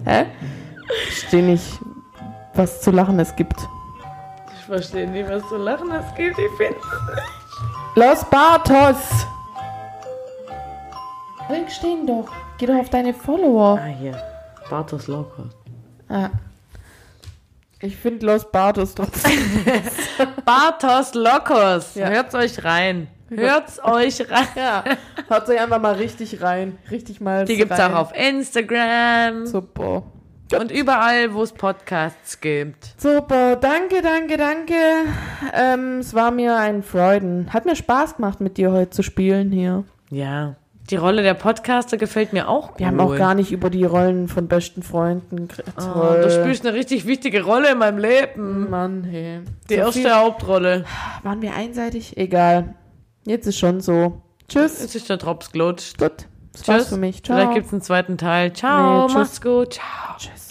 Hä? 0.05 0.27
Ich 1.11 1.21
verstehe 1.21 1.43
nicht, 1.43 1.81
was 2.55 2.81
zu 2.81 2.91
lachen 2.91 3.19
es 3.21 3.35
gibt. 3.37 3.57
Ich 4.59 4.65
verstehe 4.65 5.07
nicht, 5.07 5.29
was 5.29 5.47
zu 5.49 5.57
lachen 5.57 5.91
es 5.93 6.15
gibt. 6.15 6.39
Ich 6.39 6.51
finde 6.57 6.79
Los 7.95 8.25
Bartos! 8.25 9.27
Link 11.51 11.71
stehen 11.71 12.07
doch. 12.07 12.29
Geh 12.59 12.67
doch 12.67 12.77
auf 12.77 12.91
deine 12.91 13.15
Follower. 13.15 13.79
Ah, 13.81 13.87
hier. 13.87 14.21
Bartos 14.69 15.07
Lowcost. 15.07 15.57
Ah. 16.09 16.31
Ich 17.81 17.97
finde 17.97 18.27
Los 18.27 18.51
Bartos 18.51 18.95
trotzdem. 18.95 19.33
Bartos 20.45 21.15
Locos. 21.15 21.95
Ja. 21.95 22.09
Hört's 22.09 22.35
euch 22.35 22.65
rein. 22.65 23.09
Hört's 23.31 23.79
euch 23.85 24.21
rein. 24.31 24.47
ja. 24.57 24.85
Haut 25.31 25.49
euch 25.49 25.61
einfach 25.61 25.81
mal 25.81 25.95
richtig 25.95 26.41
rein. 26.43 26.79
Richtig 26.91 27.21
mal. 27.21 27.45
Die 27.45 27.57
gibt's 27.57 27.79
rein. 27.79 27.93
auch 27.93 27.99
auf 27.99 28.13
Instagram 28.17 29.47
Super. 29.47 30.03
und 30.59 30.71
überall, 30.71 31.35
wo 31.35 31.43
es 31.43 31.53
Podcasts 31.53 32.41
gibt. 32.41 32.95
Super. 32.97 33.57
Danke, 33.57 34.01
danke, 34.03 34.37
danke. 34.37 34.75
Ähm, 35.55 35.99
es 35.99 36.15
war 36.15 36.31
mir 36.31 36.57
ein 36.57 36.83
Freuden. 36.83 37.53
Hat 37.53 37.67
mir 37.67 37.77
Spaß 37.77 38.17
gemacht, 38.17 38.41
mit 38.41 38.57
dir 38.57 38.73
heute 38.73 38.91
zu 38.91 39.03
spielen 39.03 39.51
hier. 39.53 39.85
Ja, 40.11 40.57
die 40.91 40.97
Rolle 40.97 41.23
der 41.23 41.35
Podcaster 41.35 41.99
gefällt 41.99 42.33
mir 42.33 42.49
auch 42.49 42.69
gut. 42.69 42.79
Wir 42.79 42.87
haben 42.87 42.99
auch 42.99 43.15
gar 43.15 43.35
nicht 43.35 43.53
über 43.53 43.69
die 43.69 43.85
Rollen 43.85 44.27
von 44.27 44.49
besten 44.49 44.83
Freunden 44.83 45.47
geredet. 45.49 45.75
Oh, 45.77 46.15
du 46.23 46.31
spielst 46.31 46.65
eine 46.67 46.75
richtig 46.75 47.07
wichtige 47.07 47.43
Rolle 47.45 47.73
in 47.73 47.77
meinem 47.79 47.99
Leben. 47.99 48.71
Mann, 48.71 49.05
hey. 49.05 49.41
Die 49.69 49.75
So 49.75 49.81
erste 49.81 50.17
Hauptrolle. 50.17 50.87
Waren 51.23 51.43
wir 51.43 51.55
einseitig? 51.55 52.17
Egal. 52.17 52.75
Jetzt 53.29 53.47
ist 53.47 53.59
schon 53.59 53.81
so. 53.81 54.23
Tschüss. 54.49 54.81
Jetzt 54.81 54.95
ist 54.97 55.09
der 55.11 55.19
Drops 55.19 55.53
gelutscht. 55.53 55.99
Gut. 55.99 56.27
Das 56.53 56.67
war's 56.67 56.79
Tschüss. 56.85 56.89
für 56.89 56.97
mich. 56.97 57.23
Ciao. 57.23 57.37
Vielleicht 57.37 57.55
gibt's 57.55 57.73
einen 57.73 57.83
zweiten 57.83 58.17
Teil. 58.17 58.53
Ciao, 58.55 59.03
Nee, 59.03 59.07
tschüss. 59.09 59.15
mach's 59.17 59.41
gut. 59.43 59.75
Ciao. 59.75 60.17
Tschüss. 60.19 60.48